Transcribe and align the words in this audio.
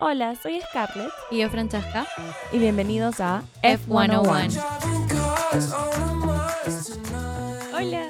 Hola, 0.00 0.36
soy 0.36 0.60
Scarlett 0.60 1.10
Y 1.30 1.38
yo, 1.38 1.50
Francesca. 1.50 2.06
y 2.52 2.58
bienvenidos 2.58 3.20
a 3.20 3.42
F101. 3.62 4.62
Hola, 7.74 8.06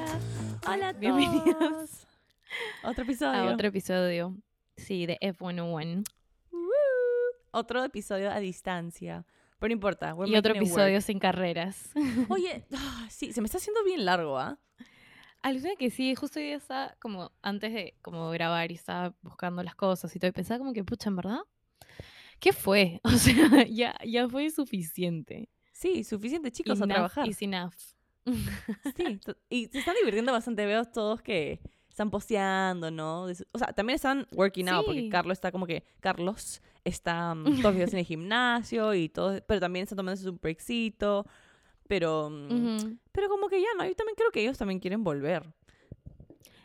hola 0.67 0.89
a 0.89 0.93
todos. 0.93 1.01
Bienvenidos 1.01 2.07
Otro 2.85 3.05
episodio. 3.05 3.41
A 3.41 3.53
otro 3.53 3.69
episodio. 3.69 4.37
Sí, 4.77 5.07
de 5.07 5.19
F101. 5.21 6.05
Woo. 6.53 6.61
Otro 7.53 7.83
episodio 7.83 8.31
a 8.31 8.39
distancia. 8.39 9.25
Pero 9.59 9.69
no 9.69 9.73
importa. 9.73 10.15
Y 10.27 10.37
otro 10.37 10.55
episodio 10.55 10.95
work. 10.95 11.03
sin 11.03 11.19
carreras. 11.19 11.91
Oye, 12.29 12.67
ah, 12.75 13.07
sí, 13.11 13.33
se 13.33 13.41
me 13.41 13.47
está 13.47 13.57
haciendo 13.59 13.83
bien 13.85 14.05
largo, 14.05 14.39
¿ah? 14.39 14.59
Alucina 15.41 15.75
que 15.79 15.91
sí, 15.91 16.15
justo 16.15 16.39
hoy 16.39 16.47
día 16.47 16.57
estaba 16.57 16.97
como 17.01 17.33
antes 17.41 17.73
de 17.73 17.95
como 18.03 18.29
grabar 18.31 18.71
y 18.73 18.75
estaba 18.75 19.15
buscando 19.23 19.63
las 19.63 19.75
cosas 19.75 20.15
y 20.15 20.19
todo, 20.19 20.29
y 20.29 20.33
pensaba 20.33 20.59
como 20.59 20.73
que, 20.73 20.83
pucha, 20.85 21.09
en 21.11 21.17
verdad, 21.17 21.39
¿qué 22.41 22.53
fue? 22.53 23.01
O 23.05 23.11
sea, 23.11 23.67
ya, 23.67 23.97
ya 24.07 24.29
fue 24.29 24.51
suficiente. 24.51 25.49
Sí, 25.73 26.03
suficiente 26.05 26.51
chicos 26.51 26.81
a 26.83 26.87
trabajar. 26.87 27.29
is 27.29 27.41
enough. 27.43 27.75
Sí, 28.97 29.21
y 29.51 29.67
se 29.67 29.79
están 29.79 29.95
divirtiendo 30.01 30.33
bastante. 30.33 30.67
Veo 30.67 30.85
todos 30.85 31.23
que 31.23 31.61
están 31.89 32.11
posteando, 32.11 32.91
¿no? 32.91 33.33
Su- 33.35 33.47
O 33.53 33.59
sea, 33.59 33.73
también 33.73 33.95
están 33.95 34.27
working 34.33 34.69
out, 34.69 34.87
porque. 34.87 35.09
Carlos 35.09 35.39
está 35.39 35.53
como 35.53 35.67
que. 35.67 35.85
Carlos 36.01 36.61
está 36.85 37.35
mm, 37.35 37.45
todos 37.63 37.63
los 37.63 37.77
días 37.77 37.93
en 37.93 38.01
el 38.01 38.05
gimnasio 38.05 38.93
y 38.95 39.09
todo. 39.09 39.41
Pero 39.47 39.61
también 39.61 39.85
está 39.85 39.97
tomándose 39.97 40.29
un 40.29 40.39
breakcito. 40.43 41.27
Pero. 41.87 42.29
mm. 42.31 42.99
Pero 43.13 43.29
como 43.29 43.49
que 43.49 43.61
ya, 43.61 43.69
¿no? 43.79 43.85
Yo 43.87 43.95
también 43.95 44.17
creo 44.17 44.31
que 44.31 44.41
ellos 44.43 44.59
también 44.59 44.81
quieren 44.81 45.05
volver. 45.05 45.45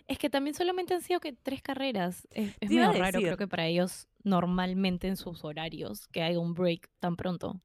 Es 0.08 0.18
que 0.18 0.30
también 0.30 0.54
solamente 0.54 0.94
han 0.94 1.02
sido 1.02 1.20
que 1.20 1.32
tres 1.34 1.62
carreras. 1.62 2.28
Es, 2.32 2.56
es 2.60 2.70
medio 2.70 2.92
raro, 2.94 3.20
creo 3.20 3.38
que 3.38 3.48
para 3.48 3.66
ellos 3.68 4.08
normalmente 4.24 5.08
en 5.08 5.18
sus 5.18 5.44
horarios 5.44 6.08
que 6.08 6.22
haya 6.24 6.40
un 6.40 6.54
break 6.54 6.90
tan 7.00 7.16
pronto. 7.16 7.62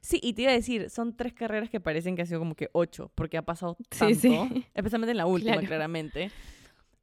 Sí, 0.00 0.20
y 0.22 0.32
te 0.34 0.42
iba 0.42 0.50
a 0.52 0.54
decir, 0.54 0.90
son 0.90 1.16
tres 1.16 1.32
carreras 1.34 1.70
que 1.70 1.80
parecen 1.80 2.14
que 2.14 2.22
ha 2.22 2.26
sido 2.26 2.38
como 2.40 2.54
que 2.54 2.68
ocho, 2.72 3.10
porque 3.14 3.36
ha 3.36 3.42
pasado 3.42 3.76
tanto. 3.98 4.14
sí. 4.14 4.66
Especialmente 4.74 5.10
en 5.12 5.16
la 5.16 5.26
última, 5.26 5.52
Claro. 5.54 5.66
claramente. 5.66 6.30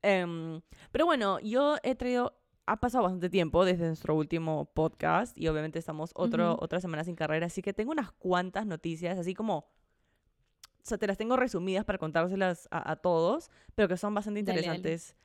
Em, 0.02 0.62
pero 0.92 1.06
bueno, 1.06 1.40
yo 1.40 1.78
he 1.84 1.96
traído. 1.96 2.38
Ha 2.68 2.80
pasado 2.80 3.04
bastante 3.04 3.30
tiempo 3.30 3.64
desde 3.64 3.86
nuestro 3.86 4.16
último 4.16 4.66
podcast 4.74 5.38
y 5.38 5.48
obviamente 5.50 5.78
estamos 5.78 6.10
otro, 6.16 6.58
otra 6.60 6.80
semana 6.82 7.04
sin 7.04 7.16
carrera, 7.16 7.46
así 7.46 7.62
que 7.62 7.74
tengo 7.74 7.92
unas 7.92 8.12
cuantas 8.12 8.66
noticias, 8.66 9.20
así 9.20 9.36
como. 9.36 9.58
O 9.58 10.88
sea, 10.88 10.98
te 10.98 11.06
las 11.08 11.18
tengo 11.18 11.36
resumidas 11.36 11.86
para 11.86 11.98
contárselas 12.00 12.68
a, 12.72 12.92
a 12.92 12.96
todos, 12.96 13.50
pero 13.76 13.88
que 13.88 13.98
son 13.98 14.14
bastante 14.16 14.42
Dale, 14.44 14.62
dale. 14.62 14.78
interesantes. 14.78 15.16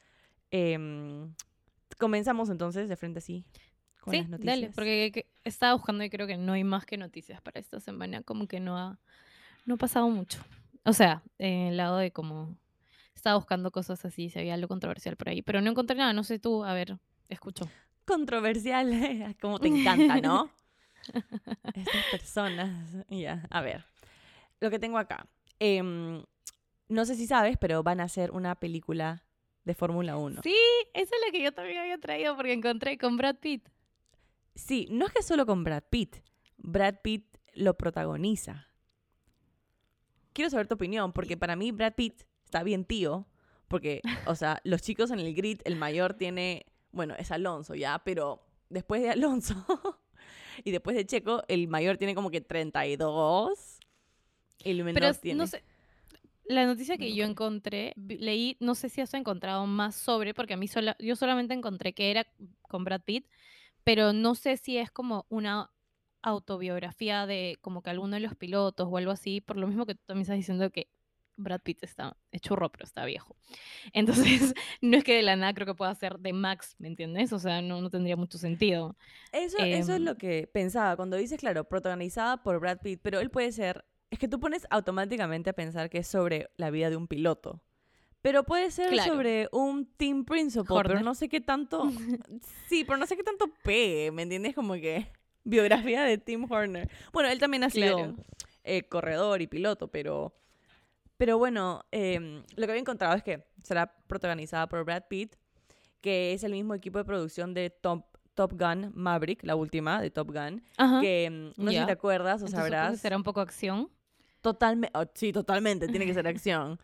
Em, 0.50 1.34
comenzamos 1.98 2.50
entonces 2.50 2.88
de 2.88 2.97
frente 2.97 3.19
así 3.20 3.44
con 4.00 4.12
Sí, 4.12 4.20
las 4.20 4.28
noticias. 4.28 4.60
dale, 4.60 4.72
porque 4.74 5.10
que- 5.12 5.26
estaba 5.44 5.74
buscando 5.74 6.02
y 6.04 6.10
creo 6.10 6.26
que 6.26 6.36
no 6.36 6.52
hay 6.52 6.64
más 6.64 6.84
que 6.86 6.96
noticias 6.96 7.40
para 7.42 7.60
esta 7.60 7.80
semana, 7.80 8.22
como 8.22 8.46
que 8.46 8.60
no 8.60 8.76
ha, 8.78 8.98
no 9.66 9.74
ha 9.74 9.78
pasado 9.78 10.08
mucho. 10.08 10.40
O 10.84 10.92
sea, 10.92 11.22
en 11.38 11.68
el 11.68 11.76
lado 11.76 11.98
de 11.98 12.10
como 12.10 12.56
estaba 13.14 13.36
buscando 13.36 13.70
cosas 13.70 14.04
así, 14.04 14.30
si 14.30 14.38
había 14.38 14.54
algo 14.54 14.68
controversial 14.68 15.16
por 15.16 15.28
ahí, 15.28 15.42
pero 15.42 15.60
no 15.60 15.70
encontré 15.70 15.96
nada, 15.96 16.12
no 16.12 16.24
sé 16.24 16.38
tú, 16.38 16.64
a 16.64 16.72
ver, 16.72 16.98
escucho. 17.28 17.68
controversial, 18.06 18.90
como 19.40 19.58
te 19.58 19.68
encanta, 19.68 20.20
¿no? 20.20 20.50
Estas 21.74 22.04
personas. 22.06 23.04
Ya, 23.08 23.46
a 23.50 23.60
ver. 23.60 23.84
Lo 24.60 24.70
que 24.70 24.78
tengo 24.78 24.98
acá. 24.98 25.26
Em, 25.58 26.22
no 26.88 27.04
sé 27.04 27.14
si 27.14 27.26
sabes, 27.26 27.56
pero 27.58 27.82
van 27.82 28.00
a 28.00 28.04
hacer 28.04 28.30
una 28.32 28.54
película 28.56 29.24
de 29.64 29.74
Fórmula 29.74 30.16
1. 30.16 30.40
Sí, 30.42 30.54
esa 30.94 31.14
es 31.14 31.20
la 31.26 31.30
que 31.32 31.42
yo 31.42 31.52
también 31.52 31.78
había 31.78 31.98
traído 31.98 32.34
porque 32.36 32.52
encontré 32.52 32.98
con 32.98 33.16
Brad 33.16 33.36
Pitt. 33.36 33.68
Sí, 34.54 34.86
no 34.90 35.06
es 35.06 35.12
que 35.12 35.22
solo 35.22 35.46
con 35.46 35.64
Brad 35.64 35.84
Pitt. 35.90 36.16
Brad 36.58 36.96
Pitt 37.02 37.24
lo 37.54 37.76
protagoniza. 37.76 38.68
Quiero 40.32 40.50
saber 40.50 40.68
tu 40.68 40.74
opinión, 40.74 41.12
porque 41.12 41.36
para 41.36 41.56
mí 41.56 41.72
Brad 41.72 41.94
Pitt 41.94 42.22
está 42.44 42.62
bien 42.62 42.84
tío. 42.84 43.26
Porque, 43.69 44.00
o 44.26 44.34
sea, 44.34 44.60
los 44.64 44.82
chicos 44.82 45.10
en 45.10 45.20
el 45.20 45.34
grid, 45.34 45.60
el 45.64 45.76
mayor 45.76 46.14
tiene, 46.14 46.66
bueno, 46.91 47.14
es 47.19 47.30
Alonso 47.30 47.75
ya, 47.75 48.00
pero 48.04 48.44
después 48.69 49.00
de 49.00 49.10
Alonso 49.10 49.64
y 50.64 50.72
después 50.72 50.96
de 50.96 51.06
Checo, 51.06 51.44
el 51.48 51.69
mayor 51.69 51.96
tiene 51.96 52.14
como 52.14 52.30
que 52.30 52.41
32. 52.41 53.78
Y 54.64 54.70
el 54.70 54.84
menor 54.84 54.94
Pero 54.94 55.14
tiene. 55.14 55.38
no 55.38 55.46
sé, 55.46 55.62
la 56.50 56.66
noticia 56.66 56.98
que 56.98 57.14
yo 57.14 57.25
encontré, 57.25 57.92
leí, 57.96 58.56
no 58.58 58.75
sé 58.75 58.88
si 58.88 59.00
has 59.00 59.14
encontrado 59.14 59.66
más 59.66 59.94
sobre, 59.94 60.34
porque 60.34 60.54
a 60.54 60.56
mí 60.56 60.66
sola, 60.66 60.96
yo 60.98 61.14
solamente 61.14 61.54
encontré 61.54 61.92
que 61.92 62.10
era 62.10 62.26
con 62.62 62.82
Brad 62.82 63.02
Pitt, 63.02 63.26
pero 63.90 64.12
no 64.12 64.36
sé 64.36 64.56
si 64.56 64.78
es 64.78 64.88
como 64.92 65.26
una 65.30 65.72
autobiografía 66.22 67.26
de 67.26 67.58
como 67.60 67.82
que 67.82 67.90
alguno 67.90 68.14
de 68.14 68.20
los 68.20 68.36
pilotos 68.36 68.86
o 68.88 68.96
algo 68.96 69.10
así, 69.10 69.40
por 69.40 69.56
lo 69.56 69.66
mismo 69.66 69.84
que 69.84 69.96
tú 69.96 70.02
también 70.06 70.22
estás 70.22 70.36
diciendo 70.36 70.70
que 70.70 70.88
Brad 71.36 71.60
Pitt 71.60 71.82
está 71.82 72.16
es 72.30 72.40
churro, 72.40 72.70
pero 72.70 72.84
está 72.84 73.04
viejo. 73.04 73.34
Entonces, 73.92 74.54
no 74.80 74.96
es 74.96 75.02
que 75.02 75.16
de 75.16 75.22
la 75.22 75.34
nada 75.34 75.54
creo 75.54 75.66
que 75.66 75.74
pueda 75.74 75.92
ser 75.96 76.20
de 76.20 76.32
Max, 76.32 76.76
¿me 76.78 76.86
entiendes? 76.86 77.32
O 77.32 77.40
sea, 77.40 77.62
no, 77.62 77.80
no 77.80 77.90
tendría 77.90 78.16
mucho 78.16 78.38
sentido. 78.38 78.96
Eso, 79.32 79.58
eso 79.58 79.92
es 79.92 79.98
Em, 79.98 80.04
lo 80.04 80.16
que 80.16 80.48
pensaba 80.54 80.94
cuando 80.94 81.16
dices, 81.16 81.40
claro, 81.40 81.64
protagonizada 81.64 82.44
por 82.44 82.60
Brad 82.60 82.78
Pitt, 82.78 83.00
pero 83.02 83.18
él 83.18 83.30
puede 83.30 83.50
ser, 83.50 83.84
es 84.10 84.20
que 84.20 84.28
tú 84.28 84.38
pones 84.38 84.68
automáticamente 84.70 85.50
a 85.50 85.52
pensar 85.52 85.90
que 85.90 85.98
es 85.98 86.06
sobre 86.06 86.48
la 86.56 86.70
vida 86.70 86.90
de 86.90 86.96
un 86.96 87.08
piloto. 87.08 87.60
Pero 88.22 88.44
puede 88.44 88.70
ser 88.70 88.91
Claro. 88.91 89.14
sobre 89.14 89.48
un 89.53 89.86
team 89.97 90.25
principal, 90.25 90.66
pero 90.69 90.91
Horner. 90.91 91.04
no 91.04 91.14
sé 91.14 91.28
qué 91.28 91.41
tanto. 91.41 91.91
sí, 92.69 92.84
pero 92.84 92.98
no 92.98 93.06
sé 93.06 93.16
qué 93.16 93.22
tanto 93.22 93.47
pegue, 93.62 94.10
¿me 94.12 94.22
entiendes? 94.22 94.54
Como 94.54 94.75
que 94.75 95.06
biografía 95.44 96.03
de 96.04 96.19
Tim 96.19 96.50
Horner. 96.50 96.91
Bueno, 97.12 97.31
él 97.31 97.38
también 97.38 97.64
ha 97.64 97.70
sido 97.70 97.97
Claro. 97.97 98.14
eh, 98.64 98.82
corredor 98.82 99.41
y 99.42 99.47
piloto, 99.47 99.88
pero. 99.88 100.34
Pero 101.16 101.36
bueno, 101.38 101.84
em, 101.91 102.42
lo 102.56 102.66
que 102.66 102.72
había 102.72 102.81
encontrado 102.81 103.14
es 103.14 103.22
que 103.22 103.44
será 103.62 103.94
protagonizada 104.06 104.66
por 104.69 104.84
Brad 104.84 105.04
Pitt, 105.08 105.34
que 106.00 106.32
es 106.32 106.44
el 106.44 106.52
mismo 106.52 106.75
equipo 106.75 106.97
de 106.98 107.04
producción 107.04 107.52
de 107.52 107.69
Top, 107.69 108.06
Top 108.34 108.52
Gun 108.58 108.91
Maverick, 108.94 109.42
la 109.44 109.54
última 109.54 110.00
de 110.00 110.10
Top 110.10 110.28
Gun, 110.32 110.62
Ajá. 110.78 111.00
que 111.02 111.25
em, 111.25 111.52
no 111.58 111.70
sé 111.72 111.78
si 111.81 111.84
te 111.87 111.92
acuerdas 111.92 112.41
o 112.42 112.47
Entonces, 112.47 112.70
sabrás. 112.70 113.00
será 113.00 113.16
un 113.19 113.22
poco 113.22 113.41
acción. 113.42 113.91
Totalmente, 114.40 114.98
sí, 115.14 115.32
totalmente, 115.32 115.88
tiene 115.88 116.06
que 116.06 116.14
ser 116.14 116.26
acción. 116.26 116.78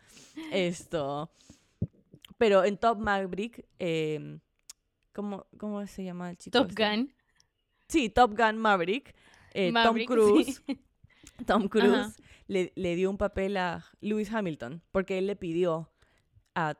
Esto. 0.51 1.31
Pero 2.37 2.63
en 2.63 2.77
Top 2.77 2.99
Maverick, 2.99 3.65
em, 3.79 4.39
¿cómo, 5.13 5.47
¿cómo 5.57 5.85
se 5.87 6.03
llama 6.03 6.29
el 6.29 6.37
chico? 6.37 6.57
Top 6.59 6.69
este? 6.69 6.83
Gun. 6.89 7.13
Sí, 7.87 8.09
Top 8.09 8.37
Gun 8.37 8.57
Maverick. 8.57 9.15
eh, 9.53 9.71
Maverick, 9.71 10.07
Tom 10.09 10.17
Cruise. 10.17 10.61
sí. 10.67 10.79
Tom 11.45 11.67
Cruise 11.67 12.15
le, 12.47 12.73
le 12.75 12.95
dio 12.95 13.09
un 13.09 13.17
papel 13.17 13.57
a 13.57 13.85
Lewis 14.01 14.31
Hamilton 14.31 14.81
porque 14.91 15.17
él 15.19 15.27
le 15.27 15.35
pidió 15.35 15.91
a 16.55 16.75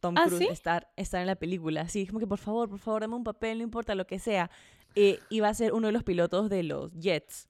Tom 0.00 0.14
¿Ah, 0.16 0.24
Cruise 0.26 0.38
sí? 0.44 0.48
estar, 0.50 0.90
estar 0.96 1.20
en 1.20 1.26
la 1.26 1.36
película. 1.36 1.88
Sí, 1.88 2.06
como 2.06 2.18
que 2.20 2.26
por 2.26 2.38
favor, 2.38 2.68
por 2.68 2.78
favor, 2.78 3.00
dame 3.02 3.16
un 3.16 3.24
papel, 3.24 3.58
no 3.58 3.64
importa 3.64 3.94
lo 3.94 4.06
que 4.06 4.18
sea. 4.18 4.50
Eh, 4.94 5.20
iba 5.30 5.48
a 5.48 5.54
ser 5.54 5.72
uno 5.72 5.86
de 5.88 5.92
los 5.92 6.04
pilotos 6.04 6.48
de 6.48 6.62
los 6.62 6.92
Jets. 6.94 7.48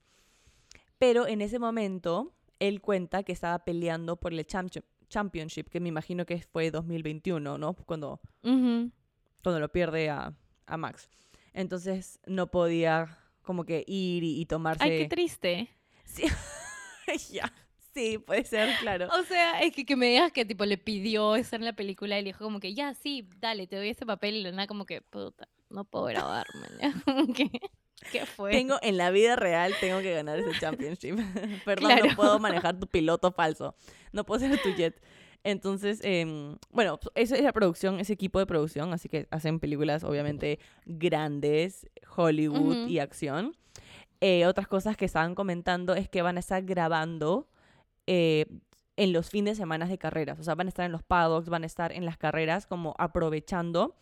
Pero 0.97 1.27
en 1.27 1.41
ese 1.41 1.59
momento, 1.59 2.33
él 2.59 2.81
cuenta 2.81 3.23
que 3.23 3.31
estaba 3.31 3.59
peleando 3.59 4.15
por 4.17 4.33
el 4.33 4.45
champ- 4.45 4.83
Championship, 5.09 5.69
que 5.69 5.79
me 5.79 5.89
imagino 5.89 6.25
que 6.25 6.39
fue 6.43 6.69
2021, 6.69 7.57
¿no? 7.57 7.73
Cuando, 7.73 8.19
cuando 9.41 9.59
lo 9.59 9.71
pierde 9.71 10.09
a, 10.09 10.33
a 10.67 10.77
Max. 10.77 11.09
Entonces 11.53 12.19
no 12.27 12.51
podía 12.51 13.17
como 13.41 13.65
que 13.65 13.83
ir 13.87 14.23
y, 14.23 14.39
y 14.39 14.45
tomarse... 14.45 14.83
Ay, 14.83 14.89
qué 14.99 15.07
triste. 15.07 15.69
Sí, 16.05 16.23
ya. 17.33 17.51
Sí, 17.91 18.19
puede 18.19 18.43
ser, 18.43 18.69
claro. 18.81 19.07
O 19.19 19.23
sea, 19.23 19.61
es 19.61 19.73
que, 19.73 19.83
que 19.83 19.95
me 19.95 20.09
digas 20.11 20.31
que 20.31 20.45
tipo 20.45 20.63
le 20.63 20.77
pidió 20.77 21.35
estar 21.35 21.59
en 21.59 21.65
la 21.65 21.73
película 21.73 22.19
y 22.19 22.21
le 22.21 22.29
dijo 22.29 22.43
como 22.43 22.59
que 22.59 22.75
ya, 22.75 22.93
sí, 22.93 23.27
dale, 23.39 23.65
te 23.65 23.77
doy 23.77 23.89
ese 23.89 24.05
papel 24.05 24.35
y 24.35 24.43
la 24.43 24.51
nada 24.51 24.67
como 24.67 24.85
que, 24.85 25.01
puta, 25.01 25.47
no 25.71 25.85
puedo 25.85 26.05
grabarme. 26.05 26.67
¿ya? 26.79 26.93
¿Qué 28.11 28.25
fue? 28.25 28.51
Tengo, 28.51 28.77
en 28.81 28.97
la 28.97 29.11
vida 29.11 29.35
real 29.35 29.73
tengo 29.79 29.99
que 29.99 30.13
ganar 30.13 30.39
ese 30.39 30.57
championship. 30.59 31.15
Perdón, 31.65 31.91
Claro. 31.91 32.05
no 32.07 32.15
puedo 32.15 32.39
manejar 32.39 32.79
tu 32.79 32.87
piloto 32.87 33.31
falso. 33.31 33.75
No 34.11 34.23
puedo 34.25 34.39
ser 34.39 34.61
tu 34.61 34.69
jet. 34.75 35.01
Entonces, 35.43 36.01
em, 36.03 36.57
bueno, 36.71 36.99
eso 37.15 37.35
es 37.35 37.41
la 37.41 37.53
producción, 37.53 37.99
ese 37.99 38.11
equipo 38.13 38.39
de 38.39 38.45
producción, 38.45 38.91
así 38.93 39.07
que 39.07 39.27
hacen 39.31 39.59
películas 39.59 40.03
obviamente 40.03 40.59
grandes, 40.85 41.87
Hollywood 42.15 42.81
Ujú. 42.83 42.87
y 42.89 42.99
acción. 42.99 43.55
Eh, 44.21 44.45
otras 44.45 44.67
cosas 44.67 44.97
que 44.97 45.05
estaban 45.05 45.35
comentando 45.35 45.95
es 45.95 46.09
que 46.09 46.21
van 46.21 46.35
a 46.35 46.41
estar 46.41 46.61
grabando 46.63 47.47
eh, 48.05 48.47
en 48.97 49.13
los 49.13 49.29
fines 49.29 49.57
de 49.57 49.63
semana 49.63 49.85
de 49.85 49.97
carreras. 49.97 50.39
O 50.39 50.43
sea, 50.43 50.55
van 50.55 50.67
a 50.67 50.69
estar 50.69 50.85
en 50.85 50.91
los 50.91 51.03
paddocks, 51.03 51.47
van 51.47 51.63
a 51.63 51.67
estar 51.67 51.93
en 51.93 52.03
las 52.03 52.17
carreras 52.17 52.67
como 52.67 52.93
aprovechando 52.97 53.95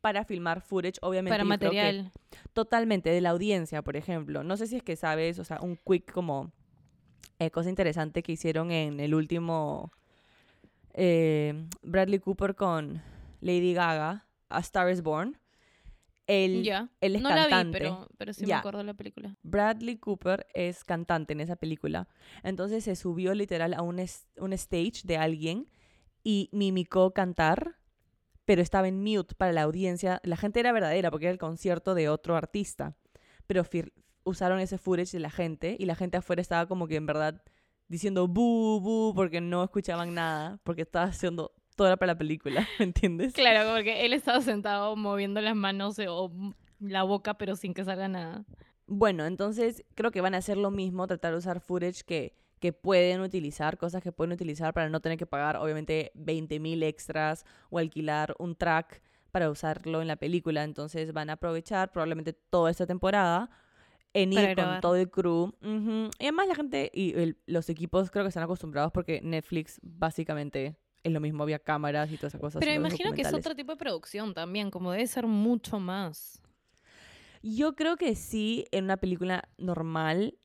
para 0.00 0.24
filmar 0.24 0.60
footage, 0.60 0.98
obviamente. 1.02 1.32
Para 1.34 1.44
material. 1.44 2.12
totalmente 2.52 3.10
de 3.10 3.20
la 3.20 3.30
audiencia, 3.30 3.82
por 3.82 3.96
ejemplo. 3.96 4.42
No 4.44 4.56
sé 4.56 4.66
si 4.66 4.76
es 4.76 4.82
que 4.82 4.96
sabes, 4.96 5.38
o 5.38 5.44
sea, 5.44 5.58
un 5.60 5.76
quick 5.76 6.12
como 6.12 6.52
eh, 7.38 7.50
cosa 7.50 7.68
interesante 7.68 8.22
que 8.22 8.32
hicieron 8.32 8.70
en 8.70 9.00
el 9.00 9.14
último 9.14 9.90
eh, 10.94 11.66
Bradley 11.82 12.18
Cooper 12.18 12.54
con 12.54 13.02
Lady 13.40 13.74
Gaga, 13.74 14.26
A 14.48 14.60
Star 14.60 14.90
is 14.90 15.02
Born. 15.02 15.38
Él, 16.26 16.62
Ya. 16.62 16.90
él 17.00 17.16
es 17.16 17.22
No 17.22 17.30
la 17.30 17.44
vi, 17.46 17.50
cantante. 17.50 17.78
pero, 17.78 18.08
pero 18.18 18.32
sí 18.34 18.44
me 18.44 18.52
acuerdo 18.52 18.78
de 18.78 18.84
la 18.84 18.94
película. 18.94 19.34
Bradley 19.42 19.96
Cooper 19.96 20.46
es 20.52 20.84
cantante 20.84 21.32
en 21.32 21.40
esa 21.40 21.56
película. 21.56 22.06
Entonces 22.42 22.84
se 22.84 22.96
subió 22.96 23.32
literal 23.34 23.72
a 23.72 23.80
un, 23.82 23.98
un 24.36 24.52
stage 24.52 25.02
de 25.04 25.16
alguien 25.16 25.68
y 26.22 26.50
mimicó 26.52 27.12
cantar, 27.14 27.76
pero 28.48 28.62
estaba 28.62 28.88
en 28.88 29.02
mute 29.02 29.34
para 29.34 29.52
la 29.52 29.60
audiencia. 29.60 30.22
La 30.24 30.38
gente 30.38 30.58
era 30.58 30.72
verdadera 30.72 31.10
porque 31.10 31.26
era 31.26 31.32
el 31.32 31.38
concierto 31.38 31.94
de 31.94 32.08
otro 32.08 32.34
artista. 32.34 32.96
Pero 33.46 33.62
usaron 34.24 34.58
ese 34.58 34.78
footage 34.78 35.12
de 35.12 35.20
la 35.20 35.28
gente 35.28 35.76
y 35.78 35.84
la 35.84 35.94
gente 35.94 36.16
afuera 36.16 36.40
estaba 36.40 36.66
como 36.66 36.88
que 36.88 36.96
en 36.96 37.04
verdad 37.04 37.42
diciendo 37.88 38.26
bu, 38.26 38.80
bu, 38.80 39.12
porque 39.14 39.42
no 39.42 39.62
escuchaban 39.62 40.14
nada, 40.14 40.60
porque 40.64 40.80
estaba 40.80 41.04
haciendo 41.04 41.52
toda 41.76 41.98
para 41.98 42.14
la 42.14 42.18
película, 42.18 42.66
¿me 42.78 42.86
entiendes? 42.86 43.34
Claro, 43.34 43.74
porque 43.74 44.06
él 44.06 44.14
estaba 44.14 44.40
sentado 44.40 44.96
moviendo 44.96 45.42
las 45.42 45.54
manos 45.54 45.98
eh, 45.98 46.06
o 46.08 46.32
la 46.80 47.02
boca, 47.02 47.34
pero 47.34 47.54
sin 47.54 47.74
que 47.74 47.84
salga 47.84 48.08
nada. 48.08 48.46
Bueno, 48.86 49.26
entonces 49.26 49.84
creo 49.94 50.10
que 50.10 50.22
van 50.22 50.34
a 50.34 50.38
hacer 50.38 50.56
lo 50.56 50.70
mismo, 50.70 51.06
tratar 51.06 51.32
de 51.32 51.38
usar 51.38 51.60
footage 51.60 52.02
que, 52.02 52.34
que 52.60 52.72
pueden 52.72 53.20
utilizar, 53.20 53.78
cosas 53.78 54.02
que 54.02 54.12
pueden 54.12 54.32
utilizar 54.32 54.72
para 54.74 54.88
no 54.88 55.00
tener 55.00 55.18
que 55.18 55.26
pagar, 55.26 55.56
obviamente, 55.56 56.10
20 56.14 56.58
mil 56.60 56.82
extras 56.82 57.44
o 57.70 57.78
alquilar 57.78 58.34
un 58.38 58.54
track 58.56 59.02
para 59.30 59.50
usarlo 59.50 60.00
en 60.02 60.08
la 60.08 60.16
película. 60.16 60.64
Entonces 60.64 61.12
van 61.12 61.30
a 61.30 61.34
aprovechar 61.34 61.92
probablemente 61.92 62.32
toda 62.32 62.70
esta 62.70 62.86
temporada 62.86 63.50
en 64.14 64.32
ir 64.32 64.38
con 64.54 64.80
todo 64.80 64.96
el 64.96 65.10
crew. 65.10 65.52
Y 66.18 66.24
además 66.24 66.48
la 66.48 66.54
gente 66.54 66.90
y 66.94 67.14
el- 67.18 67.36
los 67.46 67.68
equipos 67.68 68.10
creo 68.10 68.24
que 68.24 68.28
están 68.28 68.42
acostumbrados 68.42 68.90
porque 68.90 69.20
Netflix 69.22 69.78
básicamente 69.82 70.76
es 71.04 71.12
lo 71.12 71.20
mismo, 71.20 71.42
había 71.42 71.58
cámaras 71.58 72.10
y 72.10 72.16
todas 72.16 72.32
esas 72.32 72.40
cosas. 72.40 72.60
Pero 72.60 72.72
imagino 72.80 73.12
que 73.12 73.22
es 73.22 73.28
otro 73.38 73.54
tipo 73.54 73.72
de 73.72 73.76
producción 73.78 74.34
también, 74.34 74.70
como 74.70 74.90
debe 74.92 75.06
ser 75.06 75.26
mucho 75.26 75.78
más. 75.78 76.40
Yo 77.42 77.76
creo 77.76 77.96
que 77.96 78.14
sí, 78.16 78.64
en 78.72 78.84
una 78.84 78.96
película 78.96 79.48
normal 79.58 80.36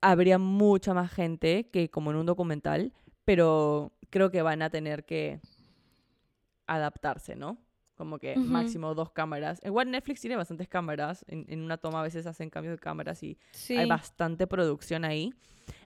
habría 0.00 0.38
mucha 0.38 0.94
más 0.94 1.10
gente 1.12 1.68
que 1.70 1.90
como 1.90 2.10
en 2.10 2.16
un 2.18 2.26
documental, 2.26 2.92
pero 3.24 3.92
creo 4.10 4.30
que 4.30 4.42
van 4.42 4.62
a 4.62 4.70
tener 4.70 5.04
que 5.04 5.40
adaptarse, 6.66 7.34
¿no? 7.36 7.58
Como 7.96 8.18
que 8.18 8.36
máximo 8.36 8.94
dos 8.94 9.10
cámaras. 9.10 9.60
Igual 9.64 9.90
Netflix 9.90 10.20
tiene 10.20 10.36
bastantes 10.36 10.68
cámaras, 10.68 11.24
en, 11.28 11.44
en 11.48 11.60
una 11.62 11.78
toma 11.78 12.00
a 12.00 12.02
veces 12.04 12.26
hacen 12.26 12.48
cambios 12.48 12.72
de 12.74 12.78
cámaras 12.78 13.22
y 13.22 13.36
Sí. 13.50 13.76
hay 13.76 13.86
bastante 13.88 14.46
producción 14.46 15.04
ahí. 15.04 15.32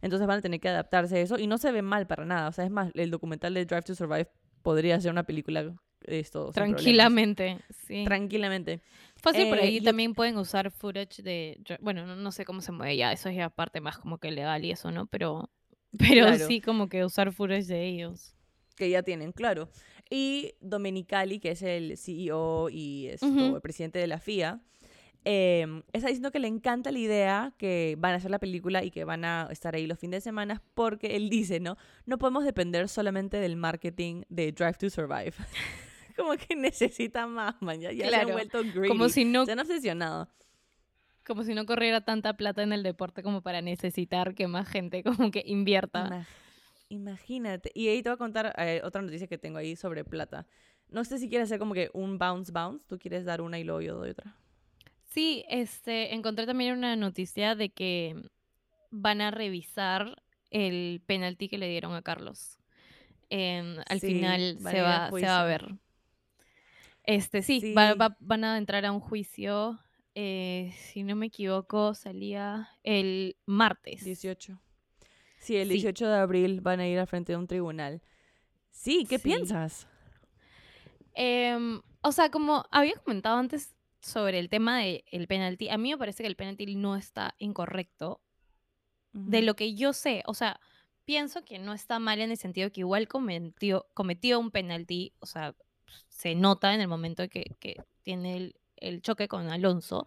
Entonces 0.03 0.29
van 0.29 0.39
a 0.39 0.43
tener 0.43 0.61
que 0.61 0.69
adaptarse 0.69 1.17
a 1.17 1.21
eso 1.21 1.39
y 1.39 1.47
no 1.47 1.57
se 1.59 1.73
ve 1.73 1.81
mal 1.83 2.07
para 2.07 2.25
nada. 2.25 2.49
O 2.49 2.53
sea, 2.53 2.65
es 2.65 2.71
más, 2.71 2.91
el 2.95 3.11
documental 3.11 3.55
de 3.55 3.65
Drive 3.65 3.83
to 3.83 3.95
Survive 3.95 4.29
podría 4.63 5.01
ser 5.01 5.11
una 5.11 5.23
película 5.25 5.75
esto. 6.07 6.51
Tranquilamente, 6.53 7.59
sí. 7.87 8.05
Tranquilamente. 8.05 8.81
Fácil 9.17 9.49
por 9.49 9.59
Eh, 9.59 9.63
ahí 9.63 9.79
yo- 9.79 9.85
también 9.85 10.15
pueden 10.15 10.37
usar 10.37 10.71
footage 10.71 11.23
de... 11.23 11.61
Bueno, 11.81 12.07
no, 12.07 12.17
no 12.17 12.33
sé 12.33 12.45
cómo 12.45 12.61
se 12.61 12.73
mueve 12.73 12.97
ya, 12.97 13.13
eso 13.13 13.29
es 13.29 13.37
ya 13.37 13.49
parte 13.51 13.81
más 13.81 13.99
como 13.99 14.19
que 14.19 14.31
legal 14.31 14.65
y 14.65 14.71
eso, 14.73 14.91
¿no? 14.91 15.07
Pero, 15.07 15.51
pero 15.99 16.27
Claro. 16.27 16.47
sí 16.47 16.61
como 16.61 16.89
que 16.89 17.05
usar 17.05 17.33
footage 17.33 17.67
de 17.67 17.87
ellos. 17.87 18.35
que 18.77 18.89
ya 18.91 19.03
tienen, 19.03 19.33
claro. 19.33 19.69
Y 20.11 20.55
Domenicali, 20.61 21.39
que 21.39 21.51
es 21.53 21.63
el 21.63 21.97
CEO 21.97 22.69
y 22.71 23.07
esto, 23.09 23.27
Ujú. 23.27 23.57
el 23.57 23.61
presidente 23.63 23.99
de 23.99 24.07
la 24.07 24.19
FIA, 24.19 24.61
eh, 25.25 25.83
está 25.93 26.09
diciendo 26.09 26.33
que 26.33 26.41
le 26.41 26.49
encanta 26.49 26.91
la 26.91 26.99
idea 26.99 27.55
que 27.59 27.95
van 27.99 28.15
a 28.15 28.17
hacer 28.17 28.31
la 28.33 28.41
película 28.41 28.83
y 28.83 28.91
que 28.91 29.05
van 29.05 29.25
a 29.25 29.47
estar 29.53 29.75
ahí 29.77 29.87
los 29.87 29.99
fines 30.01 30.17
de 30.17 30.21
semana 30.23 30.63
porque 30.75 31.15
él 31.17 31.29
dice, 31.31 31.61
¿no? 31.61 31.77
No 32.07 32.19
podemos 32.19 32.45
depender 32.45 32.89
solamente 32.89 33.37
del 33.37 33.55
marketing 33.57 34.23
de 34.29 34.51
Drive 34.51 34.75
to 34.75 34.91
Survive. 34.91 35.35
Como 36.17 36.37
que 36.37 36.55
necesita 36.57 37.27
más, 37.27 37.61
man. 37.63 37.81
Ya, 37.81 37.93
ya 37.93 38.09
se 38.09 38.17
han 38.17 38.33
vuelto 38.33 38.63
greedy. 38.63 38.89
Como 38.89 39.09
si 39.09 39.25
no 39.25 39.45
Se 39.47 39.53
han 39.53 39.61
obsesionado. 39.61 40.29
como 41.25 41.45
si 41.45 41.55
no 41.55 41.67
corriera 41.67 42.01
tanta 42.01 42.37
plata 42.37 42.63
en 42.63 42.73
el 42.73 42.83
deporte 42.83 43.23
como 43.23 43.43
para 43.43 43.61
necesitar 43.63 44.35
que 44.35 44.49
más 44.49 44.69
gente 44.69 45.03
como 45.05 45.31
que 45.31 45.43
invierta. 45.47 46.09
Imag- 46.09 46.27
imagínate. 46.89 47.71
Y 47.75 47.89
ahí 47.89 48.03
te 48.03 48.09
voy 48.11 48.15
a 48.15 48.19
contar 48.19 48.55
eh, 48.59 48.81
otra 48.85 49.03
noticia 49.03 49.27
que 49.27 49.39
tengo 49.39 49.59
ahí 49.59 49.77
sobre 49.77 50.05
plata. 50.05 50.47
No 50.89 51.05
sé 51.05 51.19
si 51.19 51.29
quieres 51.29 51.49
hacer 51.49 51.59
como 51.59 51.75
que 51.75 51.91
un 51.95 52.19
bounce 52.19 52.53
bounce. 52.53 52.85
Tú 52.87 52.99
quieres 52.99 53.25
dar 53.25 53.41
una 53.41 53.59
y 53.59 53.65
luego 53.65 53.81
yo 53.81 53.95
doy 53.97 54.11
otra. 54.11 54.37
Sí, 55.05 55.45
este, 55.49 56.15
encontré 56.15 56.47
también 56.47 56.77
una 56.77 56.97
noticia 56.97 57.55
de 57.55 57.71
que 57.71 58.17
van 58.91 59.21
a 59.21 59.31
revisar 59.31 60.23
el 60.51 61.03
penalti 61.07 61.49
que 61.49 61.59
le 61.59 61.69
dieron 61.69 61.95
a 61.95 62.03
Carlos. 62.03 62.59
Em, 63.31 63.77
al 63.89 64.01
Sí, 64.01 64.09
final 64.09 64.59
se 64.61 64.83
va, 64.83 65.11
se 65.11 65.27
va 65.27 65.41
a 65.41 65.45
ver. 65.47 65.75
Este, 67.05 67.43
sí, 67.43 67.73
va- 67.75 67.93
Sí. 67.93 67.99
va- 67.99 68.17
van 68.21 68.45
a 68.45 68.59
entrar 68.59 68.85
a 68.85 68.93
un 68.93 69.01
juicio. 69.01 69.79
eh, 70.15 70.75
si 70.77 71.05
no 71.05 71.17
me 71.17 71.27
equivoco, 71.27 71.95
salía 71.95 72.69
el 72.83 73.35
martes. 73.47 74.05
18. 74.05 74.61
Sí, 75.39 75.57
el 75.57 75.69
Sí. 75.69 75.73
18 75.75 76.07
de 76.07 76.17
abril 76.19 76.61
van 76.61 76.81
a 76.81 76.87
ir 76.87 76.99
al 76.99 77.07
frente 77.07 77.33
de 77.33 77.39
un 77.39 77.47
tribunal. 77.47 78.03
Sí, 78.71 79.07
¿qué 79.09 79.17
Sí. 79.17 79.25
piensas? 79.25 79.89
Em, 81.15 81.81
o 82.03 82.13
sea, 82.13 82.31
como 82.31 82.65
había 82.71 82.95
comentado 82.97 83.39
antes 83.39 83.75
sobre 84.01 84.39
el 84.39 84.49
tema 84.51 84.81
del 84.81 85.27
penalti, 85.29 85.69
a 85.71 85.79
mí 85.79 85.91
me 85.91 85.97
parece 85.99 86.23
que 86.23 86.29
el 86.29 86.37
penalti 86.37 86.75
no 86.75 86.95
está 86.97 87.35
incorrecto. 87.39 88.21
De 89.13 89.41
lo 89.43 89.55
que 89.57 89.75
yo 89.75 89.93
sé, 89.95 90.23
o 90.27 90.35
sea, 90.35 90.61
pienso 91.07 91.43
que 91.45 91.59
no 91.59 91.73
está 91.73 91.99
mal 91.99 92.21
en 92.21 92.31
el 92.31 92.37
sentido 92.37 92.71
que 92.71 92.81
igual 92.81 93.09
cometió, 93.09 93.87
cometió 93.95 94.39
un 94.41 94.51
penalti, 94.51 95.15
o 95.21 95.27
sea, 95.27 95.55
se 96.09 96.35
nota 96.35 96.75
en 96.75 96.81
el 96.81 96.89
momento 96.89 97.29
que, 97.29 97.57
que 97.61 97.77
tiene 98.03 98.37
el, 98.37 98.57
el 98.77 99.03
choque 99.03 99.29
con 99.29 99.51
Alonso, 99.51 100.07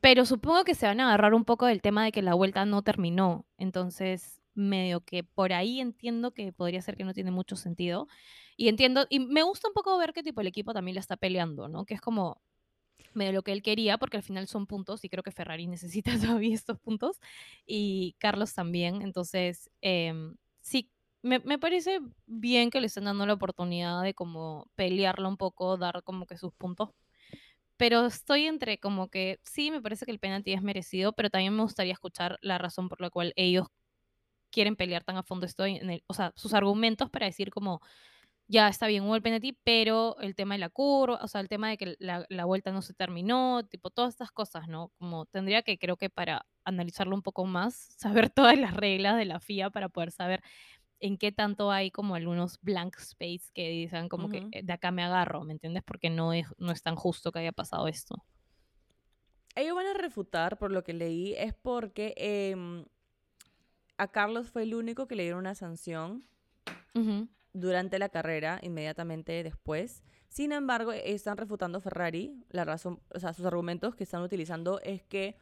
pero 0.00 0.24
supongo 0.24 0.64
que 0.64 0.74
se 0.74 0.86
van 0.86 1.00
a 1.00 1.08
agarrar 1.08 1.34
un 1.34 1.44
poco 1.44 1.66
del 1.66 1.82
tema 1.82 2.02
de 2.04 2.12
que 2.12 2.22
la 2.22 2.34
vuelta 2.34 2.64
no 2.64 2.82
terminó, 2.82 3.44
entonces 3.58 4.40
medio 4.54 5.00
que 5.02 5.24
por 5.24 5.52
ahí 5.52 5.80
entiendo 5.80 6.32
que 6.32 6.52
podría 6.52 6.80
ser 6.80 6.96
que 6.96 7.04
no 7.04 7.12
tiene 7.12 7.30
mucho 7.30 7.54
sentido, 7.54 8.08
y 8.56 8.68
entiendo, 8.68 9.06
y 9.08 9.20
me 9.20 9.42
gusta 9.42 9.68
un 9.68 9.74
poco 9.74 9.96
ver 9.98 10.12
que 10.12 10.22
tipo 10.22 10.40
el 10.40 10.46
equipo 10.48 10.72
también 10.72 10.94
la 10.96 11.00
está 11.00 11.16
peleando, 11.16 11.68
¿no? 11.68 11.84
Que 11.84 11.94
es 11.94 12.00
como 12.00 12.40
medio 13.14 13.32
lo 13.32 13.42
que 13.42 13.52
él 13.52 13.62
quería, 13.62 13.98
porque 13.98 14.16
al 14.16 14.22
final 14.22 14.48
son 14.48 14.66
puntos 14.66 15.04
y 15.04 15.08
creo 15.08 15.22
que 15.22 15.30
Ferrari 15.30 15.66
necesita 15.68 16.18
todavía 16.18 16.54
estos 16.54 16.78
puntos 16.78 17.20
y 17.66 18.16
Carlos 18.18 18.54
también. 18.54 19.02
Entonces, 19.02 19.70
em, 19.80 20.36
sí, 20.60 20.90
me, 21.22 21.58
parece 21.58 22.00
bien 22.26 22.70
que 22.70 22.80
le 22.80 22.86
estén 22.86 23.04
dando 23.04 23.26
la 23.26 23.34
oportunidad 23.34 24.02
de 24.02 24.14
como 24.14 24.68
pelearla 24.76 25.28
un 25.28 25.36
poco, 25.36 25.76
dar 25.76 26.02
como 26.04 26.26
que 26.26 26.36
sus 26.38 26.52
puntos. 26.54 26.90
Pero 27.76 28.06
estoy 28.06 28.46
entre 28.46 28.78
como 28.78 29.08
que 29.08 29.40
sí, 29.44 29.70
me 29.70 29.80
parece 29.80 30.04
que 30.04 30.12
el 30.12 30.18
penalti 30.18 30.52
es 30.52 30.62
merecido, 30.62 31.12
pero 31.14 31.30
también 31.30 31.54
me 31.54 31.62
gustaría 31.62 31.92
escuchar 31.92 32.38
la 32.42 32.58
razón 32.58 32.88
por 32.88 33.00
la 33.00 33.10
cual 33.10 33.32
ellos 33.36 33.68
quieren 34.50 34.76
pelear 34.76 35.04
tan 35.04 35.16
a 35.16 35.22
fondo 35.22 35.46
esto, 35.46 35.64
en 35.66 35.90
el, 35.90 36.04
o 36.06 36.14
sea, 36.14 36.32
sus 36.36 36.54
argumentos 36.54 37.10
para 37.10 37.26
decir 37.26 37.50
como, 37.50 37.80
ya 38.48 38.68
está 38.68 38.86
bien, 38.86 39.04
hubo 39.04 39.14
el 39.14 39.22
penalti, 39.22 39.58
pero 39.64 40.16
el 40.20 40.34
tema 40.34 40.54
de 40.54 40.60
la 40.60 40.70
curva, 40.70 41.18
o 41.22 41.28
sea, 41.28 41.40
el 41.42 41.48
tema 41.48 41.68
de 41.68 41.76
que 41.76 41.96
la, 41.98 42.24
la 42.30 42.46
vuelta 42.46 42.72
no 42.72 42.82
se 42.82 42.94
terminó, 42.94 43.64
tipo, 43.68 43.90
todas 43.90 44.14
estas 44.14 44.32
cosas, 44.32 44.68
¿no? 44.68 44.90
Como 44.98 45.26
tendría 45.26 45.62
que, 45.62 45.78
creo 45.78 45.96
que 45.98 46.10
para 46.10 46.46
analizarlo 46.64 47.14
un 47.14 47.22
poco 47.22 47.44
más, 47.44 47.74
saber 47.98 48.30
todas 48.34 48.58
las 48.58 48.74
reglas 48.74 49.16
de 49.18 49.26
la 49.26 49.40
FIA 49.40 49.70
para 49.70 49.88
poder 49.90 50.12
saber 50.12 50.42
en 51.00 51.16
qué 51.18 51.32
tanto 51.32 51.70
hay 51.70 51.90
como 51.90 52.14
algunos 52.14 52.58
blank 52.60 52.96
space 52.98 53.50
que 53.54 53.68
dicen 53.68 54.08
como 54.08 54.28
que. 54.28 54.38
"Eh, 54.52 54.62
de 54.62 54.72
acá 54.72 54.90
me 54.90 55.02
agarro, 55.02 55.44
¿me 55.44 55.52
entiendes? 55.52 55.82
Porque 55.84 56.10
no 56.10 56.32
es, 56.32 56.46
no 56.58 56.72
es 56.72 56.82
tan 56.82 56.96
justo 56.96 57.30
que 57.32 57.38
haya 57.40 57.52
pasado 57.52 57.86
esto. 57.88 58.24
Ellos 59.54 59.74
van 59.74 59.86
a 59.86 59.94
refutar, 59.94 60.58
por 60.58 60.70
lo 60.70 60.84
que 60.84 60.92
leí, 60.92 61.34
es 61.34 61.52
porque 61.54 62.14
em, 62.16 62.84
a 63.96 64.08
Carlos 64.08 64.48
fue 64.50 64.62
el 64.62 64.74
único 64.74 65.08
que 65.08 65.16
le 65.16 65.24
dieron 65.24 65.40
una 65.40 65.54
sanción 65.54 66.24
durante 67.52 67.98
la 67.98 68.08
carrera, 68.08 68.58
inmediatamente 68.62 69.42
después. 69.42 70.02
Sin 70.28 70.52
embargo, 70.52 70.92
están 70.92 71.36
refutando 71.36 71.80
Ferrari. 71.80 72.44
La 72.50 72.64
razón, 72.64 73.00
o 73.14 73.18
sea, 73.18 73.32
sus 73.32 73.46
argumentos 73.46 73.94
que 73.94 74.04
están 74.04 74.22
utilizando 74.22 74.80
es 74.82 75.02
que 75.02 75.36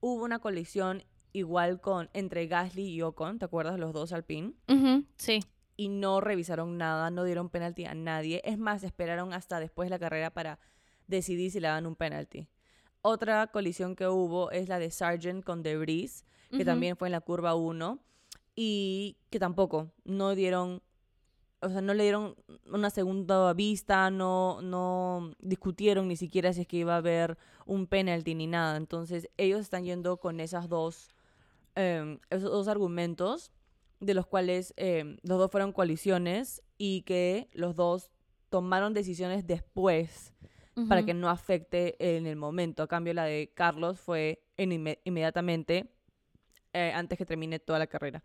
hubo 0.00 0.24
una 0.24 0.38
colisión 0.40 1.02
igual 1.36 1.80
con 1.80 2.08
entre 2.14 2.46
Gasly 2.46 2.88
y 2.88 3.02
Ocon, 3.02 3.38
¿te 3.38 3.44
acuerdas? 3.44 3.78
Los 3.78 3.92
dos 3.92 4.12
Alpine. 4.12 4.54
Ujú, 4.68 5.04
Sí. 5.16 5.40
Y 5.76 5.88
no 5.88 6.22
revisaron 6.22 6.78
nada, 6.78 7.10
no 7.10 7.24
dieron 7.24 7.50
penalti 7.50 7.84
a 7.84 7.94
nadie. 7.94 8.40
Es 8.44 8.56
más, 8.56 8.82
esperaron 8.82 9.34
hasta 9.34 9.60
después 9.60 9.86
de 9.86 9.90
la 9.90 9.98
carrera 9.98 10.30
para 10.30 10.58
decidir 11.06 11.50
si 11.50 11.60
le 11.60 11.68
dan 11.68 11.84
un 11.86 11.94
penalti. 11.94 12.48
Otra 13.02 13.46
colisión 13.48 13.94
que 13.94 14.08
hubo 14.08 14.50
es 14.50 14.68
la 14.68 14.78
de 14.78 14.90
Sargent 14.90 15.44
con 15.44 15.62
Debris, 15.62 16.24
que 16.50 16.64
también 16.64 16.96
fue 16.96 17.08
en 17.08 17.12
la 17.12 17.20
curva 17.20 17.54
1, 17.54 17.98
y 18.54 19.18
que 19.28 19.38
tampoco, 19.38 19.90
no 20.04 20.34
dieron, 20.34 20.80
o 21.60 21.68
sea, 21.68 21.82
no 21.82 21.92
le 21.92 22.04
dieron 22.04 22.36
una 22.72 22.88
segunda 22.88 23.52
vista, 23.52 24.10
no, 24.10 24.62
no 24.62 25.32
discutieron 25.40 26.08
ni 26.08 26.16
siquiera 26.16 26.54
si 26.54 26.62
es 26.62 26.66
que 26.66 26.78
iba 26.78 26.94
a 26.94 26.98
haber 26.98 27.36
un 27.66 27.86
penalti 27.86 28.34
ni 28.34 28.46
nada. 28.46 28.78
Entonces, 28.78 29.28
ellos 29.36 29.60
están 29.60 29.84
yendo 29.84 30.16
con 30.16 30.40
esas 30.40 30.68
dos, 30.70 31.10
em, 31.76 32.18
esos 32.30 32.50
dos 32.50 32.66
argumentos, 32.68 33.52
de 34.00 34.12
los 34.14 34.26
cuales 34.26 34.74
em, 34.76 35.16
los 35.22 35.38
dos 35.38 35.50
fueron 35.50 35.72
coaliciones 35.72 36.62
y 36.76 37.02
que 37.02 37.48
los 37.52 37.76
dos 37.76 38.10
tomaron 38.50 38.92
decisiones 38.94 39.46
después 39.46 40.32
para 40.88 41.00
Ujú. 41.00 41.06
que 41.06 41.14
no 41.14 41.30
afecte 41.30 41.96
en 42.16 42.26
el 42.26 42.36
momento. 42.36 42.82
A 42.82 42.88
cambio, 42.88 43.14
la 43.14 43.24
de 43.24 43.50
Carlos 43.54 43.98
fue 43.98 44.42
en 44.58 44.70
inme- 44.72 44.98
inmediatamente 45.04 45.86
eh, 46.74 46.92
antes 46.94 47.16
que 47.16 47.24
termine 47.24 47.58
toda 47.58 47.78
la 47.78 47.86
carrera. 47.86 48.22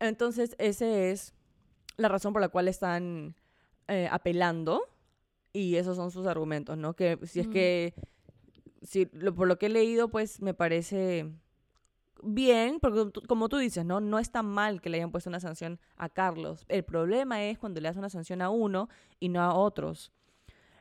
Entonces, 0.00 0.56
esa 0.58 0.86
es 0.86 1.32
la 1.96 2.08
razón 2.08 2.32
por 2.32 2.42
la 2.42 2.48
cual 2.48 2.66
están 2.66 3.36
eh, 3.86 4.08
apelando 4.10 4.82
y 5.52 5.76
esos 5.76 5.96
son 5.96 6.10
sus 6.10 6.26
argumentos, 6.26 6.76
¿no? 6.76 6.94
Que 6.94 7.16
si 7.24 7.38
es 7.40 7.46
Mm. 7.46 7.50
que, 7.52 7.94
si, 8.82 9.08
lo, 9.12 9.32
por 9.32 9.46
lo 9.46 9.56
que 9.58 9.66
he 9.66 9.68
leído, 9.68 10.08
pues 10.08 10.40
me 10.42 10.52
parece 10.54 11.30
bien, 12.24 12.78
porque 12.80 13.10
como 13.26 13.48
tú 13.48 13.58
dices, 13.58 13.84
¿no? 13.84 14.00
No 14.00 14.18
es 14.18 14.30
tan 14.30 14.46
mal 14.46 14.80
que 14.80 14.88
le 14.90 14.96
hayan 14.98 15.10
puesto 15.10 15.30
una 15.30 15.40
sanción 15.40 15.78
a 15.96 16.08
Carlos. 16.08 16.64
El 16.68 16.84
problema 16.84 17.44
es 17.44 17.58
cuando 17.58 17.80
le 17.80 17.88
das 17.88 17.96
una 17.96 18.08
sanción 18.10 18.42
a 18.42 18.50
uno 18.50 18.88
y 19.20 19.28
no 19.28 19.40
a 19.42 19.54
otros. 19.54 20.12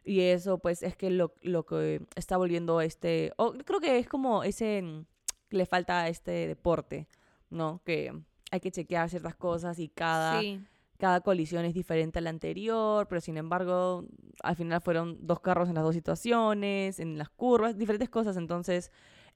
Y 0.05 0.21
eso, 0.21 0.57
pues, 0.57 0.83
es 0.83 0.95
que 0.97 1.09
lo, 1.09 1.33
lo 1.41 1.65
que 1.65 2.01
está 2.15 2.35
volviendo 2.38 2.81
este... 2.81 3.31
o 3.38 3.53
creo 3.53 3.79
que 3.79 3.97
es 4.00 4.07
como 4.07 4.43
ese... 4.43 4.81
mm, 4.81 5.05
le 5.51 5.65
falta 5.65 6.01
a 6.01 6.07
este 6.09 6.47
deporte, 6.47 7.07
¿no? 7.50 7.81
Que 7.85 8.12
hay 8.51 8.59
que 8.59 8.71
chequear 8.71 9.09
ciertas 9.09 9.35
cosas 9.35 9.77
y 9.79 9.88
cada, 9.88 10.41
Sí. 10.41 10.62
cada 10.97 11.21
colisión 11.21 11.63
es 11.65 11.73
diferente 11.73 12.19
a 12.19 12.21
la 12.23 12.31
anterior, 12.31 13.07
pero 13.07 13.21
sin 13.21 13.38
embargo, 13.38 14.03
al 14.41 14.55
final 14.55 14.81
fueron 14.81 15.17
dos 15.25 15.39
carros 15.41 15.69
en 15.69 15.75
las 15.75 15.83
dos 15.83 15.93
situaciones, 15.95 17.00
en 17.00 17.17
las 17.17 17.29
curvas, 17.29 17.77
diferentes 17.77 18.09
cosas. 18.09 18.35
Entonces, 18.35 18.91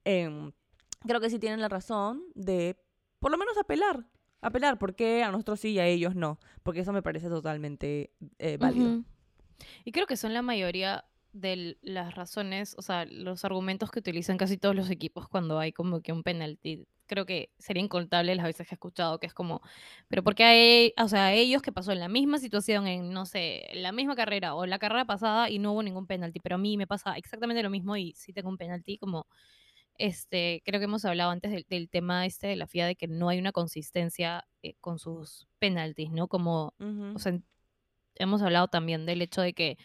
em, 0.05 0.51
creo 1.05 1.19
que 1.19 1.29
sí 1.29 1.39
tienen 1.39 1.61
la 1.61 1.69
razón 1.69 2.23
de, 2.35 2.77
por 3.19 3.31
lo 3.31 3.37
menos, 3.37 3.57
apelar. 3.57 4.05
Apelar, 4.41 4.77
porque 4.77 5.23
a 5.23 5.31
nosotros 5.31 5.59
sí 5.59 5.69
y 5.69 5.79
a 5.79 5.87
ellos 5.87 6.15
no. 6.15 6.39
Porque 6.63 6.81
eso 6.81 6.93
me 6.93 7.01
parece 7.01 7.27
totalmente 7.29 8.11
eh, 8.37 8.57
válido. 8.57 9.03
Y 9.83 9.91
creo 9.91 10.05
que 10.05 10.17
son 10.17 10.33
la 10.33 10.41
mayoría 10.41 11.05
de 11.33 11.77
las 11.81 12.15
razones, 12.15 12.75
o 12.77 12.81
sea, 12.81 13.05
los 13.05 13.45
argumentos 13.45 13.91
que 13.91 13.99
utilizan 13.99 14.37
casi 14.37 14.57
todos 14.57 14.75
los 14.75 14.89
equipos 14.89 15.27
cuando 15.27 15.59
hay 15.59 15.71
como 15.71 16.01
que 16.01 16.11
un 16.11 16.23
penalti. 16.23 16.87
Creo 17.05 17.25
que 17.25 17.51
sería 17.57 17.83
incontable 17.83 18.35
las 18.35 18.45
veces 18.45 18.67
que 18.67 18.73
he 18.73 18.75
escuchado 18.75 19.19
que 19.19 19.27
es 19.27 19.33
como, 19.33 19.61
pero 20.07 20.23
porque 20.23 20.43
hay, 20.43 20.93
o 20.97 21.07
sea, 21.07 21.33
ellos 21.33 21.61
que 21.61 21.71
pasó 21.71 21.91
en 21.91 21.99
la 21.99 22.09
misma 22.09 22.37
situación, 22.37 22.87
en, 22.87 23.11
no 23.11 23.25
sé, 23.25 23.67
la 23.73 23.91
misma 23.91 24.15
carrera 24.15 24.55
o 24.55 24.65
la 24.65 24.79
carrera 24.79 25.05
pasada 25.05 25.49
y 25.49 25.59
no 25.59 25.71
hubo 25.73 25.83
ningún 25.83 26.05
penalti, 26.05 26.39
pero 26.39 26.55
a 26.55 26.59
mí 26.59 26.75
me 26.75 26.87
pasa 26.87 27.13
exactamente 27.13 27.63
lo 27.63 27.69
mismo 27.69 27.95
y 27.95 28.13
sí 28.13 28.33
tengo 28.33 28.49
un 28.49 28.57
penalti, 28.57 28.97
como, 28.97 29.27
este, 29.97 30.61
creo 30.65 30.79
que 30.79 30.85
hemos 30.85 31.05
hablado 31.05 31.31
antes 31.31 31.51
del, 31.51 31.65
del 31.69 31.89
tema 31.89 32.25
este 32.25 32.47
de 32.47 32.55
la 32.55 32.67
FIA 32.67 32.87
de 32.87 32.95
que 32.95 33.07
no 33.07 33.29
hay 33.29 33.39
una 33.39 33.51
consistencia 33.51 34.47
eh, 34.63 34.75
con 34.81 34.99
sus 34.99 35.47
penaltis, 35.59 36.11
¿no? 36.11 36.27
Como, 36.27 36.73
o 37.15 37.19
sea, 37.19 37.39
hemos 38.15 38.41
hablado 38.41 38.67
también 38.67 39.05
del 39.05 39.21
hecho 39.21 39.41
de 39.41 39.53
que, 39.53 39.77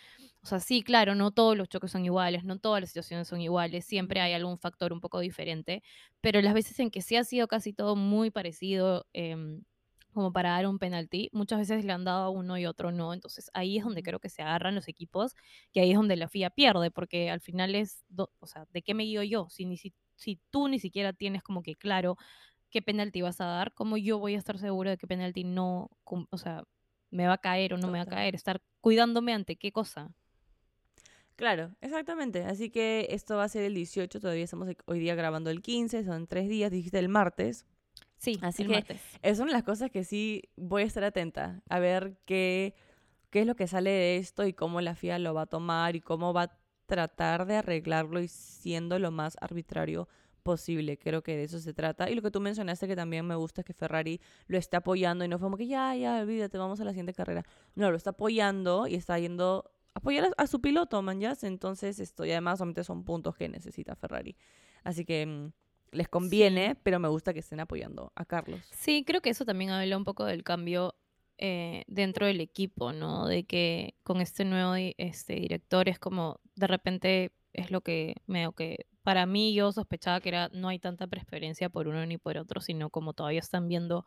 o 0.43 0.47
sea, 0.47 0.61
sí, 0.61 0.83
claro, 0.83 1.15
no 1.15 1.31
todos 1.31 1.57
los 1.57 1.69
choques 1.69 1.91
son 1.91 2.05
iguales, 2.05 2.45
no 2.45 2.59
todas 2.59 2.81
las 2.81 2.91
situaciones 2.91 3.29
son 3.29 3.41
iguales, 3.41 3.85
siempre 3.85 4.21
hay 4.21 4.33
algún 4.33 4.59
factor 4.59 4.93
un 4.93 5.01
poco 5.01 5.21
diferente, 5.21 5.83
pero 6.21 6.41
las 6.43 6.55
veces 6.55 6.79
en 6.81 6.91
que 6.91 7.03
sí 7.03 7.17
ha 7.17 7.25
sido 7.25 7.49
casi 7.49 7.73
todo 7.73 7.97
muy 7.97 8.31
parecido, 8.31 9.07
em, 9.13 9.63
como 10.13 10.33
para 10.33 10.51
dar 10.51 10.67
un 10.67 10.79
penalti, 10.79 11.29
muchas 11.33 11.59
veces 11.61 11.85
le 11.85 11.93
han 11.93 12.05
dado 12.05 12.25
a 12.25 12.31
uno 12.31 12.59
y 12.59 12.67
otro 12.67 12.93
no, 12.93 13.13
entonces 13.15 13.51
ahí 13.55 13.79
es 13.79 13.85
donde 13.85 14.03
creo 14.03 14.21
que 14.21 14.29
se 14.29 14.43
agarran 14.43 14.75
los 14.75 14.89
equipos, 14.89 15.35
que 15.73 15.81
ahí 15.81 15.91
es 15.93 15.97
donde 15.97 16.17
la 16.17 16.27
FIA 16.27 16.51
pierde, 16.51 16.91
porque 16.91 17.31
al 17.31 17.41
final 17.41 17.75
es, 17.75 18.05
do- 18.09 18.33
o 18.41 18.47
sea, 18.47 18.67
¿de 18.71 18.83
qué 18.83 18.95
me 18.95 19.05
guío 19.05 19.23
yo? 19.23 19.49
Si, 19.51 19.65
ni 19.67 19.77
si, 19.77 19.95
si 20.17 20.41
tú 20.51 20.69
ni 20.69 20.79
siquiera 20.79 21.13
tienes 21.13 21.43
como 21.43 21.63
que 21.63 21.77
claro 21.77 22.17
qué 22.71 22.83
penalti 22.83 23.23
vas 23.23 23.41
a 23.41 23.47
dar, 23.47 23.75
¿cómo 23.75 23.97
yo 23.99 24.19
voy 24.19 24.35
a 24.35 24.39
estar 24.39 24.59
seguro 24.59 24.91
de 24.91 24.99
qué 24.99 25.07
penalti 25.07 25.45
no, 25.45 25.91
o 26.05 26.39
sea, 26.39 26.65
me 27.11 27.27
va 27.27 27.35
a 27.35 27.39
caer 27.39 27.75
o 27.75 27.79
no 27.79 27.89
me 27.89 27.99
va 27.99 28.05
a 28.05 28.07
Total. 28.07 28.07
caer? 28.07 28.35
Estar 28.35 28.63
cuidándome 28.81 29.35
ante 29.35 29.57
qué 29.57 29.73
cosa. 29.73 30.15
Claro, 31.37 31.75
exactamente. 31.81 32.45
Así 32.45 32.71
que 32.71 33.09
esto 33.11 33.37
va 33.37 33.45
a 33.45 33.49
ser 33.49 33.65
el 33.65 33.75
18, 33.75 34.21
todavía 34.21 34.45
estamos 34.45 34.69
hoy 34.87 34.99
día 35.01 35.15
grabando 35.15 35.51
el 35.51 35.63
15, 35.63 36.05
son 36.05 36.27
tres 36.27 36.49
días, 36.49 36.71
dijiste 36.71 36.99
el 36.99 37.09
martes. 37.09 37.67
Sí, 38.23 38.39
Así 38.41 38.63
el 38.63 38.69
que 38.69 38.75
martes. 38.75 39.01
Es 39.21 39.41
una 39.41 39.49
de 39.49 39.55
las 39.55 39.65
cosas 39.65 39.91
que 39.91 40.05
sí 40.05 40.45
voy 40.57 40.83
a 40.83 40.87
estar 40.87 41.03
atenta 41.03 41.61
a 41.69 41.81
ver 41.81 42.19
qué, 42.25 42.77
qué 43.31 43.41
es 43.41 43.47
lo 43.49 43.57
que 43.57 43.67
sale 43.67 43.91
de 43.91 44.17
esto 44.19 44.47
y 44.47 44.53
cómo 44.53 44.81
la 44.81 44.95
FIA 44.95 45.19
lo 45.19 45.35
va 45.35 45.43
a 45.43 45.47
tomar 45.47 45.97
y 45.97 46.01
cómo 46.01 46.33
va 46.33 46.43
a 46.43 46.59
tratar 46.87 47.47
de 47.47 47.57
arreglarlo 47.57 48.21
y 48.21 48.29
siendo 48.29 49.01
lo 49.01 49.11
más 49.11 49.37
arbitrario 49.41 50.09
posible. 50.45 50.99
Creo 50.99 51.25
que 51.25 51.37
de 51.37 51.43
eso 51.43 51.59
se 51.59 51.75
trata. 51.75 52.11
Y 52.11 52.15
lo 52.15 52.23
que 52.23 52.31
tú 52.31 52.41
mencionaste 52.41 52.87
que 52.87 52.95
también 52.95 53.27
me 53.27 53.35
gusta 53.35 53.63
es 53.63 53.65
que 53.65 53.75
Ferrari 53.75 54.21
lo 54.47 54.57
está 54.57 54.79
apoyando 54.79 55.25
y 55.25 55.29
no 55.29 55.41
fue 55.41 55.47
como 55.47 55.57
que 55.57 55.67
ya, 55.67 55.97
ya, 55.97 56.21
olvídate, 56.21 56.59
vamos 56.59 56.81
a 56.81 56.85
la 56.85 56.93
siguiente 56.93 57.15
carrera. 57.15 57.45
No, 57.75 57.91
lo 57.91 57.97
está 57.97 58.11
apoyando 58.11 58.87
y 58.87 58.95
está 58.95 59.19
yendo 59.19 59.73
a 59.95 59.99
apoyar 59.99 60.27
a, 60.27 60.43
a 60.43 60.47
su 60.47 60.61
piloto, 60.61 61.03
man, 61.03 61.19
ya. 61.19 61.37
Entonces, 61.43 61.99
esto, 61.99 62.25
y 62.25 62.31
además 62.31 62.59
solamente 62.59 62.85
son 62.85 63.03
puntos 63.03 63.35
que 63.35 63.49
necesita 63.49 63.97
Ferrari. 63.97 64.37
Así 64.85 65.05
que 65.05 65.27
mm, 65.27 65.53
les 65.93 66.09
conviene, 66.09 66.77
pero 66.83 66.99
me 66.99 67.09
gusta 67.09 67.33
que 67.33 67.41
estén 67.41 67.61
apoyando 67.61 68.13
a 68.17 68.25
Carlos. 68.25 68.61
Sí, 68.73 69.05
creo 69.07 69.21
que 69.21 69.31
eso 69.31 69.45
también 69.45 69.71
habla 69.71 69.97
un 69.97 70.05
poco 70.05 70.25
del 70.25 70.43
cambio 70.43 70.95
eh, 71.39 71.85
dentro 71.87 72.27
del 72.27 72.41
equipo, 72.41 72.93
¿no? 72.93 73.27
De 73.27 73.45
que 73.45 73.95
con 74.03 74.21
este 74.21 74.45
nuevo 74.45 74.75
este, 74.77 75.35
director 75.35 75.89
es 75.89 75.99
como, 75.99 76.41
de 76.55 76.67
repente 76.67 77.33
es 77.53 77.71
lo 77.71 77.81
que 77.83 78.17
medio 78.27 78.53
que, 78.53 78.87
para 79.03 79.27
mí 79.27 79.53
yo 79.53 79.73
sospechaba 79.73 80.21
que 80.21 80.29
era, 80.29 80.49
no 80.53 80.69
hay 80.69 80.79
tanta 80.79 81.07
preferencia 81.07 81.69
por 81.69 81.89
uno 81.89 82.05
ni 82.07 82.19
por 82.19 82.39
otro, 82.39 82.61
sino 82.61 82.91
como 82.91 83.13
todavía 83.13 83.41
están 83.41 83.69
viendo 83.69 84.07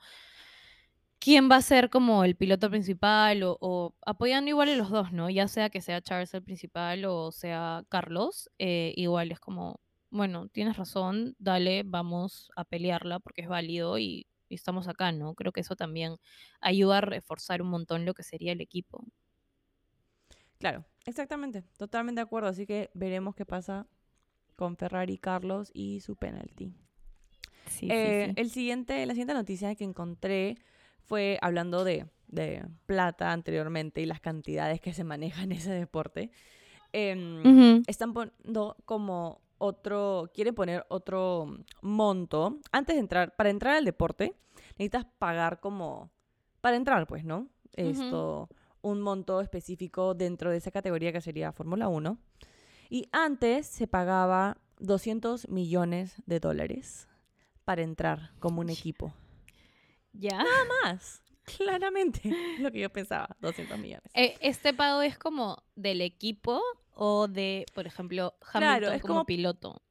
quién 1.19 1.49
va 1.49 1.57
a 1.57 1.61
ser 1.61 1.89
como 1.89 2.23
el 2.23 2.35
piloto 2.35 2.69
principal 2.69 3.43
o, 3.43 3.57
o 3.59 3.95
apoyando 4.05 4.49
igual 4.49 4.69
a 4.69 4.75
los 4.75 4.89
dos, 4.89 5.11
¿no? 5.11 5.29
Ya 5.29 5.47
sea 5.47 5.69
que 5.69 5.81
sea 5.81 6.01
Charles 6.01 6.33
el 6.33 6.43
principal 6.43 7.05
o 7.05 7.31
sea 7.31 7.83
Carlos, 7.89 8.49
eh, 8.59 8.93
igual 8.95 9.31
es 9.31 9.39
como, 9.39 9.79
bueno, 10.15 10.47
tienes 10.49 10.77
razón, 10.77 11.35
dale, 11.39 11.83
vamos 11.85 12.51
a 12.55 12.65
pelearla 12.65 13.19
porque 13.19 13.41
es 13.41 13.47
válido 13.47 13.97
y, 13.97 14.27
y 14.49 14.55
estamos 14.55 14.87
acá, 14.87 15.11
¿no? 15.11 15.33
Creo 15.35 15.51
que 15.51 15.61
eso 15.61 15.75
también 15.75 16.17
ayuda 16.61 16.99
a 16.99 17.01
reforzar 17.01 17.61
un 17.61 17.69
montón 17.69 18.05
lo 18.05 18.13
que 18.13 18.23
sería 18.23 18.51
el 18.53 18.61
equipo. 18.61 19.03
Claro, 20.59 20.85
exactamente, 21.05 21.63
totalmente 21.77 22.19
de 22.19 22.23
acuerdo. 22.23 22.49
Así 22.49 22.65
que 22.65 22.89
veremos 22.93 23.35
qué 23.35 23.45
pasa 23.45 23.87
con 24.55 24.77
Ferrari, 24.77 25.17
Carlos 25.17 25.69
y 25.73 25.99
su 26.01 26.15
penalti. 26.15 26.73
Sí, 27.67 27.89
Eh, 27.91 28.33
El 28.35 28.49
siguiente, 28.49 29.05
la 29.05 29.13
siguiente 29.13 29.33
noticia 29.33 29.75
que 29.75 29.83
encontré 29.83 30.57
fue 31.03 31.37
hablando 31.41 31.83
de, 31.83 32.07
de 32.27 32.65
plata 32.85 33.31
anteriormente 33.31 34.01
y 34.01 34.05
las 34.05 34.21
cantidades 34.21 34.79
que 34.81 34.93
se 34.93 35.03
manejan 35.03 35.51
en 35.51 35.57
ese 35.57 35.71
deporte. 35.71 36.31
Em, 36.93 37.83
Están 37.87 38.13
poniendo 38.13 38.77
como 38.85 39.41
otro, 39.57 40.29
quieren 40.33 40.55
poner 40.55 40.85
otro 40.89 41.57
monto. 41.81 42.59
Antes 42.71 42.95
de 42.95 42.99
entrar, 42.99 43.35
para 43.35 43.49
entrar 43.49 43.75
al 43.75 43.85
deporte, 43.85 44.35
necesitas 44.77 45.05
pagar 45.17 45.59
como, 45.59 46.11
para 46.61 46.75
entrar, 46.75 47.07
pues, 47.07 47.23
¿no? 47.23 47.47
Esto, 47.73 48.49
un 48.81 49.01
monto 49.01 49.41
específico 49.41 50.13
dentro 50.13 50.51
de 50.51 50.57
esa 50.57 50.71
categoría 50.71 51.11
que 51.11 51.21
sería 51.21 51.51
Fórmula 51.51 51.87
1. 51.87 52.17
Y 52.89 53.09
antes 53.11 53.67
se 53.67 53.87
pagaba 53.87 54.57
200 54.79 55.49
millones 55.49 56.15
de 56.25 56.39
dólares 56.39 57.07
para 57.63 57.81
entrar 57.81 58.31
como 58.39 58.61
un 58.61 58.69
equipo. 58.69 59.13
Ya. 60.13 60.43
Más, 60.83 61.21
claramente, 61.45 62.21
lo 62.59 62.71
que 62.71 62.79
yo 62.79 62.89
pensaba, 62.91 63.35
200 63.39 63.77
millones. 63.79 64.11
Eh, 64.13 64.35
¿Este 64.41 64.73
pago 64.73 65.01
es 65.01 65.17
como 65.17 65.63
del 65.75 66.01
equipo 66.01 66.61
o 66.93 67.27
de, 67.27 67.65
por 67.73 67.87
ejemplo, 67.87 68.35
Hamilton 68.41 68.59
Claro, 68.79 68.91
es 68.91 69.01
como, 69.01 69.13
como- 69.15 69.25
piloto? 69.25 69.81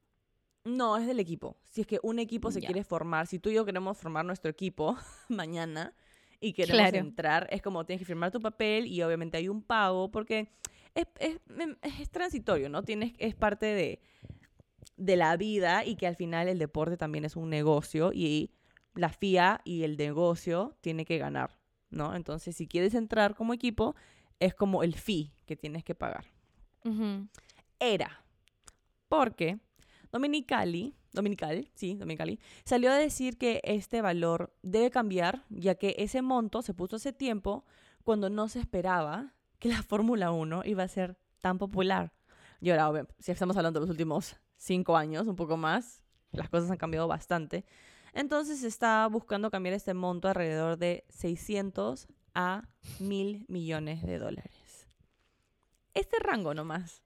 No, 0.63 0.97
es 0.97 1.05
del 1.05 1.19
equipo. 1.19 1.57
Si 1.69 1.81
es 1.81 1.87
que 1.87 1.99
un 2.01 2.17
equipo 2.17 2.49
se 2.51 2.59
Ya. 2.59 2.65
quiere 2.67 2.83
formar, 2.83 3.27
si 3.27 3.37
tú 3.37 3.49
y 3.49 3.53
yo 3.53 3.65
queremos 3.65 3.97
formar 3.97 4.25
nuestro 4.25 4.49
equipo 4.49 4.97
mañana 5.29 5.93
y 6.39 6.53
queremos 6.53 6.81
Claro. 6.89 6.97
entrar, 6.97 7.47
es 7.51 7.61
como 7.61 7.85
tienes 7.85 8.01
que 8.01 8.05
firmar 8.05 8.31
tu 8.31 8.39
papel 8.39 8.87
y 8.87 9.01
obviamente 9.03 9.37
hay 9.37 9.47
un 9.47 9.61
pago 9.61 10.09
porque 10.09 10.49
es, 10.95 11.05
es- 11.19 11.39
em, 11.59 11.75
es 11.83 12.09
transitorio, 12.09 12.67
¿no? 12.69 12.83
Tienes, 12.83 13.13
es 13.19 13.35
parte 13.35 13.67
de, 13.67 13.99
de 14.97 15.15
la 15.17 15.37
vida 15.37 15.85
y 15.85 15.95
que 15.97 16.07
al 16.07 16.15
final 16.15 16.47
el 16.47 16.57
deporte 16.57 16.97
también 16.97 17.25
es 17.25 17.35
un 17.35 17.49
negocio 17.51 18.11
y 18.13 18.49
la 18.95 19.09
FIA 19.09 19.61
y 19.63 19.83
el 19.83 19.97
negocio 19.97 20.75
tiene 20.81 21.05
que 21.05 21.17
ganar, 21.17 21.59
¿no? 21.89 22.15
Entonces, 22.15 22.55
si 22.55 22.67
quieres 22.67 22.95
entrar 22.95 23.35
como 23.35 23.53
equipo, 23.53 23.95
es 24.39 24.53
como 24.53 24.83
el 24.83 24.95
fee 24.95 25.31
que 25.45 25.55
tienes 25.55 25.83
que 25.83 25.95
pagar 25.95 26.25
era. 27.79 28.21
Porque 29.07 29.59
Dominicali, 30.11 30.95
Dominical, 31.11 31.69
sí, 31.73 31.95
Dominicali, 31.95 32.39
salió 32.63 32.91
a 32.91 32.95
decir 32.95 33.37
que 33.37 33.61
este 33.63 34.01
valor 34.01 34.53
debe 34.61 34.89
cambiar, 34.89 35.43
ya 35.49 35.75
que 35.75 35.95
ese 35.97 36.21
monto 36.21 36.61
se 36.61 36.73
puso 36.73 36.97
hace 36.97 37.13
tiempo 37.13 37.65
cuando 38.03 38.29
no 38.29 38.47
se 38.47 38.59
esperaba 38.59 39.33
que 39.59 39.69
la 39.69 39.83
Fórmula 39.83 40.31
1 40.31 40.63
iba 40.65 40.83
a 40.83 40.87
ser 40.87 41.17
tan 41.41 41.57
popular. 41.57 42.11
Y 42.61 42.71
ahora, 42.71 43.07
si 43.19 43.31
estamos 43.31 43.57
hablando 43.57 43.79
de 43.79 43.85
los 43.85 43.91
últimos 43.91 44.37
cinco 44.57 44.97
años, 44.97 45.27
un 45.27 45.35
poco 45.35 45.57
más, 45.57 46.01
las 46.31 46.49
cosas 46.49 46.71
han 46.71 46.77
cambiado 46.77 47.07
bastante. 47.07 47.65
Entonces 48.15 48.61
se 48.61 48.67
está 48.67 49.05
buscando 49.07 49.51
cambiar 49.51 49.75
este 49.75 49.93
monto 49.93 50.29
alrededor 50.29 50.77
de 50.77 51.03
600 51.09 52.07
a 52.33 52.63
1000 52.99 53.45
millones 53.49 54.03
de 54.03 54.19
dólares. 54.19 54.87
Este 55.93 56.17
rango 56.19 56.53
nomás. 56.53 57.03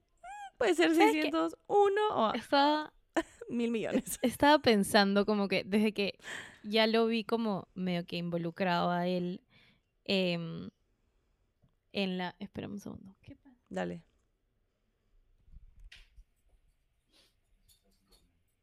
puede 0.59 0.75
ser 0.75 0.93
¿Sabes 0.93 1.13
qué? 1.13 1.21
601 1.23 2.01
o 2.11 2.33
Estaba, 2.35 2.93
mil 3.49 3.71
millones. 3.71 4.19
estaba 4.21 4.59
pensando 4.59 5.25
como 5.25 5.47
que 5.47 5.63
desde 5.63 5.93
que 5.93 6.19
ya 6.61 6.85
lo 6.85 7.07
vi 7.07 7.23
como 7.23 7.67
medio 7.73 8.05
que 8.05 8.17
involucrado 8.17 8.91
a 8.91 9.07
él 9.07 9.41
em, 10.05 10.69
en 11.91 12.19
la... 12.19 12.35
Espera 12.37 12.67
un 12.67 12.79
segundo. 12.79 13.15
¿Qué 13.23 13.35
pasa? 13.35 13.57
Dale. 13.67 14.03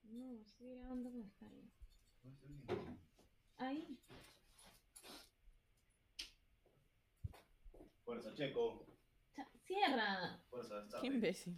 No, 0.05 0.33
estoy 0.35 0.77
grabando 0.77 1.11
con 1.11 1.29
Skype. 1.29 1.57
Ahí. 3.59 3.87
Fuerza, 8.05 8.35
Checo. 8.35 8.85
Cierra. 9.67 10.39
Fuerza, 10.51 10.81
está. 10.85 11.01
Qué 11.01 11.07
imbécil. 11.09 11.57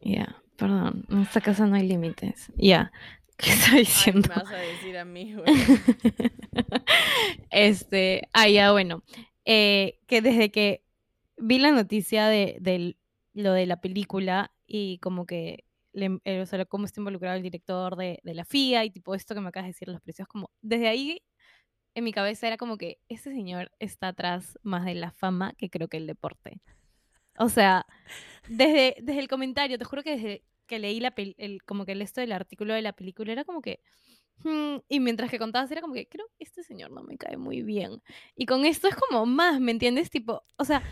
Ya, 0.00 0.42
perdón. 0.56 1.04
En 1.08 1.20
esta 1.22 1.40
casa 1.40 1.66
no 1.66 1.76
hay 1.76 1.86
límites. 1.88 2.52
Ya. 2.56 2.92
¿Qué 3.38 3.50
está 3.50 3.72
Ay, 3.72 3.78
diciendo? 3.80 4.28
me 4.28 4.34
vas 4.42 4.52
a 4.52 4.56
decir 4.56 4.98
a 4.98 5.04
mí, 5.04 5.34
güey. 5.34 5.46
este, 7.50 8.28
ah, 8.32 8.48
ya, 8.48 8.72
bueno. 8.72 9.02
eh, 9.44 9.98
que 10.06 10.20
desde 10.22 10.50
que 10.52 10.84
vi 11.38 11.58
la 11.58 11.72
noticia 11.72 12.26
de, 12.28 12.56
del- 12.60 12.98
lo 13.34 13.52
de 13.52 13.66
la 13.66 13.80
película 13.80 14.52
y 14.66 14.98
como 14.98 15.24
que, 15.26 15.64
le, 15.92 16.18
eh, 16.24 16.40
o 16.40 16.46
sea, 16.46 16.64
cómo 16.66 16.84
está 16.86 17.00
involucrado 17.00 17.36
el 17.36 17.42
director 17.42 17.96
de, 17.96 18.20
de 18.22 18.34
la 18.34 18.44
FIA 18.44 18.84
y 18.84 18.90
tipo 18.90 19.14
esto 19.14 19.34
que 19.34 19.40
me 19.40 19.48
acabas 19.48 19.66
de 19.66 19.70
decir, 19.72 19.88
los 19.88 20.00
precios, 20.02 20.28
como 20.28 20.50
desde 20.62 20.88
ahí 20.88 21.22
en 21.94 22.04
mi 22.04 22.12
cabeza 22.12 22.46
era 22.46 22.56
como 22.56 22.78
que 22.78 22.98
este 23.08 23.32
señor 23.32 23.70
está 23.78 24.08
atrás 24.08 24.58
más 24.62 24.84
de 24.86 24.94
la 24.94 25.10
fama 25.12 25.54
que 25.54 25.70
creo 25.70 25.88
que 25.88 25.98
el 25.98 26.06
deporte. 26.06 26.60
O 27.38 27.48
sea, 27.48 27.86
desde, 28.48 28.96
desde 29.02 29.20
el 29.20 29.28
comentario, 29.28 29.78
te 29.78 29.84
juro 29.84 30.02
que 30.02 30.16
desde 30.16 30.44
que 30.66 30.78
leí 30.78 31.00
la 31.00 31.12
el, 31.16 31.62
como 31.64 31.84
que 31.86 31.92
el 31.92 32.02
esto 32.02 32.20
del 32.20 32.32
artículo 32.32 32.74
de 32.74 32.82
la 32.82 32.92
película 32.94 33.32
era 33.32 33.44
como 33.44 33.60
que 33.62 33.80
"Hmm", 34.44 34.78
y 34.88 35.00
mientras 35.00 35.30
que 35.30 35.38
contabas 35.38 35.70
era 35.72 35.80
como 35.82 35.94
que 35.94 36.08
creo 36.08 36.26
que 36.38 36.44
este 36.44 36.62
señor 36.64 36.90
no 36.92 37.02
me 37.04 37.18
cae 37.18 37.36
muy 37.38 37.62
bien. 37.62 38.02
Y 38.36 38.46
con 38.46 38.64
esto 38.66 38.88
es 38.88 38.96
como 38.96 39.26
más, 39.26 39.60
¿me 39.60 39.72
entiendes? 39.72 40.10
Tipo, 40.10 40.44
o 40.58 40.64
sea, 40.64 40.82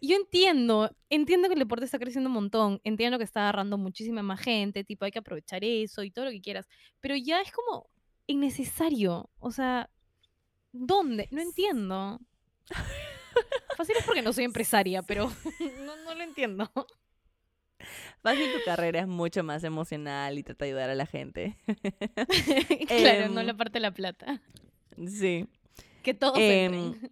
yo 0.00 0.16
entiendo, 0.16 0.90
entiendo 1.10 1.48
que 1.48 1.54
el 1.54 1.60
deporte 1.60 1.84
está 1.84 1.98
creciendo 1.98 2.28
un 2.28 2.34
montón, 2.34 2.80
entiendo 2.84 3.18
que 3.18 3.24
está 3.24 3.40
agarrando 3.42 3.78
muchísima 3.78 4.22
más 4.22 4.40
gente, 4.40 4.84
tipo, 4.84 5.04
hay 5.04 5.10
que 5.10 5.18
aprovechar 5.18 5.62
eso 5.64 6.02
y 6.02 6.10
todo 6.10 6.24
lo 6.26 6.30
que 6.30 6.40
quieras, 6.40 6.68
pero 7.00 7.16
ya 7.16 7.40
es 7.40 7.52
como 7.52 7.88
innecesario, 8.26 9.30
o 9.38 9.50
sea, 9.50 9.90
¿dónde? 10.72 11.28
No 11.30 11.40
entiendo. 11.40 12.20
Fácil 13.76 13.96
es 13.98 14.04
porque 14.04 14.22
no 14.22 14.32
soy 14.32 14.44
empresaria, 14.44 15.02
pero 15.02 15.30
no, 15.84 15.96
no 16.04 16.14
lo 16.14 16.22
entiendo. 16.22 16.70
Fácil, 18.22 18.52
tu 18.52 18.62
carrera 18.64 19.00
es 19.00 19.06
mucho 19.08 19.42
más 19.42 19.64
emocional 19.64 20.38
y 20.38 20.42
trata 20.42 20.64
de 20.64 20.70
ayudar 20.72 20.90
a 20.90 20.94
la 20.94 21.06
gente. 21.06 21.56
claro, 22.86 23.28
no 23.30 23.40
Em, 23.40 23.46
la 23.46 23.54
parte 23.54 23.74
de 23.74 23.80
la 23.80 23.90
plata. 23.92 24.42
Sí. 25.06 25.46
Que 26.02 26.12
todos 26.12 26.38
Em, 26.38 26.74
entren. 26.74 27.10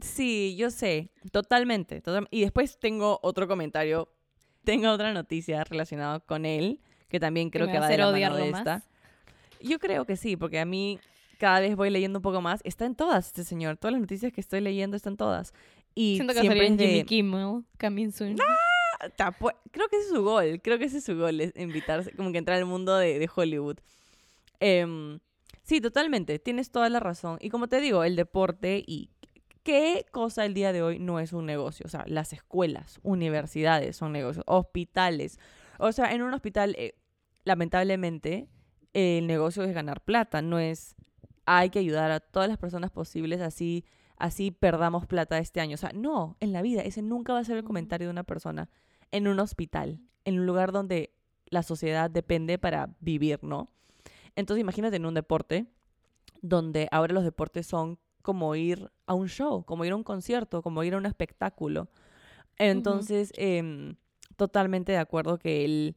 Sí, 0.00 0.56
yo 0.56 0.70
sé, 0.70 1.10
totalmente, 1.30 2.00
total- 2.00 2.26
Y 2.30 2.40
después 2.42 2.78
tengo 2.78 3.20
otro 3.22 3.46
comentario, 3.46 4.08
tengo 4.64 4.90
otra 4.90 5.12
noticia 5.12 5.62
relacionada 5.64 6.20
con 6.20 6.44
él, 6.46 6.80
que 7.08 7.20
también 7.20 7.50
creo 7.50 7.66
me 7.66 7.72
que 7.72 7.78
va 7.78 7.86
a 7.86 7.88
de 7.90 7.98
la 7.98 8.10
mano 8.10 8.36
de 8.36 8.50
más. 8.50 8.60
esta. 8.60 8.82
Yo 9.60 9.78
creo 9.78 10.04
que 10.04 10.16
sí, 10.16 10.36
porque 10.36 10.58
a 10.58 10.64
mí 10.64 10.98
cada 11.38 11.60
vez 11.60 11.76
voy 11.76 11.90
leyendo 11.90 12.18
un 12.18 12.22
poco 12.22 12.40
más. 12.40 12.60
Está 12.64 12.86
en 12.86 12.94
todas 12.94 13.26
este 13.28 13.44
señor, 13.44 13.76
todas 13.76 13.92
las 13.92 14.00
noticias 14.00 14.32
que 14.32 14.40
estoy 14.40 14.60
leyendo 14.60 14.96
están 14.96 15.16
todas. 15.16 15.52
Y 15.94 16.16
Siento 16.16 16.34
que 16.34 16.40
siempre 16.40 16.66
en 16.66 16.74
es 16.74 16.80
Jimmy 16.80 16.98
de- 16.98 17.04
Kimmel, 17.04 17.64
coming 17.78 18.10
soon. 18.10 18.36
Ta- 19.16 19.36
pu- 19.38 19.54
creo 19.70 19.88
que 19.88 19.96
ese 19.96 20.06
es 20.06 20.12
su 20.14 20.22
gol, 20.22 20.60
creo 20.62 20.78
que 20.78 20.84
ese 20.86 20.98
es 20.98 21.04
su 21.04 21.16
gol, 21.16 21.40
es 21.40 21.52
invitarse, 21.56 22.10
como 22.16 22.32
que 22.32 22.38
entrar 22.38 22.56
al 22.58 22.64
mundo 22.66 22.96
de, 22.96 23.18
de 23.18 23.28
Hollywood. 23.34 23.76
Em, 24.60 25.18
sí, 25.62 25.80
totalmente, 25.80 26.38
tienes 26.38 26.70
toda 26.70 26.88
la 26.88 27.00
razón. 27.00 27.38
Y 27.40 27.50
como 27.50 27.68
te 27.68 27.80
digo, 27.80 28.02
el 28.04 28.16
deporte 28.16 28.82
y 28.86 29.10
qué 29.64 30.06
cosa 30.12 30.44
el 30.44 30.54
día 30.54 30.72
de 30.72 30.82
hoy 30.82 30.98
no 31.00 31.18
es 31.18 31.32
un 31.32 31.46
negocio. 31.46 31.84
O 31.86 31.88
sea, 31.88 32.04
las 32.06 32.32
escuelas, 32.32 33.00
universidades 33.02 33.96
son 33.96 34.12
negocios, 34.12 34.44
hospitales. 34.46 35.40
O 35.78 35.90
sea, 35.90 36.12
en 36.12 36.22
un 36.22 36.32
hospital, 36.32 36.76
eh, 36.78 36.94
lamentablemente, 37.44 38.48
el 38.92 39.26
negocio 39.26 39.64
es 39.64 39.74
ganar 39.74 40.04
plata, 40.04 40.40
no 40.40 40.60
es 40.60 40.94
hay 41.46 41.70
que 41.70 41.80
ayudar 41.80 42.10
a 42.10 42.20
todas 42.20 42.48
las 42.48 42.56
personas 42.56 42.90
posibles 42.90 43.42
así 43.42 43.84
así 44.16 44.50
perdamos 44.50 45.06
plata 45.06 45.38
este 45.38 45.60
año. 45.60 45.74
O 45.74 45.78
sea, 45.78 45.92
no, 45.94 46.36
en 46.40 46.52
la 46.52 46.62
vida 46.62 46.82
ese 46.82 47.02
nunca 47.02 47.32
va 47.32 47.40
a 47.40 47.44
ser 47.44 47.56
el 47.56 47.64
comentario 47.64 48.06
de 48.06 48.12
una 48.12 48.24
persona 48.24 48.70
en 49.10 49.28
un 49.28 49.38
hospital, 49.40 50.00
en 50.24 50.38
un 50.38 50.46
lugar 50.46 50.72
donde 50.72 51.14
la 51.46 51.62
sociedad 51.62 52.10
depende 52.10 52.58
para 52.58 52.94
vivir, 53.00 53.42
¿no? 53.42 53.70
Entonces 54.36 54.60
imagínate 54.60 54.96
en 54.96 55.06
un 55.06 55.14
deporte 55.14 55.66
donde 56.42 56.88
ahora 56.90 57.14
los 57.14 57.24
deportes 57.24 57.66
son 57.66 57.98
como 58.24 58.54
ir 58.56 58.90
a 59.06 59.12
un 59.12 59.28
show, 59.28 59.64
como 59.64 59.84
ir 59.84 59.92
a 59.92 59.96
un 59.96 60.02
concierto, 60.02 60.62
como 60.62 60.82
ir 60.82 60.94
a 60.94 60.96
un 60.96 61.04
espectáculo. 61.04 61.90
Entonces, 62.56 63.32
em, 63.36 63.96
totalmente 64.36 64.92
de 64.92 64.98
acuerdo 64.98 65.38
que 65.38 65.64
él... 65.66 65.96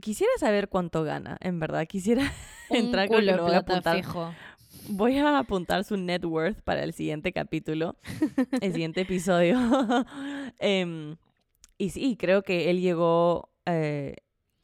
Quisiera 0.00 0.32
saber 0.38 0.68
cuánto 0.70 1.04
gana, 1.04 1.36
en 1.40 1.60
verdad. 1.60 1.86
Quisiera 1.86 2.22
Un 2.70 2.78
entrar, 2.78 3.08
culo 3.08 3.32
de 3.32 3.36
lo 3.36 3.44
voy 3.44 3.54
a 3.54 3.62
plata 3.62 3.92
apuntar. 3.92 3.96
fijo. 3.98 4.34
Voy 4.88 5.18
a 5.18 5.38
apuntar 5.38 5.84
su 5.84 5.98
net 5.98 6.24
worth 6.24 6.62
para 6.62 6.82
el 6.82 6.94
siguiente 6.94 7.32
capítulo, 7.32 7.96
el 8.62 8.72
siguiente 8.72 9.02
episodio. 9.02 9.58
Em, 10.58 11.16
y 11.76 11.90
sí, 11.90 12.16
creo 12.16 12.42
que 12.42 12.70
él 12.70 12.80
llegó 12.80 13.50
eh, 13.66 14.16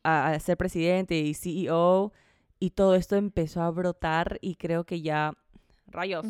a, 0.02 0.28
a 0.28 0.40
ser 0.40 0.56
presidente 0.56 1.14
y 1.18 1.34
CEO 1.34 2.12
y 2.58 2.70
todo 2.70 2.94
esto 2.94 3.16
empezó 3.16 3.60
a 3.60 3.70
brotar 3.70 4.38
y 4.40 4.54
creo 4.54 4.84
que 4.84 5.02
ya... 5.02 5.34
Rayos. 5.92 6.26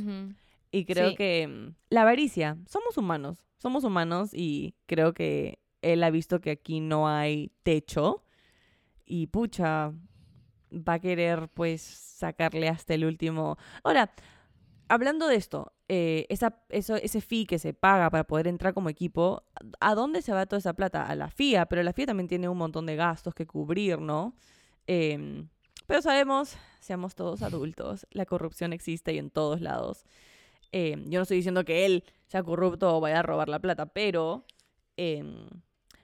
Y 0.71 0.85
creo 0.85 1.11
Sí. 1.11 1.17
que 1.17 1.47
mm, 1.49 1.75
la 1.91 2.03
avaricia, 2.03 2.57
somos 2.67 2.97
humanos, 2.97 3.39
somos 3.59 3.85
humanos 3.85 4.31
y 4.33 4.75
creo 4.87 5.13
que 5.13 5.59
él 5.83 6.03
ha 6.05 6.11
visto 6.11 6.41
que 6.41 6.51
aquí 6.51 6.81
no 6.81 7.09
hay 7.09 7.51
techo 7.63 8.25
y 9.05 9.27
pucha, 9.27 9.93
va 10.73 10.95
a 10.95 10.99
querer 11.01 11.49
pues 11.49 11.83
sacarle 11.83 12.69
hasta 12.69 12.95
el 12.95 13.05
último. 13.05 13.57
Ahora, 13.85 14.13
hablando 14.89 15.27
de 15.29 15.37
esto, 15.37 15.73
eh, 15.89 16.25
esa, 16.31 16.63
eso, 16.71 16.97
ese 16.97 17.21
fee 17.21 17.45
que 17.47 17.59
se 17.59 17.75
paga 17.75 18.09
para 18.11 18.25
poder 18.25 18.47
entrar 18.49 18.73
como 18.73 18.89
equipo, 18.89 19.43
¿a 19.81 19.95
dónde 19.95 20.23
se 20.23 20.33
va 20.33 20.47
toda 20.47 20.59
esa 20.61 20.73
plata? 20.73 21.05
A 21.07 21.15
la 21.17 21.29
FIA, 21.29 21.67
pero 21.67 21.83
la 21.83 21.93
FIA 21.93 22.07
también 22.07 22.29
tiene 22.29 22.49
un 22.49 22.57
montón 22.57 22.87
de 22.87 22.97
gastos 22.97 23.35
que 23.35 23.47
cubrir, 23.47 23.99
¿no? 24.01 24.35
Em, 24.87 25.49
pero 25.93 26.01
sabemos, 26.01 26.57
seamos 26.81 27.15
todos 27.15 27.43
adultos, 27.43 28.07
la 28.13 28.25
corrupción 28.25 28.73
existe 28.73 29.13
y 29.13 29.19
en 29.19 29.29
todos 29.29 29.61
lados. 29.61 30.07
Em, 30.71 31.05
yo 31.11 31.19
no 31.19 31.25
estoy 31.25 31.37
diciendo 31.37 31.67
que 31.67 31.85
él 31.85 32.03
sea 32.29 32.43
corrupto 32.43 32.97
o 32.97 33.01
vaya 33.03 33.19
a 33.19 33.23
robar 33.23 33.51
la 33.51 33.59
plata, 33.59 33.85
pero 33.85 34.47
em, 34.97 35.47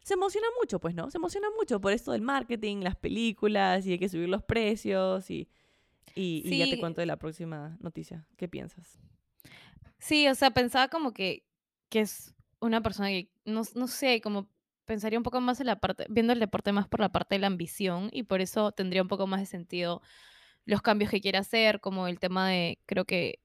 se 0.03 0.13
emociona 0.13 0.47
mucho, 0.61 0.79
pues, 0.79 0.95
¿no? 0.95 1.11
Se 1.11 1.17
emociona 1.17 1.49
mucho 1.57 1.81
por 1.81 1.95
esto 1.95 2.13
del 2.13 2.21
marketing, 2.21 2.83
las 2.83 2.97
películas 2.97 3.87
y 3.87 3.93
hay 3.93 3.99
que 3.99 4.11
subir 4.11 4.29
los 4.29 4.43
precios 4.43 5.31
y, 5.31 5.49
y, 6.15 6.43
y 6.45 6.59
ya 6.59 6.67
te 6.67 6.79
cuento 6.79 7.01
de 7.01 7.07
la 7.07 7.17
próxima 7.17 7.79
noticia. 7.81 8.27
¿Qué 8.37 8.47
piensas? 8.47 8.99
Sí, 9.99 10.29
o 10.29 10.35
sea, 10.35 10.51
pensaba 10.51 10.89
como 10.89 11.15
que, 11.15 11.47
que 11.89 12.01
es 12.01 12.35
una 12.61 12.83
persona 12.83 13.09
que, 13.09 13.31
no, 13.47 13.63
no 13.75 13.89
sé, 13.89 14.21
como 14.21 14.51
pensaría 14.89 15.19
un 15.19 15.23
poco 15.23 15.41
más 15.41 15.61
en 15.61 15.67
la 15.67 15.77
parte, 15.77 16.07
viendo 16.09 16.33
el 16.33 16.41
deporte 16.41 16.73
más 16.73 16.89
por 16.89 16.99
la 16.99 17.11
parte 17.11 17.37
de 17.37 17.41
la 17.41 17.47
ambición 17.47 18.09
y 18.11 18.25
por 18.25 18.41
eso 18.41 18.73
tendría 18.73 19.03
un 19.03 19.09
poco 19.09 19.29
más 19.29 19.39
de 19.39 19.47
sentido 19.47 20.03
los 20.65 20.83
cambios 20.83 21.11
que 21.11 21.21
quiere 21.21 21.39
hacer, 21.39 21.81
como 21.81 22.09
el 22.09 22.19
tema 22.19 22.49
de, 22.49 22.79
creo 22.87 23.05
que, 23.05 23.39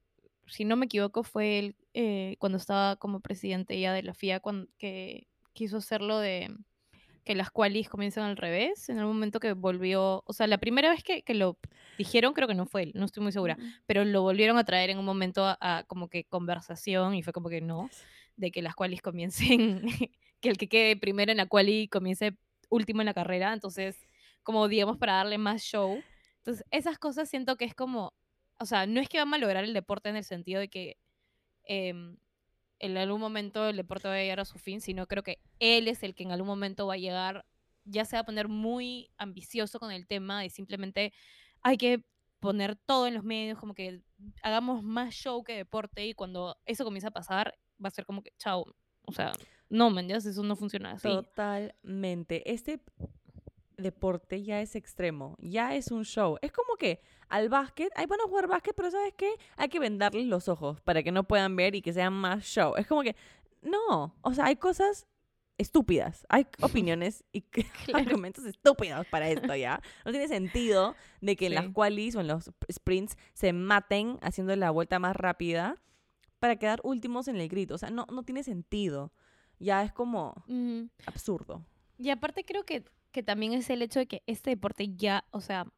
si 0.47 0.65
no 0.65 0.75
me 0.75 0.87
equivoco, 0.87 1.23
fue 1.23 1.59
él 1.59 1.75
eh, 1.93 2.35
cuando 2.39 2.57
estaba 2.57 2.95
como 2.95 3.19
presidente 3.19 3.79
ya 3.79 3.93
de 3.93 4.03
la 4.03 4.13
FIA, 4.13 4.39
cuando, 4.39 4.67
que 4.77 5.27
quiso 5.53 5.77
hacerlo 5.77 6.17
de 6.19 6.49
que 7.23 7.35
las 7.35 7.51
qualis 7.51 7.87
comiencen 7.87 8.23
al 8.23 8.35
revés, 8.35 8.89
en 8.89 8.97
el 8.97 9.05
momento 9.05 9.39
que 9.39 9.53
volvió, 9.53 10.23
o 10.25 10.33
sea, 10.33 10.47
la 10.47 10.57
primera 10.57 10.89
vez 10.89 11.03
que, 11.03 11.23
que 11.23 11.33
lo 11.33 11.57
dijeron, 11.97 12.33
creo 12.33 12.47
que 12.47 12.55
no 12.55 12.65
fue 12.65 12.83
él, 12.83 12.91
no 12.95 13.05
estoy 13.05 13.23
muy 13.23 13.31
segura, 13.31 13.57
pero 13.85 14.03
lo 14.03 14.21
volvieron 14.21 14.57
a 14.57 14.65
traer 14.65 14.89
en 14.89 14.97
un 14.97 15.05
momento 15.05 15.45
a, 15.45 15.57
a 15.61 15.83
como 15.83 16.09
que 16.09 16.25
conversación 16.25 17.15
y 17.15 17.23
fue 17.23 17.31
como 17.31 17.47
que 17.47 17.61
no, 17.61 17.89
de 18.35 18.51
que 18.51 18.61
las 18.61 18.75
qualis 18.75 19.01
comiencen, 19.01 19.81
que 20.41 20.49
el 20.49 20.57
que 20.57 20.67
quede 20.67 20.97
primero 20.97 21.31
en 21.31 21.37
la 21.37 21.45
quali 21.45 21.87
comience 21.87 22.37
último 22.69 23.01
en 23.01 23.05
la 23.05 23.13
carrera, 23.13 23.53
entonces 23.53 24.07
como 24.43 24.67
digamos 24.67 24.97
para 24.97 25.13
darle 25.13 25.37
más 25.37 25.61
show. 25.61 26.01
Entonces 26.37 26.65
esas 26.71 26.99
cosas 26.99 27.29
siento 27.29 27.55
que 27.55 27.65
es 27.65 27.73
como, 27.73 28.13
o 28.59 28.65
sea, 28.65 28.85
no 28.85 28.99
es 28.99 29.09
que 29.09 29.17
va 29.17 29.23
a 29.23 29.25
malograr 29.25 29.63
el 29.63 29.73
deporte 29.73 30.09
en 30.09 30.17
el 30.17 30.23
sentido 30.23 30.59
de 30.59 30.69
que 30.69 30.97
em, 31.63 32.17
en 32.79 32.97
algún 32.97 33.21
momento 33.21 33.69
el 33.69 33.77
deporte 33.77 34.07
va 34.09 34.15
a 34.15 34.17
llegar 34.17 34.41
a 34.41 34.45
su 34.45 34.59
fin, 34.59 34.81
sino 34.81 35.07
creo 35.07 35.23
que 35.23 35.39
él 35.59 35.87
es 35.87 36.03
el 36.03 36.15
que 36.15 36.23
en 36.23 36.31
algún 36.31 36.47
momento 36.47 36.87
va 36.87 36.95
a 36.95 36.97
llegar, 36.97 37.45
ya 37.85 38.05
se 38.05 38.17
va 38.17 38.21
a 38.21 38.25
poner 38.25 38.49
muy 38.49 39.09
ambicioso 39.17 39.79
con 39.79 39.91
el 39.91 40.07
tema 40.07 40.41
de 40.41 40.49
simplemente 40.49 41.13
hay 41.61 41.77
que 41.77 42.03
poner 42.41 42.75
todo 42.75 43.07
en 43.07 43.13
los 43.13 43.23
medios, 43.23 43.57
como 43.57 43.73
que 43.73 44.01
hagamos 44.41 44.83
más 44.83 45.13
show 45.13 45.43
que 45.45 45.55
deporte 45.55 46.05
y 46.05 46.13
cuando 46.13 46.57
eso 46.65 46.83
comienza 46.83 47.07
a 47.07 47.11
pasar 47.11 47.57
va 47.83 47.87
a 47.87 47.91
ser 47.91 48.05
como 48.05 48.21
que, 48.21 48.33
chao, 48.37 48.65
o 49.05 49.11
sea, 49.11 49.33
no, 49.69 49.89
man, 49.89 50.07
ya 50.07 50.17
eso 50.17 50.43
no 50.43 50.55
funciona 50.55 50.91
así. 50.91 51.07
Totalmente. 51.07 52.51
Este 52.51 52.79
deporte 53.77 54.43
ya 54.43 54.61
es 54.61 54.75
extremo, 54.75 55.35
ya 55.39 55.75
es 55.75 55.91
un 55.91 56.05
show. 56.05 56.37
Es 56.41 56.51
como 56.51 56.75
que 56.75 57.01
al 57.29 57.49
básquet, 57.49 57.91
hay 57.95 58.05
van 58.05 58.21
a 58.21 58.27
jugar 58.27 58.47
básquet, 58.47 58.75
pero 58.75 58.91
¿sabes 58.91 59.13
qué? 59.17 59.33
Hay 59.57 59.69
que 59.69 59.79
vendarles 59.79 60.27
los 60.27 60.47
ojos 60.47 60.79
para 60.81 61.03
que 61.03 61.11
no 61.11 61.23
puedan 61.23 61.55
ver 61.55 61.75
y 61.75 61.81
que 61.81 61.93
sean 61.93 62.13
más 62.13 62.43
show. 62.43 62.75
Es 62.77 62.87
como 62.87 63.01
que, 63.01 63.15
no, 63.61 64.15
o 64.21 64.33
sea, 64.33 64.45
hay 64.45 64.57
cosas 64.57 65.07
estúpidas. 65.57 66.25
Hay 66.29 66.45
opiniones 66.61 67.23
y 67.31 67.43
argumentos 67.93 68.45
estúpidos 68.45 69.05
para 69.07 69.29
esto, 69.29 69.55
¿ya? 69.55 69.81
No 70.05 70.11
tiene 70.11 70.27
sentido 70.27 70.95
de 71.21 71.35
que 71.35 71.47
en 71.47 71.55
las 71.55 71.69
qualis 71.69 72.15
o 72.15 72.21
en 72.21 72.27
los 72.27 72.51
sprints 72.71 73.17
se 73.33 73.53
maten 73.53 74.19
haciendo 74.21 74.55
la 74.55 74.71
vuelta 74.71 74.99
más 74.99 75.15
rápida 75.15 75.81
para 76.43 76.57
quedar 76.57 76.81
últimos 76.83 77.29
en 77.29 77.37
el 77.37 77.47
grito. 77.47 77.75
O 77.75 77.77
sea, 77.77 77.89
no, 77.89 78.05
no 78.11 78.23
tiene 78.23 78.43
sentido. 78.43 79.13
Ya 79.59 79.81
es 79.81 79.93
como 79.93 80.43
absurdo. 81.05 81.65
Y 81.97 82.09
aparte 82.09 82.43
creo 82.43 82.65
que, 82.65 82.83
que 83.13 83.23
también 83.23 83.53
es 83.53 83.69
el 83.69 83.81
hecho 83.81 83.99
de 83.99 84.07
que 84.07 84.23
este 84.27 84.49
deporte 84.49 84.93
ya, 84.93 85.23
o 85.31 85.39
sea, 85.39 85.71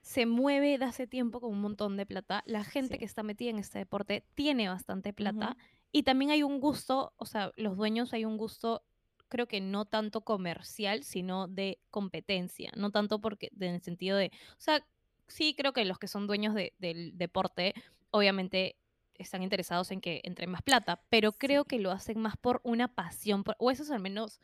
se 0.00 0.26
mueve 0.26 0.76
de 0.76 0.84
hace 0.84 1.06
tiempo 1.06 1.40
con 1.40 1.52
un 1.52 1.60
montón 1.60 1.96
de 1.96 2.04
plata. 2.04 2.42
La 2.46 2.64
gente 2.64 2.98
que 2.98 3.04
está 3.04 3.22
metida 3.22 3.50
en 3.50 3.60
este 3.60 3.78
deporte 3.78 4.24
tiene 4.34 4.68
bastante 4.68 5.12
plata. 5.12 5.56
Y 5.92 6.02
también 6.02 6.32
hay 6.32 6.42
un 6.42 6.58
gusto, 6.58 7.12
o 7.16 7.24
sea, 7.24 7.52
los 7.54 7.76
dueños 7.76 8.12
hay 8.12 8.24
un 8.24 8.38
gusto, 8.38 8.82
creo 9.28 9.46
que 9.46 9.60
no 9.60 9.84
tanto 9.84 10.22
comercial, 10.22 11.04
sino 11.04 11.46
de 11.46 11.78
competencia. 11.90 12.72
No 12.76 12.90
tanto 12.90 13.20
porque, 13.20 13.50
en 13.60 13.74
el 13.76 13.82
sentido 13.82 14.16
de, 14.16 14.32
o 14.34 14.60
sea, 14.60 14.84
sí 15.28 15.54
creo 15.56 15.72
que 15.72 15.84
los 15.84 16.00
que 16.00 16.08
son 16.08 16.26
dueños 16.26 16.56
del 16.56 17.16
deporte, 17.16 17.72
obviamente 18.10 18.74
están 19.22 19.42
interesados 19.42 19.90
en 19.90 20.00
que 20.00 20.20
entre 20.24 20.46
más 20.46 20.62
plata, 20.62 21.02
pero 21.10 21.32
creo 21.32 21.64
que 21.64 21.78
lo 21.78 21.90
hacen 21.90 22.20
más 22.20 22.36
por 22.36 22.60
una 22.64 22.94
pasión, 22.94 23.44
o 23.58 23.70
eso 23.70 23.82
es 23.82 23.90
al 23.90 24.00
menos 24.00 24.40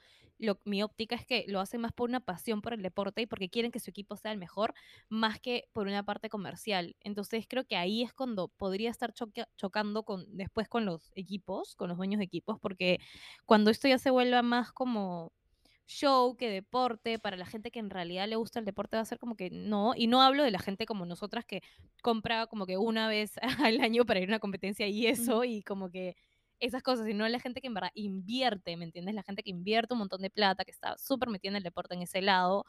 mi 0.64 0.82
óptica 0.82 1.16
es 1.16 1.24
que 1.24 1.44
lo 1.48 1.60
hacen 1.60 1.80
más 1.80 1.92
por 1.92 2.08
una 2.08 2.20
pasión 2.20 2.60
por 2.60 2.74
el 2.74 2.82
deporte 2.82 3.22
y 3.22 3.26
porque 3.26 3.48
quieren 3.48 3.72
que 3.72 3.80
su 3.80 3.90
equipo 3.90 4.16
sea 4.16 4.32
el 4.32 4.38
mejor, 4.38 4.74
más 5.08 5.40
que 5.40 5.68
por 5.72 5.86
una 5.86 6.02
parte 6.02 6.28
comercial. 6.28 6.96
Entonces 7.00 7.46
creo 7.48 7.64
que 7.64 7.76
ahí 7.76 8.02
es 8.02 8.12
cuando 8.12 8.48
podría 8.48 8.90
estar 8.90 9.14
chocando 9.56 10.02
con, 10.02 10.26
después 10.36 10.68
con 10.68 10.84
los 10.84 11.10
equipos, 11.14 11.74
con 11.74 11.88
los 11.88 11.96
dueños 11.96 12.18
de 12.18 12.24
equipos, 12.24 12.58
porque 12.60 13.00
cuando 13.46 13.70
esto 13.70 13.88
ya 13.88 13.98
se 13.98 14.10
vuelva 14.10 14.42
más 14.42 14.72
como 14.72 15.32
show 15.86 16.36
que 16.36 16.50
deporte, 16.50 17.18
para 17.18 17.36
la 17.36 17.46
gente 17.46 17.70
que 17.70 17.78
en 17.78 17.90
realidad 17.90 18.28
le 18.28 18.36
gusta 18.36 18.58
el 18.58 18.64
deporte 18.64 18.96
va 18.96 19.02
a 19.02 19.06
ser 19.06 19.18
como 19.18 19.36
que 19.36 19.50
no, 19.50 19.94
y 19.96 20.06
no 20.08 20.22
hablo 20.22 20.42
de 20.42 20.50
la 20.50 20.58
gente 20.58 20.86
como 20.86 21.06
nosotras 21.06 21.44
que 21.44 21.62
compra 22.02 22.46
como 22.46 22.66
que 22.66 22.76
una 22.76 23.08
vez 23.08 23.34
al 23.70 23.80
año 23.80 24.04
para 24.04 24.20
ir 24.20 24.28
a 24.28 24.32
una 24.32 24.38
competencia 24.40 24.86
y 24.88 25.06
eso, 25.06 25.44
y 25.44 25.62
como 25.62 25.90
que 25.90 26.16
esas 26.60 26.82
cosas, 26.82 27.06
sino 27.06 27.28
la 27.28 27.40
gente 27.40 27.60
que 27.60 27.66
en 27.68 27.74
verdad 27.74 27.90
invierte, 27.94 28.76
¿me 28.76 28.84
entiendes? 28.84 29.14
La 29.14 29.22
gente 29.22 29.42
que 29.42 29.50
invierte 29.50 29.94
un 29.94 30.00
montón 30.00 30.22
de 30.22 30.30
plata, 30.30 30.64
que 30.64 30.70
está 30.70 30.96
súper 30.98 31.28
metida 31.30 31.50
en 31.50 31.56
el 31.56 31.62
deporte 31.62 31.94
en 31.94 32.02
ese 32.02 32.22
lado, 32.22 32.64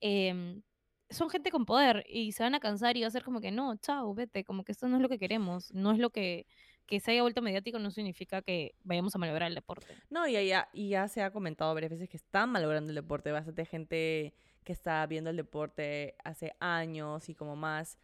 em, 0.00 0.62
son 1.10 1.30
gente 1.30 1.50
con 1.50 1.66
poder 1.66 2.04
y 2.08 2.32
se 2.32 2.42
van 2.44 2.54
a 2.54 2.60
cansar 2.60 2.96
y 2.96 3.02
va 3.02 3.08
a 3.08 3.10
ser 3.10 3.24
como 3.24 3.40
que 3.40 3.50
no, 3.50 3.76
chao, 3.76 4.14
vete, 4.14 4.44
como 4.44 4.64
que 4.64 4.72
esto 4.72 4.88
no 4.88 4.96
es 4.96 5.02
lo 5.02 5.08
que 5.08 5.18
queremos, 5.18 5.72
no 5.74 5.92
es 5.92 5.98
lo 5.98 6.10
que 6.10 6.46
que 6.86 7.00
se 7.00 7.12
haya 7.12 7.22
vuelto 7.22 7.42
mediático 7.42 7.78
no 7.78 7.90
significa 7.90 8.42
que 8.42 8.74
vayamos 8.82 9.14
a 9.14 9.18
malograr 9.18 9.48
el 9.48 9.54
deporte. 9.54 9.94
No, 10.10 10.26
y 10.28 10.32
ya, 10.46 10.68
y 10.72 10.88
ya 10.90 11.08
se 11.08 11.22
ha 11.22 11.30
comentado 11.30 11.72
varias 11.74 11.90
veces 11.90 12.08
que 12.08 12.16
están 12.16 12.50
malogrando 12.50 12.90
el 12.90 12.96
deporte, 12.96 13.32
bastante 13.32 13.64
gente 13.64 14.34
que 14.64 14.72
está 14.72 15.06
viendo 15.06 15.30
el 15.30 15.36
deporte 15.36 16.16
hace 16.24 16.54
años 16.60 17.28
y 17.28 17.34
como 17.34 17.56
más 17.56 17.98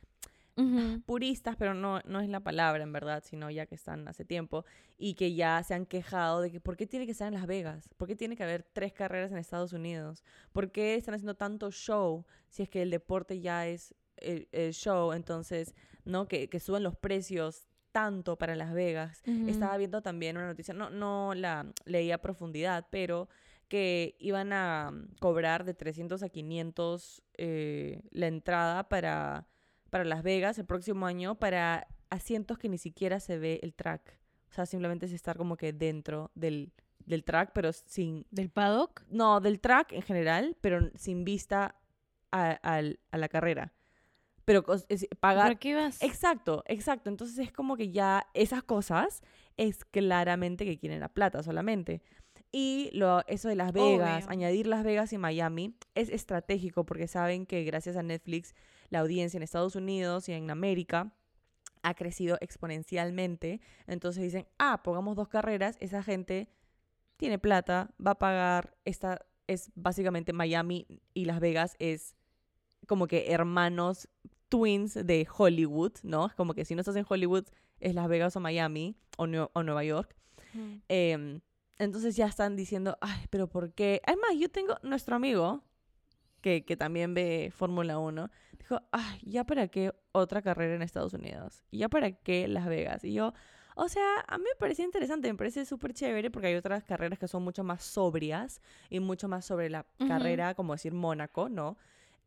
puristas, 1.06 1.56
pero 1.56 1.72
no, 1.72 2.00
no 2.04 2.20
es 2.20 2.28
la 2.28 2.40
palabra 2.40 2.82
en 2.82 2.92
verdad, 2.92 3.22
sino 3.24 3.50
ya 3.50 3.64
que 3.64 3.74
están 3.74 4.06
hace 4.08 4.26
tiempo 4.26 4.64
y 4.98 5.14
que 5.14 5.34
ya 5.34 5.62
se 5.62 5.74
han 5.74 5.86
quejado 5.86 6.42
de 6.42 6.50
que 6.50 6.60
por 6.60 6.76
qué 6.76 6.86
tiene 6.86 7.06
que 7.06 7.12
estar 7.12 7.28
en 7.28 7.34
Las 7.34 7.46
Vegas, 7.46 7.88
por 7.96 8.08
qué 8.08 8.16
tiene 8.16 8.36
que 8.36 8.42
haber 8.42 8.62
tres 8.62 8.92
carreras 8.92 9.32
en 9.32 9.38
Estados 9.38 9.72
Unidos, 9.72 10.22
por 10.52 10.70
qué 10.70 10.96
están 10.96 11.14
haciendo 11.14 11.34
tanto 11.34 11.70
show 11.70 12.26
si 12.48 12.62
es 12.62 12.68
que 12.68 12.82
el 12.82 12.90
deporte 12.90 13.40
ya 13.40 13.66
es 13.66 13.94
el, 14.16 14.48
show, 14.74 15.12
entonces, 15.12 15.74
¿no? 16.04 16.28
Que, 16.28 16.50
que 16.50 16.60
suben 16.60 16.82
los 16.82 16.94
precios 16.94 17.66
tanto 17.92 18.36
para 18.36 18.56
Las 18.56 18.72
Vegas. 18.72 19.22
Estaba 19.46 19.76
viendo 19.76 20.02
también 20.02 20.36
una 20.36 20.46
noticia, 20.46 20.74
no, 20.74 20.90
no 20.90 21.34
la 21.34 21.66
leí 21.84 22.10
a 22.12 22.18
profundidad, 22.18 22.86
pero 22.90 23.28
que 23.68 24.16
iban 24.18 24.52
a 24.52 24.92
cobrar 25.20 25.64
de 25.64 25.74
300 25.74 26.22
a 26.22 26.28
500 26.28 27.22
eh, 27.38 28.02
la 28.10 28.26
entrada 28.26 28.88
para 28.88 29.46
para 29.90 30.04
Las 30.04 30.22
Vegas 30.22 30.58
el 30.58 30.64
próximo 30.64 31.06
año 31.06 31.34
para 31.34 31.88
asientos 32.08 32.58
que 32.58 32.68
ni 32.68 32.78
siquiera 32.78 33.20
se 33.20 33.38
ve 33.38 33.60
el 33.62 33.74
track. 33.74 34.18
O 34.50 34.52
sea, 34.52 34.66
simplemente 34.66 35.06
es 35.06 35.12
estar 35.12 35.36
como 35.36 35.56
que 35.56 35.72
dentro 35.72 36.30
del, 36.34 36.72
del 37.04 37.24
track, 37.24 37.50
pero 37.52 37.72
sin... 37.72 38.26
¿Del 38.30 38.50
paddock? 38.50 39.02
No, 39.08 39.40
del 39.40 39.60
track 39.60 39.92
en 39.92 40.02
general, 40.02 40.56
pero 40.60 40.90
sin 40.96 41.24
vista 41.24 41.76
a, 42.32 42.52
a, 42.52 43.16
la 43.18 43.28
carrera. 43.28 43.72
Pero 44.44 44.64
pagar... 45.20 45.44
¿Para 45.44 45.54
qué 45.56 45.74
vas? 45.74 46.02
Exacto, 46.02 46.64
exacto. 46.66 47.10
Entonces 47.10 47.38
es 47.38 47.52
como 47.52 47.76
que 47.76 47.90
ya 47.90 48.26
esas 48.34 48.62
cosas 48.62 49.22
es 49.56 49.84
claramente 49.84 50.64
que 50.64 50.78
quieren 50.78 51.00
la 51.00 51.08
plata 51.08 51.42
solamente. 51.42 52.02
Y 52.52 52.90
lo, 52.92 53.24
eso 53.28 53.48
de 53.48 53.54
Las 53.54 53.72
Vegas, 53.72 54.26
añadir 54.28 54.66
Las 54.66 54.82
Vegas 54.82 55.12
y 55.12 55.18
Miami, 55.18 55.76
es 55.94 56.08
estratégico 56.08 56.84
porque 56.84 57.06
saben 57.06 57.46
que 57.46 57.62
gracias 57.62 57.96
a 57.96 58.02
Netflix 58.02 58.54
la 58.88 59.00
audiencia 59.00 59.36
en 59.36 59.44
Estados 59.44 59.76
Unidos 59.76 60.28
y 60.28 60.32
en 60.32 60.50
América 60.50 61.12
ha 61.82 61.94
crecido 61.94 62.38
exponencialmente. 62.40 63.60
Entonces 63.86 64.22
dicen, 64.22 64.46
ah, 64.58 64.82
pongamos 64.82 65.16
dos 65.16 65.28
carreras, 65.28 65.76
esa 65.80 66.02
gente 66.02 66.48
tiene 67.16 67.38
plata, 67.38 67.90
va 68.04 68.12
a 68.12 68.18
pagar, 68.18 68.76
esta 68.84 69.24
es 69.46 69.70
básicamente 69.74 70.32
Miami 70.32 70.86
y 71.14 71.26
Las 71.26 71.40
Vegas 71.40 71.76
es 71.78 72.16
como 72.90 73.06
que 73.06 73.30
hermanos 73.30 74.08
twins 74.48 74.94
de 74.94 75.24
Hollywood, 75.38 75.92
¿no? 76.02 76.26
Es 76.26 76.34
como 76.34 76.54
que 76.54 76.64
si 76.64 76.74
no 76.74 76.80
estás 76.80 76.96
en 76.96 77.06
Hollywood 77.08 77.44
es 77.78 77.94
Las 77.94 78.08
Vegas 78.08 78.34
o 78.34 78.40
Miami 78.40 78.96
o, 79.16 79.26
o 79.52 79.62
Nueva 79.62 79.84
York. 79.84 80.16
Em, 80.88 81.40
entonces 81.78 82.16
ya 82.16 82.26
están 82.26 82.56
diciendo, 82.56 82.98
ay, 83.00 83.26
pero 83.30 83.46
¿por 83.46 83.72
qué? 83.74 84.02
Además, 84.04 84.30
yo 84.36 84.50
tengo 84.50 84.74
nuestro 84.82 85.14
amigo, 85.14 85.62
que, 86.40 86.64
que 86.64 86.76
también 86.76 87.14
ve 87.14 87.52
Fórmula 87.54 87.96
1, 88.00 88.28
dijo, 88.58 88.82
ay, 88.90 89.20
¿ya 89.22 89.44
para 89.44 89.68
qué 89.68 89.92
otra 90.10 90.42
carrera 90.42 90.74
en 90.74 90.82
Estados 90.82 91.14
Unidos? 91.14 91.62
¿Ya 91.70 91.88
para 91.88 92.10
qué 92.10 92.48
Las 92.48 92.66
Vegas? 92.66 93.04
Y 93.04 93.12
yo, 93.12 93.34
o 93.76 93.88
sea, 93.88 94.24
a 94.26 94.36
mí 94.36 94.42
me 94.42 94.58
parecía 94.58 94.84
interesante, 94.84 95.28
me 95.28 95.38
parece 95.38 95.64
súper 95.64 95.94
chévere 95.94 96.32
porque 96.32 96.48
hay 96.48 96.56
otras 96.56 96.82
carreras 96.82 97.20
que 97.20 97.28
son 97.28 97.44
mucho 97.44 97.62
más 97.62 97.84
sobrias 97.84 98.60
y 98.88 98.98
mucho 98.98 99.28
más 99.28 99.44
sobre 99.44 99.70
la 99.70 99.86
carrera, 100.08 100.56
como 100.56 100.72
decir 100.72 100.92
Mónaco, 100.92 101.48
¿no? 101.48 101.78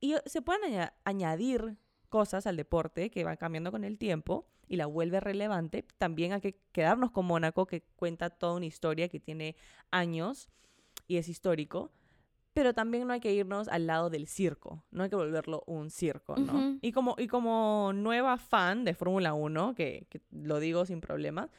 Y 0.04 0.16
se 0.26 0.42
pueden 0.42 0.90
añadir 1.06 1.78
cosas 2.10 2.46
al 2.46 2.58
deporte 2.58 3.10
que 3.10 3.24
van 3.24 3.38
cambiando 3.38 3.72
con 3.72 3.86
el 3.86 3.98
tiempo 3.98 4.46
y 4.68 4.76
la 4.76 4.86
vuelve 4.86 5.22
relevante. 5.22 5.86
También 5.98 6.34
hay 6.34 6.42
que 6.42 6.60
quedarnos 6.74 7.12
con 7.12 7.26
Mónaco, 7.26 7.66
que 7.66 7.84
cuenta 7.96 8.30
toda 8.30 8.56
una 8.56 8.66
historia 8.66 9.08
que 9.08 9.22
tiene 9.22 9.56
años 9.92 10.50
y 11.08 11.16
es 11.16 11.30
histórico 11.30 11.92
pero 12.54 12.74
también 12.74 13.08
no 13.08 13.14
hay 13.14 13.20
que 13.20 13.34
irnos 13.34 13.68
al 13.68 13.88
lado 13.88 14.10
del 14.10 14.28
circo, 14.28 14.84
no 14.92 15.04
hay 15.04 15.10
que 15.10 15.16
volverlo 15.16 15.64
un 15.66 15.90
circo, 15.90 16.36
¿no? 16.36 16.78
y, 16.82 16.92
como, 16.92 17.16
y 17.18 17.28
como 17.28 17.92
nueva 17.96 18.38
fan 18.38 18.86
de 18.86 18.94
Fórmula 18.94 19.34
1, 19.34 19.74
que, 19.74 20.06
lo 20.32 20.60
digo 20.60 20.86
sin 20.86 21.02
problemas, 21.02 21.50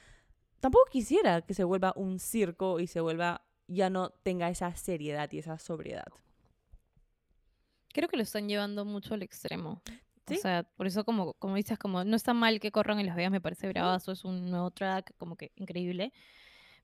tampoco 0.60 0.84
quisiera 0.90 1.42
que 1.42 1.54
se 1.54 1.64
vuelva 1.64 1.92
un 1.96 2.20
circo 2.20 2.78
y 2.78 2.86
se 2.86 3.00
vuelva, 3.00 3.42
ya 3.66 3.90
no 3.90 4.10
tenga 4.10 4.48
esa 4.50 4.74
seriedad 4.76 5.30
y 5.32 5.38
esa 5.38 5.58
sobriedad. 5.58 6.06
Creo 7.94 8.08
que 8.08 8.16
lo 8.16 8.24
están 8.24 8.48
llevando 8.48 8.84
mucho 8.84 9.14
al 9.14 9.22
extremo. 9.22 9.80
O 10.28 10.34
sea, 10.34 10.64
por 10.64 10.88
eso 10.88 11.04
como, 11.04 11.34
como 11.34 11.54
dices, 11.54 11.78
como 11.78 12.02
no 12.02 12.16
está 12.16 12.34
mal 12.34 12.58
que 12.58 12.72
corran 12.72 12.98
en 12.98 13.06
Las 13.06 13.14
Vegas, 13.14 13.30
me 13.30 13.40
parece 13.40 13.68
bravazo, 13.68 14.10
es 14.10 14.24
un 14.24 14.50
nuevo 14.50 14.72
track, 14.72 15.14
como 15.16 15.36
que 15.36 15.52
increíble. 15.54 16.12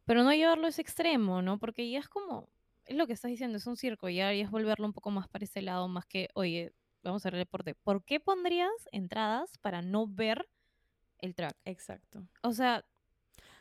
Pero 0.04 0.22
no 0.22 0.32
llevarlo 0.32 0.66
a 0.66 0.68
ese 0.68 0.82
extremo, 0.82 1.42
¿no? 1.42 1.58
Porque 1.58 1.90
ya 1.90 1.98
es 1.98 2.08
como, 2.08 2.48
es 2.84 2.96
lo 2.96 3.08
que 3.08 3.12
estás 3.12 3.30
diciendo, 3.30 3.56
es 3.58 3.66
un 3.66 3.76
circo 3.76 4.08
y 4.08 4.20
ahora 4.20 4.34
es 4.34 4.50
volverlo 4.50 4.86
un 4.86 4.92
poco 4.92 5.10
más 5.10 5.26
para 5.26 5.44
ese 5.44 5.62
lado, 5.62 5.88
más 5.88 6.06
que, 6.06 6.28
oye, 6.34 6.72
vamos 7.02 7.20
a 7.20 7.28
hacer 7.28 7.34
el 7.34 7.40
deporte. 7.40 7.74
¿Por 7.74 8.04
qué 8.04 8.20
pondrías 8.20 8.70
entradas 8.92 9.58
para 9.58 9.82
no 9.82 10.06
ver 10.06 10.48
el 11.18 11.34
track? 11.34 11.56
Exacto. 11.64 12.28
O 12.42 12.52
sea, 12.52 12.84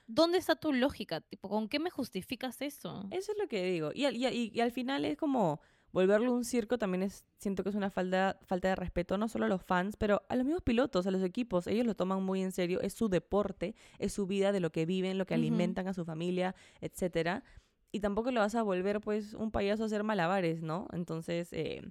¿dónde 0.05 0.38
está 0.38 0.55
tu 0.55 0.71
lógica? 0.71 1.21
Tipo, 1.21 1.49
¿con 1.49 1.67
qué 1.67 1.79
me 1.79 1.89
justificas 1.89 2.62
eso? 2.62 3.07
Eso 3.09 3.31
es 3.31 3.38
lo 3.39 3.47
que 3.47 3.63
digo. 3.63 3.91
Y, 3.95 4.05
y, 4.05 4.51
y 4.53 4.59
al 4.59 4.71
final 4.71 5.03
es 5.05 5.17
como 5.17 5.62
volverlo 5.91 6.34
un 6.34 6.45
circo 6.45 6.78
también 6.78 7.04
es, 7.04 7.25
siento 7.38 7.63
que 7.63 7.69
es 7.69 7.75
una 7.75 7.89
falta, 7.89 8.38
falta 8.45 8.69
de 8.69 8.75
respeto, 8.75 9.17
no 9.17 9.28
solo 9.28 9.45
a 9.45 9.49
los 9.49 9.63
fans, 9.63 9.95
pero 9.95 10.21
a 10.30 10.36
los 10.36 10.45
mismos 10.45 10.63
pilotos, 10.63 11.08
a 11.08 11.12
los 11.12 11.23
equipos. 11.23 11.67
Ellos 11.67 11.86
lo 11.86 11.95
toman 11.95 12.23
muy 12.23 12.41
en 12.41 12.52
serio, 12.52 12.82
es 12.82 12.93
su 12.93 13.10
deporte, 13.10 13.75
es 13.97 14.13
su 14.13 14.28
vida, 14.28 14.52
de 14.52 14.60
lo 14.60 14.71
que 14.71 14.86
viven, 14.86 15.17
lo 15.17 15.25
que 15.25 15.34
alimentan 15.34 15.88
a 15.88 15.93
su 15.93 16.06
familia, 16.06 16.56
etcétera 16.82 17.43
y 17.91 17.99
tampoco 17.99 18.32
lo 18.32 18.41
vas 18.41 18.56
a 18.56 18.63
volver 18.63 19.02
pues 19.02 19.34
un 19.34 19.52
payaso 19.52 19.84
a 19.84 19.86
hacer 19.88 20.04
malabares, 20.04 20.62
¿no? 20.62 20.88
Entonces, 20.93 21.52
eh, 21.54 21.82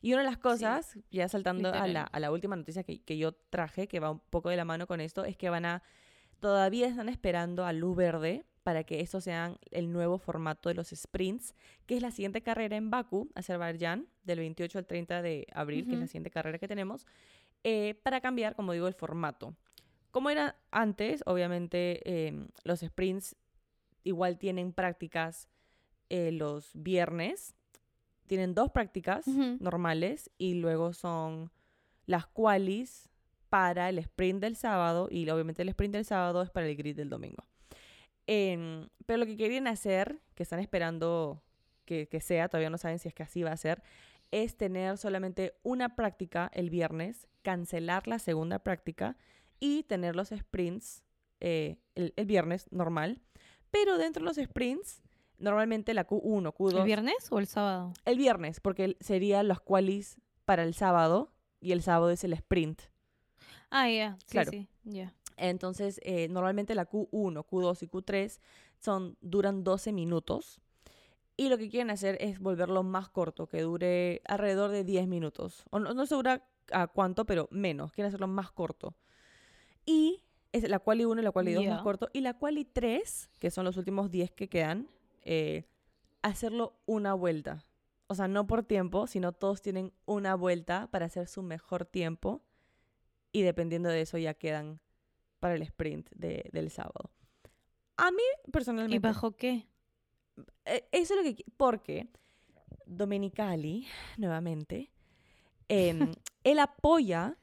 y 0.00 0.12
una 0.12 0.22
de 0.22 0.28
las 0.28 0.38
cosas, 0.38 0.98
ya 1.10 1.28
saltando 1.28 1.72
a 1.72 1.86
la, 1.86 2.02
a 2.02 2.20
la, 2.20 2.30
última 2.30 2.56
noticia 2.56 2.84
que, 2.84 3.02
que, 3.02 3.18
yo 3.18 3.32
traje, 3.32 3.88
que 3.88 4.00
va 4.00 4.12
un 4.12 4.20
poco 4.20 4.48
de 4.48 4.56
la 4.56 4.64
mano 4.64 4.86
con 4.86 5.00
esto, 5.00 5.24
es 5.24 5.36
que 5.36 5.50
van 5.50 5.64
a, 5.64 5.82
todavía 6.40 6.86
están 6.86 7.08
esperando 7.08 7.66
a 7.66 7.72
luz 7.72 7.96
verde 7.96 8.44
para 8.68 8.84
que 8.84 9.00
estos 9.00 9.24
sean 9.24 9.56
el 9.70 9.90
nuevo 9.90 10.18
formato 10.18 10.68
de 10.68 10.74
los 10.74 10.88
sprints, 10.88 11.54
que 11.86 11.96
es 11.96 12.02
la 12.02 12.10
siguiente 12.10 12.42
carrera 12.42 12.76
en 12.76 12.90
Baku, 12.90 13.30
Azerbaiyán, 13.34 14.08
del 14.24 14.40
28 14.40 14.80
al 14.80 14.86
30 14.86 15.22
de 15.22 15.46
abril, 15.54 15.86
que 15.86 15.94
es 15.94 15.98
la 15.98 16.06
siguiente 16.06 16.30
carrera 16.30 16.58
que 16.58 16.68
tenemos, 16.68 17.06
eh, 17.64 17.98
para 18.02 18.20
cambiar, 18.20 18.54
como 18.54 18.74
digo, 18.74 18.86
el 18.86 18.92
formato. 18.92 19.56
Como 20.10 20.28
era 20.28 20.58
antes, 20.70 21.22
obviamente 21.24 22.26
em, 22.26 22.48
los 22.62 22.80
sprints 22.80 23.36
igual 24.04 24.36
tienen 24.36 24.74
prácticas 24.74 25.48
eh, 26.10 26.30
los 26.30 26.70
viernes, 26.74 27.54
tienen 28.26 28.54
dos 28.54 28.70
prácticas 28.70 29.26
normales 29.26 30.30
y 30.36 30.56
luego 30.56 30.92
son 30.92 31.50
las 32.04 32.26
qualis 32.26 33.08
para 33.48 33.88
el 33.88 33.98
sprint 33.98 34.42
del 34.42 34.56
sábado 34.56 35.08
y 35.10 35.26
obviamente 35.30 35.62
el 35.62 35.70
sprint 35.70 35.94
del 35.94 36.04
sábado 36.04 36.42
es 36.42 36.50
para 36.50 36.68
el 36.68 36.76
grid 36.76 36.96
del 36.96 37.08
domingo. 37.08 37.48
Em, 38.30 38.88
pero 39.06 39.16
lo 39.16 39.24
que 39.26 39.38
querían 39.38 39.66
hacer, 39.66 40.20
que 40.34 40.42
están 40.42 40.60
esperando 40.60 41.42
que, 41.86 42.08
que 42.08 42.20
sea, 42.20 42.48
todavía 42.50 42.68
no 42.68 42.76
saben 42.76 42.98
si 42.98 43.08
es 43.08 43.14
que 43.14 43.22
así 43.22 43.42
va 43.42 43.52
a 43.52 43.56
ser, 43.56 43.82
es 44.30 44.54
tener 44.58 44.98
solamente 44.98 45.54
una 45.62 45.96
práctica 45.96 46.50
el 46.52 46.68
viernes, 46.68 47.26
cancelar 47.40 48.06
la 48.06 48.18
segunda 48.18 48.58
práctica 48.58 49.16
y 49.60 49.84
tener 49.84 50.14
los 50.14 50.28
sprints 50.28 51.02
eh, 51.40 51.78
el, 51.94 52.12
el 52.16 52.26
viernes 52.26 52.66
normal. 52.70 53.22
Pero 53.70 53.96
dentro 53.96 54.20
de 54.22 54.26
los 54.26 54.36
sprints, 54.36 55.00
normalmente 55.38 55.94
la 55.94 56.06
Q1, 56.06 56.52
Q2, 56.52 56.78
¿El 56.80 56.84
viernes 56.84 57.16
o 57.30 57.38
el 57.38 57.46
sábado? 57.46 57.94
el 58.04 58.18
viernes, 58.18 58.60
porque 58.60 58.98
serían 59.00 59.48
los 59.48 59.60
qualis 59.62 60.18
para 60.44 60.64
el 60.64 60.74
sábado 60.74 61.32
y 61.62 61.72
el 61.72 61.80
sábado 61.80 62.10
es 62.10 62.22
el 62.24 62.34
sprint. 62.34 62.82
Ah, 63.70 63.88
ya, 63.90 64.16
sí, 64.20 64.32
Claro. 64.32 64.50
sí, 64.50 64.68
ya. 64.84 65.14
Entonces, 65.38 66.00
eh, 66.02 66.28
normalmente 66.28 66.74
la 66.74 66.88
Q1, 66.88 67.44
Q2 67.46 67.82
y 67.82 67.86
Q3 67.88 68.40
son, 68.78 69.16
duran 69.20 69.64
12 69.64 69.92
minutos. 69.92 70.60
Y 71.36 71.48
lo 71.48 71.56
que 71.58 71.68
quieren 71.68 71.90
hacer 71.90 72.16
es 72.20 72.40
volverlo 72.40 72.82
más 72.82 73.08
corto, 73.08 73.46
que 73.46 73.62
dure 73.62 74.22
alrededor 74.26 74.70
de 74.70 74.82
10 74.84 75.06
minutos. 75.06 75.64
O 75.70 75.78
no, 75.78 75.94
no 75.94 76.04
segura 76.06 76.44
a 76.72 76.88
cuánto, 76.88 77.24
pero 77.26 77.48
menos. 77.52 77.92
Quieren 77.92 78.08
hacerlo 78.08 78.26
más 78.26 78.50
corto. 78.50 78.96
Y 79.86 80.22
es 80.52 80.68
la 80.68 80.80
quali 80.80 81.04
1 81.04 81.20
y 81.20 81.24
la 81.24 81.30
quali 81.30 81.52
2 81.54 81.64
más 81.66 81.78
Ya. 81.78 81.82
corto. 81.82 82.08
Y 82.12 82.20
la 82.22 82.34
quali 82.34 82.64
3, 82.64 83.30
que 83.38 83.50
son 83.50 83.64
los 83.64 83.76
últimos 83.76 84.10
10 84.10 84.32
que 84.32 84.48
quedan, 84.48 84.88
eh, 85.22 85.64
hacerlo 86.22 86.74
una 86.86 87.14
vuelta. 87.14 87.64
O 88.08 88.14
sea, 88.14 88.26
no 88.26 88.46
por 88.46 88.64
tiempo, 88.64 89.06
sino 89.06 89.32
todos 89.32 89.62
tienen 89.62 89.92
una 90.06 90.34
vuelta 90.34 90.88
para 90.90 91.06
hacer 91.06 91.28
su 91.28 91.42
mejor 91.42 91.84
tiempo. 91.84 92.42
Y 93.30 93.42
dependiendo 93.42 93.90
de 93.90 94.00
eso 94.00 94.18
ya 94.18 94.34
quedan 94.34 94.80
para 95.40 95.54
el 95.54 95.62
sprint 95.62 96.08
de- 96.14 96.48
del 96.52 96.70
sábado. 96.70 97.10
A 97.96 98.10
mí, 98.10 98.22
personalmente... 98.52 98.96
¿Y 98.96 98.98
bajo 98.98 99.32
qué? 99.36 99.66
Eh, 100.64 100.88
Eso 100.92 101.14
es 101.14 101.24
lo 101.26 101.34
que... 101.34 101.44
Porque 101.56 102.08
Domenicali, 102.86 103.86
nuevamente, 104.16 104.90
em, 105.68 105.98
él 106.44 106.58
apoya 106.58 107.36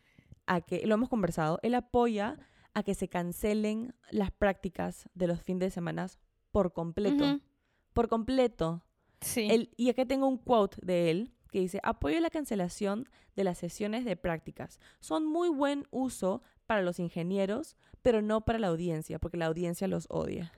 a 0.48 0.62
que, 0.62 0.86
lo 0.88 0.96
hemos 0.96 1.10
conversado, 1.10 1.60
él 1.64 1.76
apoya 1.76 2.38
a 2.74 2.84
que 2.84 2.94
se 2.96 3.08
cancelen 3.08 3.94
las 4.12 4.32
prácticas 4.32 5.08
de 5.14 5.28
los 5.28 5.42
fines 5.42 5.60
de 5.62 5.70
semana 5.72 6.08
por 6.52 6.74
completo. 6.74 7.40
Por 7.94 8.10
completo. 8.10 8.84
Sí. 9.22 9.48
Él- 9.50 9.72
y 9.78 9.90
acá 9.90 10.06
tengo 10.06 10.28
un 10.28 10.38
quote 10.38 10.78
de 10.84 11.10
él 11.12 11.32
que 11.52 11.60
dice, 11.60 11.80
apoyo 11.84 12.20
la 12.20 12.30
cancelación 12.30 13.08
de 13.36 13.44
las 13.46 13.58
sesiones 13.58 14.04
de 14.04 14.18
prácticas. 14.18 14.80
Son 15.00 15.26
muy 15.26 15.48
buen 15.50 15.88
uso 15.90 16.42
para 16.66 16.82
los 16.82 17.00
ingenieros, 17.00 17.76
pero 18.02 18.22
no 18.22 18.42
para 18.42 18.60
la 18.60 18.68
audiencia, 18.68 19.20
porque 19.20 19.38
la 19.38 19.46
audiencia 19.48 19.88
los 19.88 20.08
odia. 20.10 20.52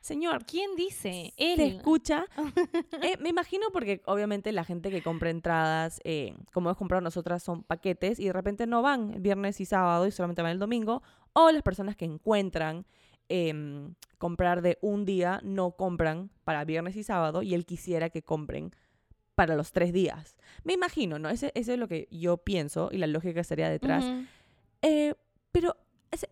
Señor, 0.00 0.44
¿Quién 0.46 0.74
dice? 0.74 1.32
¿se 1.36 1.52
Él. 1.52 1.60
escucha? 1.60 2.26
Eh, 3.02 3.16
me 3.20 3.28
imagino 3.30 3.66
porque 3.72 4.00
obviamente 4.06 4.52
la 4.52 4.64
gente 4.64 4.90
que 4.90 5.02
compra 5.02 5.30
entradas, 5.30 6.00
eh, 6.04 6.34
como 6.52 6.68
hemos 6.68 6.76
comprado 6.76 7.00
nosotras, 7.00 7.42
son 7.42 7.62
paquetes 7.62 8.18
y 8.20 8.26
de 8.26 8.32
repente 8.32 8.66
no 8.66 8.82
van 8.82 9.14
el 9.14 9.20
viernes 9.20 9.60
y 9.60 9.64
sábado 9.64 10.06
y 10.06 10.12
solamente 10.12 10.42
van 10.42 10.52
el 10.52 10.58
domingo. 10.58 11.02
O 11.32 11.50
las 11.50 11.62
personas 11.62 11.96
que 11.96 12.04
encuentran 12.04 12.84
em, 13.28 13.94
comprar 14.18 14.60
de 14.62 14.78
un 14.82 15.04
día 15.04 15.40
no 15.42 15.72
compran 15.72 16.30
para 16.44 16.64
viernes 16.64 16.96
y 16.96 17.02
sábado 17.02 17.42
y 17.42 17.54
él 17.54 17.64
quisiera 17.64 18.10
que 18.10 18.22
compren 18.22 18.72
para 19.34 19.56
los 19.56 19.72
tres 19.72 19.92
días. 19.92 20.36
Me 20.64 20.72
imagino, 20.74 21.18
¿no? 21.18 21.28
Ese, 21.30 21.52
ese 21.54 21.74
es 21.74 21.78
lo 21.78 21.88
que 21.88 22.08
yo 22.10 22.36
pienso 22.38 22.90
y 22.92 22.98
la 22.98 23.06
lógica 23.06 23.40
estaría 23.40 23.68
detrás. 23.70 24.04
Eh, 24.82 25.14
pero, 25.50 25.76
ese- 26.10 26.28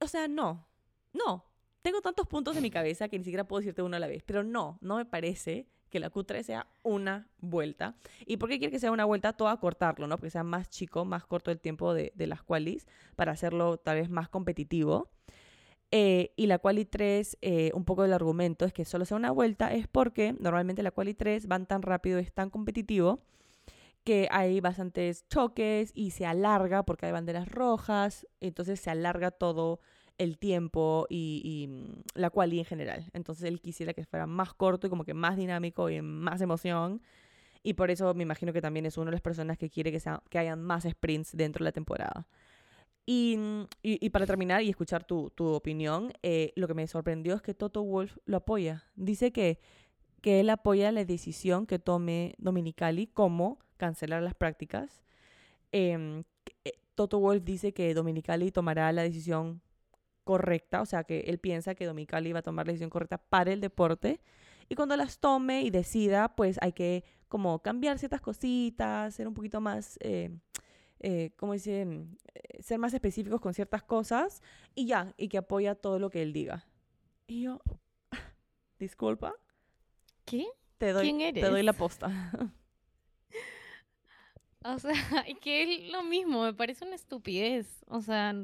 o 0.00 0.06
sea, 0.06 0.28
no, 0.28 0.66
no. 1.12 1.44
Tengo 1.82 2.00
tantos 2.02 2.26
puntos 2.26 2.56
en 2.56 2.62
mi 2.62 2.70
cabeza 2.70 3.08
que 3.08 3.16
ni 3.18 3.24
siquiera 3.24 3.44
puedo 3.44 3.60
decirte 3.60 3.82
uno 3.82 3.96
a 3.96 4.00
la 4.00 4.06
vez. 4.06 4.22
Pero 4.24 4.42
no, 4.42 4.78
no 4.82 4.96
me 4.96 5.06
parece 5.06 5.66
que 5.88 5.98
la 5.98 6.10
Q3 6.12 6.42
sea 6.44 6.66
una 6.82 7.26
vuelta. 7.38 7.96
¿Y 8.26 8.36
por 8.36 8.48
qué 8.48 8.58
quiere 8.58 8.70
que 8.70 8.78
sea 8.78 8.92
una 8.92 9.04
vuelta? 9.06 9.32
Todo 9.32 9.48
a 9.48 9.58
cortarlo, 9.58 10.06
¿no? 10.06 10.16
Porque 10.18 10.30
sea 10.30 10.44
más 10.44 10.68
chico, 10.68 11.04
más 11.04 11.26
corto 11.26 11.50
el 11.50 11.58
tiempo 11.58 11.94
de, 11.94 12.12
de 12.14 12.26
las 12.26 12.42
qualis 12.42 12.86
para 13.16 13.32
hacerlo 13.32 13.76
tal 13.78 13.96
vez 13.96 14.08
más 14.10 14.28
competitivo. 14.28 15.10
Eh, 15.92 16.32
y 16.36 16.46
la 16.46 16.58
quali 16.58 16.84
3, 16.84 17.38
eh, 17.40 17.72
un 17.74 17.84
poco 17.84 18.02
del 18.02 18.12
argumento 18.12 18.64
es 18.64 18.72
que 18.72 18.84
solo 18.84 19.04
sea 19.04 19.16
una 19.16 19.32
vuelta, 19.32 19.72
es 19.72 19.88
porque 19.88 20.34
normalmente 20.38 20.82
la 20.82 20.92
quali 20.92 21.14
3 21.14 21.48
van 21.48 21.66
tan 21.66 21.82
rápido, 21.82 22.18
es 22.18 22.32
tan 22.32 22.48
competitivo, 22.50 23.20
que 24.04 24.28
hay 24.30 24.60
bastantes 24.60 25.26
choques 25.28 25.90
y 25.94 26.12
se 26.12 26.26
alarga 26.26 26.84
porque 26.84 27.06
hay 27.06 27.12
banderas 27.12 27.48
rojas, 27.48 28.26
entonces 28.40 28.80
se 28.80 28.90
alarga 28.90 29.30
todo 29.30 29.80
el 30.18 30.38
tiempo 30.38 31.06
y, 31.08 31.40
y, 31.44 31.66
mm, 31.68 32.02
la 32.14 32.30
quali 32.30 32.58
en 32.60 32.64
general. 32.64 33.10
Entonces 33.12 33.44
él 33.44 33.60
quisiera 33.60 33.92
que 33.92 34.04
fuera 34.04 34.26
más 34.26 34.54
corto 34.54 34.86
y 34.86 34.90
como 34.90 35.04
que 35.04 35.14
más 35.14 35.36
dinámico 35.36 35.90
y 35.90 36.02
más 36.02 36.40
emoción. 36.40 37.02
Y 37.62 37.74
por 37.74 37.90
eso 37.90 38.14
me 38.14 38.22
imagino 38.22 38.52
que 38.52 38.62
también 38.62 38.86
es 38.86 38.96
una 38.96 39.06
de 39.06 39.12
las 39.12 39.20
personas 39.20 39.58
que 39.58 39.70
quiere 39.70 39.92
que, 39.92 40.00
sea, 40.00 40.22
que 40.30 40.38
hayan 40.38 40.62
más 40.62 40.84
sprints 40.84 41.36
dentro 41.36 41.64
de 41.64 41.68
la 41.68 41.72
temporada. 41.72 42.26
Y, 43.12 43.36
mm, 43.38 43.62
y- 43.82 44.06
y 44.06 44.10
para 44.10 44.24
terminar 44.24 44.62
y 44.62 44.68
escuchar 44.70 45.02
tu, 45.02 45.30
tu 45.30 45.46
opinión, 45.48 46.12
eh, 46.22 46.52
lo 46.54 46.68
que 46.68 46.74
me 46.74 46.86
sorprendió 46.86 47.34
es 47.34 47.42
que 47.42 47.54
Toto 47.54 47.82
Wolf 47.82 48.16
lo 48.24 48.36
apoya. 48.36 48.84
Dice 48.94 49.32
que, 49.32 49.58
que 50.22 50.38
él 50.38 50.48
apoya 50.48 50.92
la 50.92 51.04
decisión 51.04 51.66
que 51.66 51.80
tome 51.80 52.36
Dominicali 52.38 53.08
como 53.08 53.58
cancelar 53.78 54.22
las 54.22 54.34
prácticas. 54.34 55.02
Em, 55.72 56.22
eh, 56.64 56.72
Toto 56.94 57.18
Wolf 57.18 57.42
dice 57.44 57.72
que 57.74 57.94
Dominicali 57.94 58.52
tomará 58.52 58.92
la 58.92 59.02
decisión 59.02 59.60
correcta, 60.24 60.80
o 60.82 60.86
sea 60.86 61.02
que 61.04 61.20
él 61.22 61.38
piensa 61.40 61.74
que 61.74 61.86
Dominicali 61.86 62.32
va 62.32 62.40
a 62.40 62.42
tomar 62.42 62.66
la 62.66 62.72
decisión 62.72 62.90
correcta 62.90 63.18
para 63.18 63.52
el 63.52 63.60
deporte. 63.60 64.20
Y 64.68 64.76
cuando 64.76 64.96
las 64.96 65.18
tome 65.18 65.62
y 65.62 65.70
decida, 65.70 66.36
pues 66.36 66.58
hay 66.62 66.72
que 66.72 67.02
como 67.28 67.60
cambiar 67.60 67.98
ciertas 67.98 68.20
cositas, 68.20 69.14
ser 69.16 69.26
un 69.26 69.34
poquito 69.34 69.60
más, 69.60 69.98
eh, 70.02 70.30
eh, 71.00 71.32
¿cómo 71.36 71.52
dice? 71.54 71.82
Eh, 72.34 72.62
Ser 72.62 72.78
más 72.78 72.94
específicos 72.94 73.40
con 73.40 73.54
ciertas 73.54 73.82
cosas 73.82 74.42
y 74.74 74.86
ya, 74.86 75.14
y 75.16 75.28
que 75.28 75.38
apoya 75.38 75.74
todo 75.74 75.98
lo 75.98 76.10
que 76.10 76.22
él 76.22 76.32
diga. 76.32 76.66
Y 77.26 77.42
yo, 77.42 77.60
disculpa, 78.78 79.34
¿Qué? 80.24 80.46
te 80.78 80.92
doy, 80.92 81.12
¿Quién 81.12 81.34
te 81.34 81.48
doy 81.48 81.62
la 81.62 81.70
eres? 81.72 81.78
posta. 81.78 82.08
O 84.64 84.78
sea, 84.78 84.92
y 85.28 85.36
que 85.36 85.62
es 85.62 85.90
lo 85.92 86.02
mismo, 86.02 86.42
me 86.44 86.54
parece 86.54 86.84
una 86.84 86.94
estupidez. 86.94 87.82
O 87.86 88.00
sea, 88.02 88.34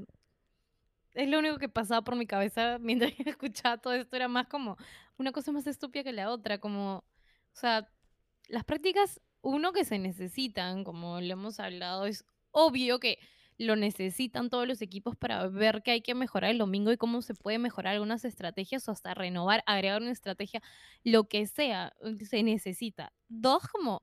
es 1.15 1.29
lo 1.29 1.39
único 1.39 1.59
que 1.59 1.69
pasaba 1.69 2.03
por 2.03 2.17
mi 2.17 2.27
cabeza 2.27 2.79
mientras 2.81 3.13
escuchaba 3.27 3.79
todo 3.79 3.93
esto. 3.95 4.17
Era 4.17 4.29
más 4.29 4.47
como 4.49 4.77
una 5.19 5.33
cosa 5.33 5.53
más 5.53 5.67
estúpida 5.67 6.05
que 6.05 6.13
la 6.13 6.31
otra. 6.31 6.59
Como, 6.59 6.99
o 6.99 7.05
sea, 7.53 7.91
las 8.49 8.65
prácticas, 8.65 9.21
uno 9.43 9.73
que 9.73 9.85
se 9.85 9.99
necesitan, 9.99 10.85
como 10.85 11.21
lo 11.21 11.33
hemos 11.33 11.61
hablado, 11.61 12.07
es 12.07 12.25
obvio 12.57 12.99
que 13.01 13.19
lo 13.59 13.77
necesitan 13.77 14.51
todos 14.51 14.67
los 14.69 14.83
equipos 14.83 15.17
para 15.17 15.49
ver 15.49 15.83
qué 15.83 15.93
hay 15.93 16.03
que 16.03 16.15
mejorar 16.15 16.51
el 16.51 16.59
domingo 16.59 16.93
y 16.93 16.97
cómo 16.99 17.23
se 17.23 17.35
puede 17.35 17.59
mejorar 17.59 17.95
algunas 17.95 18.25
estrategias 18.25 18.89
o 18.89 18.93
hasta 18.93 19.15
renovar, 19.15 19.63
agregar 19.67 20.03
una 20.03 20.11
estrategia, 20.13 20.63
lo 21.05 21.25
que 21.29 21.47
sea, 21.47 21.95
se 22.29 22.43
necesita. 22.43 23.13
Dos, 23.29 23.67
como 23.69 24.03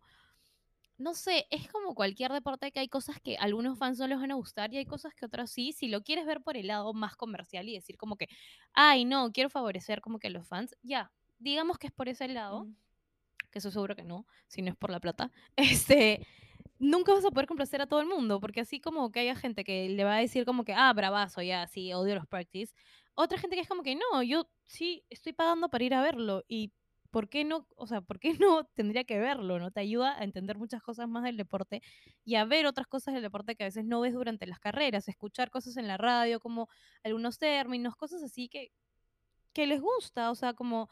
no 0.98 1.14
sé, 1.16 1.48
es 1.50 1.68
como 1.70 1.96
cualquier 1.96 2.32
deporte 2.32 2.72
que 2.72 2.80
hay 2.80 2.88
cosas 2.88 3.20
que 3.22 3.38
a 3.38 3.42
algunos 3.42 3.78
fans 3.80 4.00
no 4.00 4.08
les 4.08 4.20
van 4.20 4.32
a 4.32 4.36
gustar 4.36 4.74
y 4.74 4.78
hay 4.78 4.86
cosas 4.86 5.14
que 5.16 5.26
otros 5.26 5.52
sí. 5.52 5.74
Si 5.74 5.88
lo 5.88 6.04
quieres 6.04 6.26
ver 6.26 6.42
por 6.42 6.56
el 6.58 6.68
lado 6.68 6.94
más 6.94 7.16
comercial 7.16 7.68
y 7.68 7.74
decir 7.74 7.98
como 7.98 8.16
que, 8.16 8.28
ay, 8.74 9.06
no, 9.06 9.32
quiero 9.32 9.50
favorecer 9.50 10.02
como 10.02 10.20
que 10.20 10.28
a 10.28 10.32
los 10.32 10.48
fans, 10.48 10.76
ya, 10.84 11.12
digamos 11.40 11.78
que 11.78 11.88
es 11.88 11.94
por 11.94 12.10
ese 12.10 12.28
lado, 12.28 12.68
Mm. 12.68 12.76
que 13.52 13.60
eso 13.60 13.72
seguro 13.72 13.96
que 13.96 14.04
no, 14.04 14.28
si 14.48 14.62
no 14.62 14.72
es 14.72 14.78
por 14.78 14.92
la 14.92 15.00
plata, 15.00 15.32
este, 15.58 16.28
nunca 16.84 17.14
vas 17.14 17.26
a 17.26 17.32
poder 17.32 17.48
complacer 17.48 17.82
a 17.82 17.88
todo 17.88 18.02
el 18.02 18.08
mundo, 18.08 18.40
porque 18.40 18.62
así 18.62 18.80
como 18.80 19.12
que 19.12 19.22
haya 19.22 19.36
gente 19.36 19.64
que 19.64 19.90
le 19.90 20.04
va 20.04 20.16
a 20.18 20.20
decir 20.20 20.46
como 20.46 20.66
que, 20.66 20.74
ah, 20.74 20.92
bravazo, 20.94 21.42
ya, 21.42 21.66
sí, 21.68 21.94
odio 21.94 22.16
los 22.16 22.28
practice, 22.28 22.74
otra 23.16 23.38
gente 23.40 23.56
que 23.56 23.62
es 23.62 23.68
como 23.68 23.84
que, 23.84 23.96
no, 23.96 24.24
yo 24.24 24.50
sí 24.66 25.04
estoy 25.10 25.34
pagando 25.34 25.70
para 25.70 25.84
ir 25.84 25.94
a 25.94 26.02
verlo 26.02 26.44
y 26.48 26.72
¿por 27.12 27.30
qué 27.30 27.46
no, 27.46 27.68
o 27.76 27.88
sea, 27.88 28.02
por 28.02 28.20
qué 28.20 28.34
no 28.40 28.66
tendría 28.74 29.06
que 29.06 29.20
verlo, 29.20 29.60
no? 29.60 29.72
Te 29.72 29.80
ayuda 29.82 30.18
a 30.20 30.24
entender 30.24 30.58
muchas 30.58 30.82
cosas 30.82 31.08
más 31.08 31.24
del 31.24 31.38
deporte 31.38 31.82
y 32.26 32.36
a 32.36 32.46
ver 32.46 32.66
otras 32.66 32.88
cosas 32.88 33.14
del 33.14 33.24
deporte 33.24 33.56
que 33.56 33.64
a 33.64 33.68
veces 33.68 33.86
no 33.86 34.02
ves 34.02 34.14
durante 34.14 34.48
las 34.48 34.60
carreras, 34.60 35.08
escuchar 35.08 35.50
cosas 35.52 35.78
en 35.78 35.88
la 35.88 35.98
radio 35.98 36.40
como 36.40 36.68
algunos 37.04 37.38
términos, 37.38 37.96
cosas 37.96 38.24
así 38.24 38.50
que 38.50 38.72
que 39.54 39.68
les 39.68 39.82
gusta, 39.82 40.32
o 40.32 40.36
sea, 40.36 40.54
como 40.54 40.90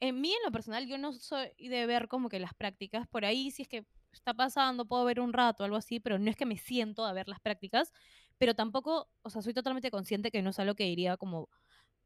en 0.00 0.20
mí 0.20 0.32
en 0.32 0.42
lo 0.44 0.52
personal 0.52 0.86
yo 0.86 0.98
no 0.98 1.12
soy 1.12 1.50
de 1.58 1.86
ver 1.86 2.08
como 2.08 2.28
que 2.30 2.40
las 2.40 2.54
prácticas, 2.54 3.06
por 3.08 3.24
ahí 3.26 3.50
si 3.50 3.62
es 3.62 3.68
que 3.68 3.84
está 4.12 4.34
pasando, 4.34 4.86
puedo 4.86 5.04
ver 5.04 5.20
un 5.20 5.32
rato, 5.32 5.64
algo 5.64 5.76
así, 5.76 6.00
pero 6.00 6.18
no 6.18 6.30
es 6.30 6.36
que 6.36 6.46
me 6.46 6.56
siento 6.56 7.04
a 7.04 7.12
ver 7.12 7.28
las 7.28 7.40
prácticas, 7.40 7.92
pero 8.38 8.54
tampoco, 8.54 9.08
o 9.22 9.30
sea, 9.30 9.42
soy 9.42 9.54
totalmente 9.54 9.90
consciente 9.90 10.30
que 10.30 10.42
no 10.42 10.50
es 10.50 10.58
algo 10.58 10.74
que 10.74 10.84
diría 10.84 11.16
como, 11.16 11.48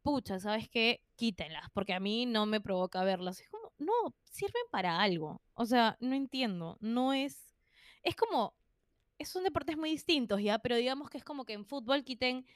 pucha, 0.02 0.38
¿sabes 0.38 0.68
qué? 0.68 1.00
Quítenlas, 1.16 1.68
porque 1.72 1.94
a 1.94 2.00
mí 2.00 2.26
no 2.26 2.46
me 2.46 2.60
provoca 2.60 3.04
verlas. 3.04 3.40
Es 3.40 3.48
como, 3.48 3.72
no, 3.78 4.14
sirven 4.24 4.62
para 4.70 5.00
algo. 5.00 5.40
O 5.54 5.66
sea, 5.66 5.96
no 6.00 6.14
entiendo, 6.14 6.76
no 6.80 7.12
es, 7.14 7.54
es 8.02 8.14
como, 8.16 8.54
son 9.24 9.44
deportes 9.44 9.76
muy 9.76 9.90
distintos, 9.90 10.40
¿ya? 10.42 10.58
Pero 10.58 10.76
digamos 10.76 11.10
que 11.10 11.18
es 11.18 11.24
como 11.24 11.44
que 11.44 11.54
en 11.54 11.64
fútbol 11.64 12.04
quiten 12.04 12.46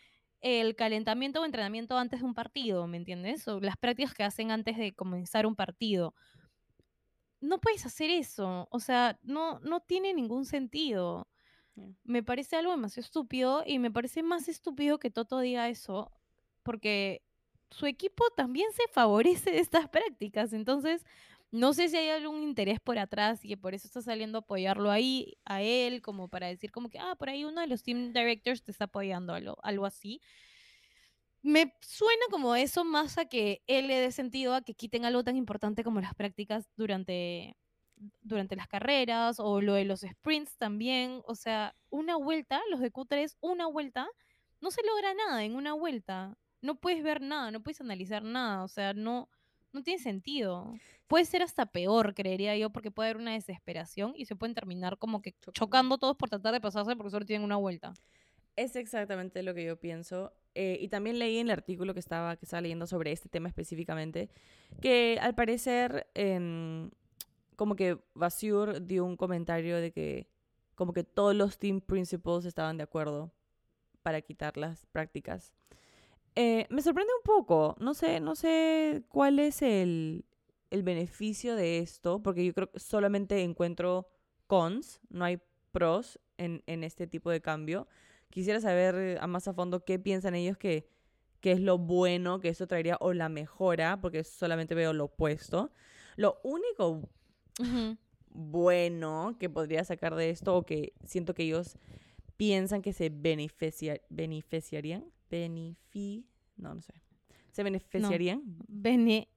el 0.40 0.76
calentamiento 0.76 1.40
o 1.40 1.44
entrenamiento 1.44 1.96
antes 1.98 2.20
de 2.20 2.26
un 2.26 2.34
partido, 2.34 2.86
¿me 2.86 2.96
entiendes? 2.96 3.46
O 3.48 3.60
las 3.60 3.76
prácticas 3.76 4.14
que 4.14 4.24
hacen 4.24 4.50
antes 4.50 4.76
de 4.76 4.94
comenzar 4.94 5.46
un 5.46 5.56
partido. 5.56 6.14
No 7.40 7.60
puedes 7.60 7.86
hacer 7.86 8.10
eso, 8.10 8.66
o 8.70 8.80
sea, 8.80 9.18
no, 9.22 9.60
no 9.60 9.80
tiene 9.80 10.12
ningún 10.14 10.44
sentido. 10.44 11.28
Me 12.04 12.22
parece 12.22 12.56
algo 12.56 12.72
demasiado 12.72 13.04
estúpido 13.04 13.62
y 13.64 13.78
me 13.78 13.90
parece 13.92 14.22
más 14.22 14.48
estúpido 14.48 14.98
que 14.98 15.10
Toto 15.10 15.38
diga 15.38 15.68
eso, 15.68 16.10
porque 16.64 17.22
su 17.70 17.86
equipo 17.86 18.24
también 18.36 18.70
se 18.72 18.88
favorece 18.92 19.52
de 19.52 19.60
estas 19.60 19.88
prácticas, 19.90 20.52
entonces 20.52 21.04
no 21.50 21.72
sé 21.72 21.88
si 21.88 21.96
hay 21.96 22.10
algún 22.10 22.42
interés 22.42 22.78
por 22.80 22.98
atrás 22.98 23.44
y 23.44 23.48
que 23.48 23.56
por 23.56 23.74
eso 23.74 23.86
está 23.86 24.02
saliendo 24.02 24.38
a 24.38 24.40
apoyarlo 24.40 24.90
ahí, 24.90 25.38
a 25.46 25.62
él, 25.62 26.02
como 26.02 26.28
para 26.28 26.48
decir 26.48 26.70
como 26.70 26.90
que, 26.90 26.98
ah, 26.98 27.14
por 27.18 27.30
ahí 27.30 27.44
uno 27.44 27.60
de 27.62 27.66
los 27.68 27.82
team 27.82 28.12
directors 28.12 28.62
te 28.62 28.70
está 28.70 28.84
apoyando, 28.84 29.32
algo, 29.32 29.56
algo 29.62 29.86
así. 29.86 30.20
Me 31.42 31.74
suena 31.80 32.24
como 32.30 32.54
eso 32.56 32.84
más 32.84 33.16
a 33.18 33.26
que 33.26 33.62
él 33.66 33.86
le 33.86 34.00
dé 34.00 34.12
sentido 34.12 34.54
a 34.54 34.62
que 34.62 34.74
quiten 34.74 35.04
algo 35.04 35.22
tan 35.22 35.36
importante 35.36 35.84
como 35.84 36.00
las 36.00 36.14
prácticas 36.14 36.68
durante, 36.76 37.56
durante 38.22 38.56
las 38.56 38.68
carreras 38.68 39.38
o 39.38 39.60
lo 39.60 39.74
de 39.74 39.84
los 39.84 40.00
sprints 40.00 40.56
también. 40.56 41.22
O 41.26 41.34
sea, 41.34 41.74
una 41.90 42.16
vuelta, 42.16 42.60
los 42.70 42.80
de 42.80 42.92
Q3, 42.92 43.36
una 43.40 43.66
vuelta, 43.66 44.08
no 44.60 44.70
se 44.70 44.82
logra 44.84 45.14
nada 45.14 45.44
en 45.44 45.54
una 45.54 45.74
vuelta. 45.74 46.36
No 46.60 46.74
puedes 46.74 47.02
ver 47.02 47.20
nada, 47.20 47.50
no 47.50 47.62
puedes 47.62 47.80
analizar 47.80 48.24
nada. 48.24 48.64
O 48.64 48.68
sea, 48.68 48.92
no, 48.92 49.28
no 49.72 49.82
tiene 49.82 50.02
sentido. 50.02 50.74
Puede 51.06 51.24
ser 51.24 51.42
hasta 51.42 51.66
peor, 51.66 52.14
creería 52.14 52.56
yo, 52.56 52.70
porque 52.70 52.90
puede 52.90 53.10
haber 53.10 53.22
una 53.22 53.32
desesperación 53.32 54.12
y 54.16 54.26
se 54.26 54.36
pueden 54.36 54.54
terminar 54.54 54.98
como 54.98 55.22
que 55.22 55.34
chocando, 55.52 55.98
todos 55.98 56.16
por 56.16 56.28
tratar 56.28 56.52
de 56.52 56.60
pasarse 56.60 56.96
porque 56.96 57.10
solo 57.10 57.24
tienen 57.24 57.44
una 57.44 57.56
vuelta. 57.56 57.94
Es 58.56 58.74
exactamente 58.74 59.42
lo 59.42 59.54
que 59.54 59.64
yo 59.64 59.78
pienso. 59.78 60.32
Eh, 60.60 60.76
y 60.80 60.88
también 60.88 61.20
leí 61.20 61.38
en 61.38 61.46
el 61.46 61.52
artículo 61.52 61.94
que 61.94 62.00
estaba, 62.00 62.36
que 62.36 62.44
estaba 62.44 62.62
leyendo 62.62 62.88
sobre 62.88 63.12
este 63.12 63.28
tema 63.28 63.46
específicamente, 63.46 64.28
que 64.80 65.16
al 65.22 65.36
parecer, 65.36 66.08
como 67.54 67.76
que 67.76 67.96
Basur 68.14 68.84
dio 68.84 69.04
un 69.04 69.16
comentario 69.16 69.76
de 69.76 69.92
que 69.92 70.26
como 70.74 70.92
que 70.92 71.04
todos 71.04 71.32
los 71.36 71.58
team 71.58 71.80
principals 71.80 72.44
estaban 72.44 72.76
de 72.76 72.82
acuerdo 72.82 73.30
para 74.02 74.20
quitar 74.20 74.56
las 74.56 74.84
prácticas. 74.86 75.52
Eh, 76.34 76.66
me 76.70 76.82
sorprende 76.82 77.12
un 77.16 77.22
poco. 77.22 77.76
No 77.78 77.94
sé, 77.94 78.18
no 78.18 78.34
sé 78.34 79.04
cuál 79.10 79.38
es 79.38 79.62
el, 79.62 80.24
el 80.72 80.82
beneficio 80.82 81.54
de 81.54 81.78
esto, 81.78 82.20
porque 82.20 82.44
yo 82.44 82.52
creo 82.52 82.68
que 82.68 82.80
solamente 82.80 83.44
encuentro 83.44 84.08
cons, 84.48 85.00
no 85.08 85.24
hay 85.24 85.40
pros 85.70 86.18
en, 86.36 86.64
en 86.66 86.82
este 86.82 87.06
tipo 87.06 87.30
de 87.30 87.40
cambio. 87.40 87.86
Quisiera 88.30 88.60
saber 88.60 89.18
a 89.20 89.26
más 89.26 89.48
a 89.48 89.54
fondo 89.54 89.84
qué 89.84 89.98
piensan 89.98 90.34
ellos 90.34 90.56
que, 90.56 90.88
que 91.40 91.52
es 91.52 91.60
lo 91.60 91.78
bueno 91.78 92.40
que 92.40 92.48
esto 92.48 92.66
traería 92.66 92.96
o 93.00 93.12
la 93.12 93.28
mejora, 93.28 94.00
porque 94.00 94.24
solamente 94.24 94.74
veo 94.74 94.92
lo 94.92 95.06
opuesto. 95.06 95.72
Lo 96.16 96.40
único 96.42 97.08
bueno 98.30 99.36
que 99.38 99.48
podría 99.48 99.84
sacar 99.84 100.14
de 100.14 100.30
esto 100.30 100.56
o 100.56 100.64
que 100.64 100.92
siento 101.04 101.34
que 101.34 101.44
ellos 101.44 101.76
piensan 102.36 102.82
que 102.82 102.92
se 102.92 103.10
beneficia, 103.10 104.00
beneficiarían, 104.08 105.04
benefi, 105.28 106.24
no, 106.56 106.74
no 106.74 106.80
sé, 106.80 106.94
se 107.50 107.62
beneficiarían, 107.62 108.42
Bene 108.68 109.28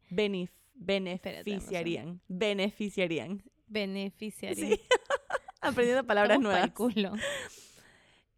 beneficiarían, 0.75 2.21
beneficiarían, 2.27 3.43
beneficiarían, 3.67 4.77
aprendiendo 5.61 6.05
palabras 6.05 6.39
nuevas. 6.39 6.71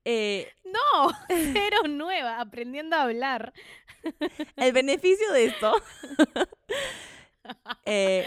Eh, 0.06 0.48
no, 0.66 1.12
cero 1.54 1.88
nueva, 1.88 2.40
aprendiendo 2.40 2.96
a 2.96 3.04
hablar. 3.04 3.54
El 4.58 4.74
beneficio 4.74 5.32
de 5.32 5.46
esto 5.46 5.74
eh, 7.86 8.26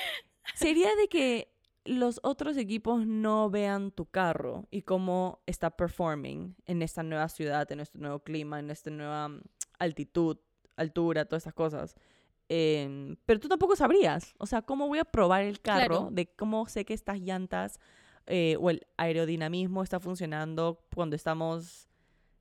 sería 0.54 0.94
de 0.96 1.08
que 1.08 1.52
los 1.84 2.18
otros 2.22 2.56
equipos 2.56 3.06
no 3.06 3.50
vean 3.50 3.90
tu 3.90 4.06
carro 4.06 4.66
y 4.70 4.82
cómo 4.82 5.40
está 5.46 5.70
performing 5.70 6.56
en 6.66 6.82
esta 6.82 7.02
nueva 7.02 7.28
ciudad, 7.28 7.70
en 7.70 7.80
este 7.80 7.98
nuevo 7.98 8.20
clima, 8.20 8.58
en 8.58 8.70
esta 8.70 8.90
nueva 8.90 9.28
mm, 9.28 9.42
altitud, 9.78 10.38
altura, 10.76 11.24
todas 11.26 11.42
estas 11.42 11.54
cosas. 11.54 11.94
Em, 12.48 13.16
pero 13.26 13.40
tú 13.40 13.48
tampoco 13.48 13.74
sabrías, 13.74 14.34
o 14.38 14.46
sea, 14.46 14.62
¿cómo 14.62 14.86
voy 14.86 15.00
a 15.00 15.04
probar 15.04 15.42
el 15.42 15.60
carro? 15.60 16.08
De 16.12 16.26
cómo 16.26 16.66
sé 16.68 16.84
que 16.84 16.94
estas 16.94 17.20
llantas 17.20 17.80
eh, 18.26 18.56
o 18.60 18.70
el 18.70 18.86
aerodinamismo 18.96 19.82
está 19.82 20.00
funcionando 20.00 20.84
cuando 20.94 21.16
estamos 21.16 21.88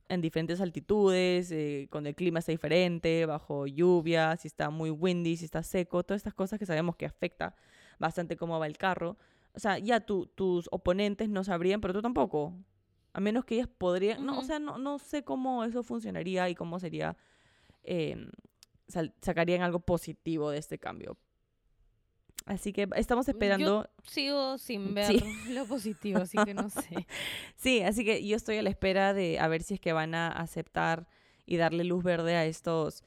en 0.08 0.22
diferentes 0.22 0.62
altitudes, 0.62 1.52
eh, 1.52 1.88
cuando 1.92 2.10
el 2.10 2.16
clima 2.16 2.40
está 2.40 2.52
diferente, 2.52 3.26
bajo 3.26 3.66
lluvia, 3.66 4.36
si 4.38 4.48
está 4.48 4.70
muy 4.70 4.90
windy, 4.90 5.38
si 5.38 5.46
está 5.46 5.64
seco, 5.64 6.04
todas 6.04 6.20
estas 6.20 6.34
cosas 6.34 6.60
que 6.60 6.66
sabemos 6.66 6.96
que 6.96 7.06
afecta 7.06 7.56
bastante 8.00 8.36
cómo 8.38 8.60
va 8.60 8.68
el 8.68 8.78
carro. 8.78 9.18
O 9.54 9.60
sea, 9.60 9.80
ya 9.80 10.02
tus 10.02 10.68
oponentes 10.72 11.30
no 11.30 11.44
sabrían, 11.44 11.82
pero 11.82 11.94
tú 11.94 12.02
tampoco. 12.02 12.54
A 13.14 13.22
menos 13.22 13.46
que 13.46 13.56
ellas 13.56 13.70
podrían, 13.70 14.26
no, 14.26 14.40
o 14.40 14.44
sea, 14.44 14.60
no, 14.60 14.78
no 14.78 15.00
sé 15.00 15.24
cómo 15.24 15.64
eso 15.64 15.84
funcionaría 15.84 16.50
y 16.50 16.56
cómo 16.56 16.80
sería 16.80 17.16
eh, 17.84 18.28
sacarían 19.22 19.62
algo 19.62 19.80
positivo 19.80 20.52
de 20.52 20.58
este 20.58 20.78
cambio. 20.78 21.18
Así 22.46 22.74
que 22.74 22.88
estamos 22.96 23.28
esperando. 23.28 23.90
sigo 24.04 24.60
sin 24.60 24.94
ver 24.94 25.12
lo 25.50 25.66
positivo, 25.66 26.20
así 26.20 26.38
que 26.46 26.54
no 26.54 26.70
sé. 26.70 27.08
sí, 27.56 27.82
así 27.82 28.06
que 28.06 28.26
yo 28.26 28.36
estoy 28.36 28.58
a 28.58 28.62
la 28.64 28.70
espera 28.70 29.14
de 29.14 29.40
a 29.40 29.48
ver 29.48 29.64
si 29.64 29.74
es 29.74 29.80
que 29.80 29.94
van 29.94 30.14
a 30.14 30.28
aceptar 30.28 31.08
y 31.48 31.58
darle 31.58 31.84
luz 31.84 32.04
verde 32.04 32.36
a 32.36 32.46
estos. 32.46 33.04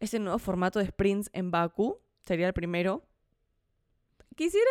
Este 0.00 0.18
nuevo 0.18 0.38
formato 0.38 0.78
de 0.78 0.86
sprints 0.86 1.30
en 1.32 1.50
Baku. 1.50 1.98
Sería 2.22 2.46
el 2.46 2.54
primero. 2.54 3.04
Quisiera 4.36 4.70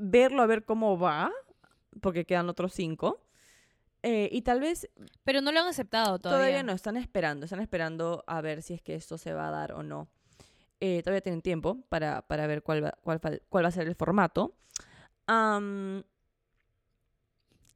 verlo 0.00 0.42
a 0.42 0.46
ver 0.46 0.64
cómo 0.64 0.98
va, 0.98 1.30
porque 2.00 2.24
quedan 2.24 2.48
otros 2.48 2.72
cinco. 2.72 3.22
Eh, 4.02 4.28
y 4.32 4.42
tal 4.42 4.60
vez... 4.60 4.88
Pero 5.24 5.40
no 5.40 5.52
lo 5.52 5.60
han 5.60 5.66
aceptado 5.66 6.18
todavía. 6.18 6.38
Todavía 6.38 6.62
no, 6.62 6.72
están 6.72 6.96
esperando, 6.96 7.44
están 7.44 7.60
esperando 7.60 8.24
a 8.26 8.40
ver 8.40 8.62
si 8.62 8.74
es 8.74 8.82
que 8.82 8.94
esto 8.94 9.16
se 9.16 9.32
va 9.32 9.48
a 9.48 9.50
dar 9.50 9.72
o 9.72 9.82
no. 9.82 10.08
Eh, 10.80 11.02
todavía 11.02 11.20
tienen 11.20 11.42
tiempo 11.42 11.84
para, 11.88 12.22
para 12.22 12.46
ver 12.46 12.62
cuál 12.62 12.84
va, 12.84 12.92
cuál, 13.02 13.20
cuál 13.48 13.64
va 13.64 13.68
a 13.68 13.72
ser 13.72 13.88
el 13.88 13.96
formato. 13.96 14.54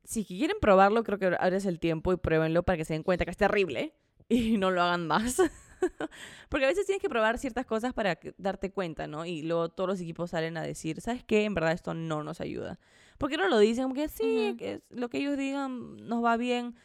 si 0.05 0.25
quieren 0.25 0.57
probarlo, 0.61 1.03
creo 1.03 1.19
que 1.19 1.27
ahora 1.27 1.57
es 1.57 1.67
el 1.67 1.81
tiempo 1.81 2.13
y 2.13 2.17
pruébenlo 2.17 2.63
para 2.63 2.77
que 2.77 2.85
se 2.85 2.95
den 2.95 3.03
cuenta 3.03 3.25
que 3.25 3.31
es 3.33 3.37
terrible 3.37 3.95
y 4.29 4.57
no 4.59 4.71
lo 4.71 4.83
hagan 4.83 5.07
más. 5.07 5.43
Porque 6.49 6.65
a 6.65 6.69
veces 6.69 6.87
tienes 6.87 7.03
que 7.03 7.09
probar 7.09 7.39
ciertas 7.39 7.67
cosas 7.67 7.93
para 7.93 8.19
darte 8.39 8.71
cuenta, 8.71 9.09
¿no? 9.09 9.27
Y 9.27 9.43
luego 9.43 9.69
todos 9.69 9.89
los 9.89 10.01
equipos 10.01 10.31
salen 10.31 10.57
a 10.57 10.63
decir, 10.63 11.01
¿sabes 11.01 11.25
qué? 11.25 11.45
En 11.45 11.55
verdad 11.55 11.73
esto 11.73 11.95
no 11.95 12.23
nos 12.23 12.41
ayuda. 12.41 12.79
¿Por 13.19 13.31
qué 13.31 13.37
no 13.37 13.49
lo 13.49 13.59
dicen? 13.59 13.89
Porque 13.89 14.09
sí, 14.09 14.55
que 14.59 14.83
lo 14.91 15.09
que 15.09 15.19
ellos 15.19 15.37
digan 15.37 15.97
nos 16.09 16.25
va 16.25 16.37
bien. 16.37 16.77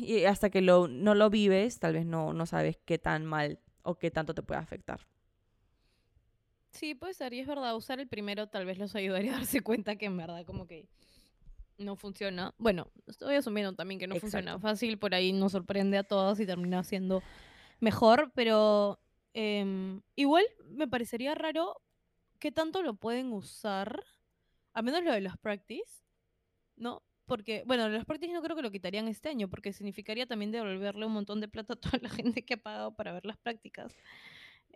Y 0.00 0.24
hasta 0.24 0.50
que 0.50 0.60
lo, 0.60 0.88
no 0.88 1.14
lo 1.14 1.30
vives, 1.30 1.78
tal 1.78 1.94
vez 1.94 2.04
no, 2.04 2.32
no 2.32 2.46
sabes 2.46 2.78
qué 2.84 2.98
tan 2.98 3.24
mal 3.24 3.58
o 3.82 3.96
qué 3.96 4.10
tanto 4.10 4.34
te 4.34 4.42
puede 4.42 4.60
afectar. 4.60 5.00
Sí, 6.70 6.94
puede 6.94 7.12
ser, 7.12 7.34
y 7.34 7.40
es 7.40 7.46
verdad, 7.46 7.76
usar 7.76 8.00
el 8.00 8.08
primero 8.08 8.48
tal 8.48 8.64
vez 8.64 8.78
los 8.78 8.94
ayudaría 8.94 9.34
a 9.34 9.36
darse 9.38 9.60
cuenta 9.60 9.96
que 9.96 10.06
en 10.06 10.16
verdad 10.16 10.44
como 10.46 10.66
que 10.66 10.88
no 11.76 11.96
funciona. 11.96 12.54
Bueno, 12.58 12.90
estoy 13.06 13.34
asumiendo 13.34 13.74
también 13.74 13.98
que 14.00 14.06
no 14.06 14.16
funciona 14.16 14.58
fácil, 14.58 14.98
por 14.98 15.14
ahí 15.14 15.32
nos 15.32 15.52
sorprende 15.52 15.98
a 15.98 16.04
todos 16.04 16.40
y 16.40 16.46
termina 16.46 16.82
siendo 16.82 17.22
mejor, 17.80 18.32
pero 18.34 19.00
em, 19.34 20.00
igual 20.16 20.44
me 20.70 20.88
parecería 20.88 21.34
raro 21.34 21.82
qué 22.38 22.52
tanto 22.52 22.82
lo 22.82 22.94
pueden 22.94 23.32
usar 23.32 24.02
a 24.72 24.82
menos 24.82 25.04
lo 25.04 25.12
de 25.12 25.20
los 25.20 25.36
practice, 25.36 26.04
¿no? 26.76 27.02
Porque, 27.26 27.62
bueno, 27.66 27.88
los 27.88 28.04
practice 28.04 28.32
no 28.32 28.42
creo 28.42 28.56
que 28.56 28.62
lo 28.62 28.70
quitarían 28.70 29.08
este 29.08 29.28
año, 29.28 29.48
porque 29.48 29.72
significaría 29.72 30.26
también 30.26 30.50
devolverle 30.50 31.06
un 31.06 31.12
montón 31.12 31.40
de 31.40 31.48
plata 31.48 31.74
a 31.74 31.76
toda 31.76 31.98
la 32.02 32.08
gente 32.10 32.44
que 32.44 32.54
ha 32.54 32.56
pagado 32.56 32.94
para 32.94 33.12
ver 33.12 33.24
las 33.24 33.38
prácticas. 33.38 33.94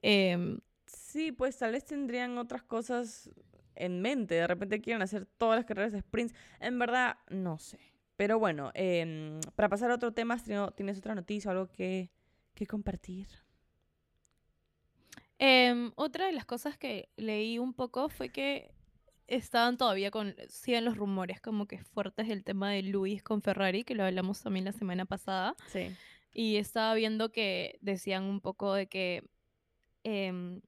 Em, 0.03 0.61
sí, 0.87 1.33
pues 1.33 1.59
tal 1.59 1.73
vez 1.73 1.85
tendrían 1.85 2.39
otras 2.39 2.63
cosas 2.63 3.31
en 3.75 4.01
mente. 4.01 4.37
De 4.37 4.47
repente 4.47 4.81
quieren 4.81 5.03
hacer 5.03 5.27
todas 5.27 5.57
las 5.57 5.65
carreras 5.65 5.93
de 5.93 6.01
sprints. 6.01 6.35
En 6.61 6.79
verdad, 6.79 7.19
no 7.29 7.59
sé. 7.59 7.79
Pero 8.17 8.39
bueno, 8.39 8.71
em, 8.75 9.41
para 9.55 9.69
pasar 9.69 9.91
a 9.91 9.95
otro 9.95 10.13
tema, 10.13 10.39
¿tienes 10.75 10.99
otra 10.99 11.15
noticia 11.15 11.51
o 11.51 11.53
algo 11.53 11.69
que, 11.71 12.11
que 12.55 12.67
compartir? 12.67 13.29
Em, 15.39 15.93
otra 15.97 16.27
de 16.27 16.33
las 16.33 16.47
cosas 16.47 16.79
que 16.79 17.11
leí 17.17 17.59
un 17.59 17.75
poco 17.75 18.09
fue 18.09 18.31
que 18.31 18.73
estaban 19.27 19.77
todavía 19.77 20.11
con, 20.11 20.35
siguen 20.49 20.85
los 20.85 20.97
rumores 20.97 21.41
como 21.41 21.67
que 21.67 21.79
fuertes 21.79 22.29
del 22.29 22.45
tema 22.45 22.71
de 22.71 22.83
Luis 22.83 23.23
con 23.23 23.43
Ferrari, 23.43 23.85
que 23.85 23.95
lo 23.95 24.05
hablamos 24.05 24.43
también 24.43 24.65
la 24.65 24.73
semana 24.73 25.05
pasada. 25.05 25.55
Sí. 25.69 25.95
Y 26.33 26.57
estaba 26.57 26.95
viendo 26.95 27.33
que 27.33 27.79
decían 27.81 28.25
un 28.25 28.41
poco 28.41 28.75
de 28.75 28.87
que 28.87 29.25
em, 30.05 30.61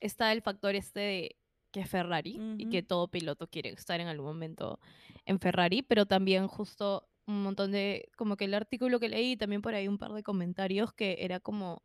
está 0.00 0.32
el 0.32 0.42
factor 0.42 0.74
este 0.74 1.00
de 1.00 1.36
que 1.70 1.80
es 1.80 1.88
Ferrari 1.88 2.40
y 2.58 2.68
que 2.68 2.82
todo 2.82 3.06
piloto 3.06 3.46
quiere 3.46 3.70
estar 3.70 4.00
en 4.00 4.08
algún 4.08 4.26
momento 4.26 4.80
en 5.24 5.38
Ferrari, 5.38 5.82
pero 5.82 6.04
también 6.04 6.48
justo 6.48 7.08
un 7.26 7.44
montón 7.44 7.70
de, 7.70 8.08
como 8.16 8.36
que 8.36 8.46
el 8.46 8.54
artículo 8.54 8.98
que 8.98 9.08
leí, 9.08 9.36
también 9.36 9.62
por 9.62 9.74
ahí 9.74 9.86
un 9.86 9.98
par 9.98 10.12
de 10.12 10.24
comentarios 10.24 10.92
que 10.92 11.18
era 11.20 11.38
como 11.38 11.84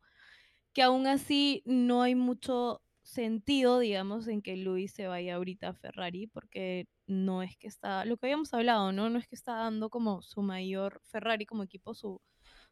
que 0.72 0.82
aún 0.82 1.06
así 1.06 1.62
no 1.64 2.02
hay 2.02 2.14
mucho 2.14 2.82
sentido, 3.06 3.78
digamos, 3.78 4.26
en 4.26 4.42
que 4.42 4.56
Luis 4.56 4.92
se 4.92 5.06
vaya 5.06 5.36
ahorita 5.36 5.68
a 5.68 5.74
Ferrari, 5.74 6.26
porque 6.26 6.88
no 7.06 7.42
es 7.42 7.56
que 7.56 7.68
está, 7.68 8.04
lo 8.04 8.16
que 8.16 8.26
habíamos 8.26 8.52
hablado, 8.52 8.90
¿no? 8.90 9.08
No 9.08 9.18
es 9.18 9.28
que 9.28 9.36
está 9.36 9.54
dando 9.54 9.90
como 9.90 10.22
su 10.22 10.42
mayor, 10.42 11.00
Ferrari 11.04 11.46
como 11.46 11.62
equipo, 11.62 11.94
su, 11.94 12.20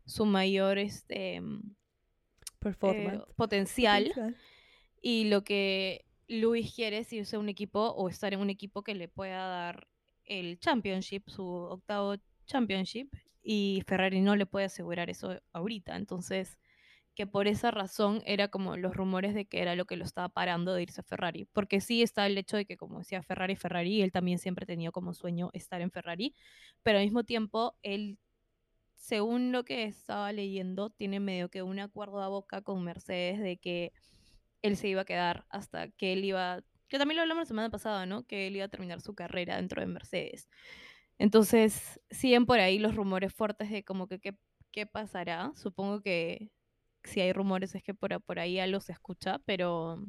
su 0.04 0.26
mayor 0.26 0.78
este, 0.78 1.40
mm, 1.40 1.60
eh, 1.60 1.74
Performance. 2.58 3.24
potencial. 3.36 4.08
Potencial. 4.08 4.36
Y 5.00 5.24
lo 5.28 5.44
que 5.44 6.04
Luis 6.26 6.74
quiere 6.74 6.98
es 6.98 7.12
irse 7.12 7.36
a 7.36 7.38
un 7.38 7.48
equipo 7.48 7.90
o 7.90 8.08
estar 8.08 8.34
en 8.34 8.40
un 8.40 8.50
equipo 8.50 8.82
que 8.82 8.94
le 8.94 9.06
pueda 9.06 9.46
dar 9.46 9.86
el 10.24 10.58
championship, 10.58 11.28
su 11.28 11.46
octavo 11.46 12.16
championship, 12.46 13.14
y 13.42 13.82
Ferrari 13.86 14.20
no 14.20 14.34
le 14.34 14.46
puede 14.46 14.66
asegurar 14.66 15.10
eso 15.10 15.40
ahorita. 15.52 15.94
Entonces, 15.94 16.58
que 17.14 17.26
por 17.26 17.46
esa 17.46 17.70
razón 17.70 18.22
era 18.26 18.48
como 18.48 18.76
los 18.76 18.96
rumores 18.96 19.34
de 19.34 19.46
que 19.46 19.62
era 19.62 19.76
lo 19.76 19.84
que 19.84 19.96
lo 19.96 20.04
estaba 20.04 20.28
parando 20.28 20.74
de 20.74 20.82
irse 20.82 21.00
a 21.00 21.04
Ferrari. 21.04 21.46
Porque 21.52 21.80
sí 21.80 22.02
está 22.02 22.26
el 22.26 22.36
hecho 22.36 22.56
de 22.56 22.66
que, 22.66 22.76
como 22.76 22.98
decía 22.98 23.22
Ferrari, 23.22 23.56
Ferrari, 23.56 24.02
él 24.02 24.12
también 24.12 24.38
siempre 24.38 24.66
tenido 24.66 24.92
como 24.92 25.14
sueño 25.14 25.50
estar 25.52 25.80
en 25.80 25.90
Ferrari, 25.90 26.34
pero 26.82 26.98
al 26.98 27.04
mismo 27.04 27.24
tiempo, 27.24 27.76
él, 27.82 28.18
según 28.96 29.52
lo 29.52 29.64
que 29.64 29.84
estaba 29.84 30.32
leyendo, 30.32 30.90
tiene 30.90 31.20
medio 31.20 31.48
que 31.50 31.62
un 31.62 31.78
acuerdo 31.78 32.20
a 32.20 32.28
boca 32.28 32.62
con 32.62 32.82
Mercedes 32.84 33.40
de 33.40 33.58
que 33.58 33.92
él 34.62 34.76
se 34.76 34.88
iba 34.88 35.02
a 35.02 35.04
quedar 35.04 35.46
hasta 35.50 35.88
que 35.90 36.14
él 36.14 36.24
iba, 36.24 36.62
que 36.88 36.98
también 36.98 37.16
lo 37.16 37.22
hablamos 37.22 37.42
la 37.42 37.46
semana 37.46 37.70
pasada, 37.70 38.06
¿no? 38.06 38.24
Que 38.24 38.48
él 38.48 38.56
iba 38.56 38.64
a 38.66 38.68
terminar 38.68 39.00
su 39.00 39.14
carrera 39.14 39.56
dentro 39.56 39.80
de 39.80 39.86
Mercedes. 39.86 40.48
Entonces, 41.18 42.00
siguen 42.10 42.46
por 42.46 42.60
ahí 42.60 42.78
los 42.78 42.96
rumores 42.96 43.32
fuertes 43.32 43.70
de 43.70 43.84
como 43.84 44.08
que 44.08 44.20
qué 44.72 44.86
pasará. 44.86 45.52
Supongo 45.54 46.02
que 46.02 46.50
si 47.04 47.20
hay 47.20 47.32
rumores 47.32 47.74
es 47.74 47.82
que 47.82 47.94
por, 47.94 48.20
por 48.22 48.38
ahí 48.38 48.54
ya 48.54 48.66
los 48.66 48.90
escucha, 48.90 49.38
pero, 49.44 50.02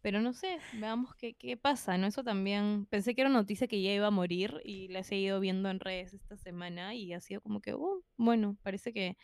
pero 0.00 0.20
no 0.20 0.32
sé, 0.32 0.58
veamos 0.74 1.14
qué, 1.16 1.34
qué 1.34 1.56
pasa, 1.56 1.98
¿no? 1.98 2.06
Eso 2.06 2.22
también, 2.24 2.86
pensé 2.86 3.14
que 3.14 3.22
era 3.22 3.30
una 3.30 3.40
noticia 3.40 3.66
que 3.68 3.82
ya 3.82 3.92
iba 3.92 4.06
a 4.06 4.10
morir 4.10 4.60
y 4.64 4.88
la 4.88 5.00
he 5.00 5.04
seguido 5.04 5.40
viendo 5.40 5.70
en 5.70 5.80
redes 5.80 6.14
esta 6.14 6.36
semana 6.36 6.94
y 6.94 7.12
ha 7.12 7.20
sido 7.20 7.40
como 7.40 7.60
que, 7.60 7.74
"Oh, 7.74 8.02
bueno, 8.16 8.56
parece 8.62 8.92
que 8.92 9.16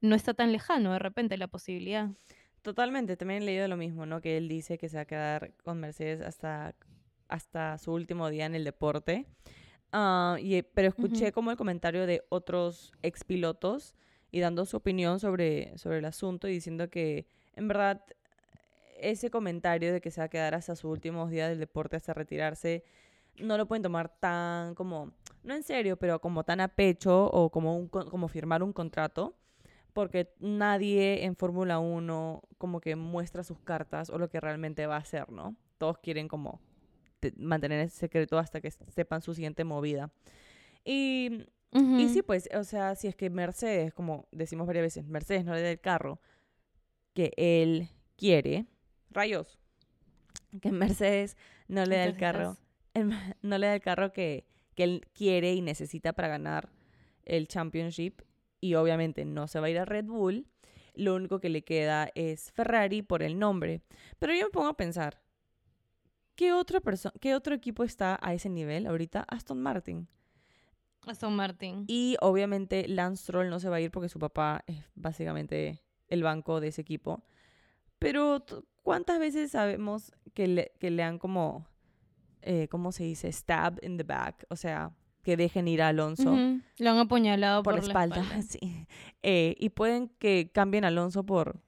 no 0.00 0.14
está 0.16 0.34
tan 0.34 0.52
lejano 0.52 0.92
de 0.92 0.98
repente 0.98 1.36
la 1.36 1.48
posibilidad. 1.48 2.10
Totalmente, 2.62 3.16
también 3.16 3.42
he 3.42 3.46
leído 3.46 3.68
lo 3.68 3.76
mismo, 3.76 4.06
¿no? 4.06 4.20
Que 4.20 4.36
él 4.36 4.48
dice 4.48 4.78
que 4.78 4.88
se 4.88 4.96
va 4.96 5.02
a 5.02 5.06
quedar 5.06 5.54
con 5.62 5.78
Mercedes 5.78 6.20
hasta, 6.20 6.74
hasta 7.28 7.78
su 7.78 7.92
último 7.92 8.28
día 8.28 8.46
en 8.46 8.54
el 8.54 8.64
deporte. 8.64 9.26
Ah, 9.92 10.36
y, 10.40 10.62
pero 10.62 10.88
escuché 10.88 11.30
como 11.32 11.50
el 11.52 11.56
comentario 11.56 12.06
de 12.06 12.24
otros 12.28 12.92
expilotos 13.02 13.94
y 14.30 14.40
dando 14.40 14.64
su 14.66 14.76
opinión 14.76 15.20
sobre, 15.20 15.76
sobre 15.78 15.98
el 15.98 16.04
asunto 16.04 16.48
y 16.48 16.52
diciendo 16.52 16.88
que 16.90 17.26
en 17.54 17.68
verdad 17.68 18.02
ese 18.98 19.30
comentario 19.30 19.92
de 19.92 20.00
que 20.00 20.10
se 20.10 20.20
va 20.20 20.24
a 20.26 20.28
quedar 20.28 20.54
hasta 20.54 20.74
sus 20.74 20.90
últimos 20.90 21.30
días 21.30 21.50
del 21.50 21.58
deporte 21.58 21.96
hasta 21.96 22.14
retirarse 22.14 22.84
no 23.38 23.58
lo 23.58 23.66
pueden 23.66 23.82
tomar 23.82 24.08
tan 24.08 24.74
como, 24.74 25.12
no 25.42 25.54
en 25.54 25.62
serio, 25.62 25.96
pero 25.98 26.20
como 26.20 26.44
tan 26.44 26.60
a 26.60 26.68
pecho 26.68 27.26
o 27.26 27.50
como, 27.50 27.76
un, 27.76 27.88
como 27.88 28.28
firmar 28.28 28.62
un 28.62 28.72
contrato 28.72 29.36
porque 29.92 30.30
nadie 30.40 31.24
en 31.24 31.36
Fórmula 31.36 31.78
1 31.78 32.42
como 32.58 32.80
que 32.80 32.96
muestra 32.96 33.42
sus 33.42 33.58
cartas 33.60 34.10
o 34.10 34.18
lo 34.18 34.28
que 34.28 34.40
realmente 34.40 34.86
va 34.86 34.96
a 34.96 35.00
hacer, 35.00 35.30
¿no? 35.30 35.56
Todos 35.78 35.98
quieren 35.98 36.28
como 36.28 36.60
te- 37.20 37.32
mantener 37.38 37.80
ese 37.80 37.96
secreto 37.96 38.38
hasta 38.38 38.60
que 38.60 38.70
sepan 38.70 39.22
su 39.22 39.34
siguiente 39.34 39.64
movida. 39.64 40.10
Y, 40.84 41.46
y 41.98 42.08
sí, 42.08 42.22
pues, 42.22 42.48
o 42.54 42.64
sea, 42.64 42.94
si 42.94 43.06
es 43.08 43.14
que 43.16 43.28
Mercedes, 43.30 43.92
como 43.92 44.28
decimos 44.32 44.66
varias 44.66 44.84
veces, 44.84 45.06
Mercedes 45.06 45.44
no 45.44 45.54
le 45.54 45.62
da 45.62 45.70
el 45.70 45.80
carro 45.80 46.20
que 47.14 47.32
él 47.36 47.88
quiere, 48.16 48.66
rayos, 49.10 49.58
que 50.60 50.72
Mercedes 50.72 51.36
no 51.68 51.84
le 51.84 51.96
da 51.96 52.04
el 52.04 52.16
carro, 52.16 52.56
el- 52.94 53.10
no 53.42 53.58
le 53.58 53.66
da 53.66 53.74
el 53.74 53.80
carro 53.80 54.12
que, 54.12 54.46
que 54.74 54.84
él 54.84 55.06
quiere 55.12 55.52
y 55.54 55.62
necesita 55.62 56.12
para 56.12 56.28
ganar 56.28 56.70
el 57.24 57.48
championship 57.48 58.22
y 58.60 58.74
obviamente 58.74 59.24
no 59.24 59.48
se 59.48 59.60
va 59.60 59.66
a 59.66 59.70
ir 59.70 59.78
a 59.78 59.84
Red 59.84 60.04
Bull, 60.06 60.46
lo 60.94 61.14
único 61.14 61.40
que 61.40 61.48
le 61.50 61.62
queda 61.62 62.10
es 62.14 62.52
Ferrari 62.52 63.02
por 63.02 63.22
el 63.22 63.38
nombre. 63.38 63.82
Pero 64.18 64.34
yo 64.34 64.46
me 64.46 64.50
pongo 64.50 64.68
a 64.68 64.76
pensar, 64.76 65.20
¿qué 66.36 66.52
otra 66.52 66.80
persona, 66.80 67.12
qué 67.20 67.34
otro 67.34 67.54
equipo 67.54 67.84
está 67.84 68.18
a 68.22 68.32
ese 68.34 68.48
nivel 68.48 68.86
ahorita? 68.86 69.24
Aston 69.28 69.60
Martin. 69.60 70.08
Aston 71.06 71.34
Martin. 71.36 71.84
Y 71.86 72.16
obviamente 72.20 72.86
Lance 72.88 73.22
Stroll 73.22 73.50
no 73.50 73.60
se 73.60 73.68
va 73.68 73.76
a 73.76 73.80
ir 73.80 73.90
porque 73.90 74.08
su 74.08 74.18
papá 74.18 74.62
es 74.66 74.84
básicamente 74.94 75.82
el 76.08 76.22
banco 76.22 76.60
de 76.60 76.68
ese 76.68 76.82
equipo. 76.82 77.24
Pero 77.98 78.44
¿cuántas 78.82 79.18
veces 79.18 79.52
sabemos 79.52 80.12
que 80.34 80.46
le, 80.46 80.72
que 80.78 80.90
le 80.90 81.02
han 81.02 81.18
como, 81.18 81.66
eh, 82.42 82.68
¿cómo 82.68 82.92
se 82.92 83.04
dice? 83.04 83.32
Stab 83.32 83.78
in 83.82 83.96
the 83.96 84.04
back. 84.04 84.44
O 84.50 84.56
sea, 84.56 84.92
que 85.22 85.36
dejen 85.36 85.66
ir 85.66 85.82
a 85.82 85.88
Alonso 85.88 86.32
Ujú, 86.32 86.60
Lo 86.78 86.90
han 86.90 86.98
apuñalado 86.98 87.62
por, 87.62 87.74
por, 87.74 87.82
la 87.82 87.88
espalda. 87.88 88.22
Sí. 88.48 88.86
Eh, 89.22 89.56
y 89.58 89.70
pueden 89.70 90.08
que 90.20 90.50
cambien 90.52 90.84
a 90.84 90.88
Alonso 90.88 91.24
por, 91.24 91.60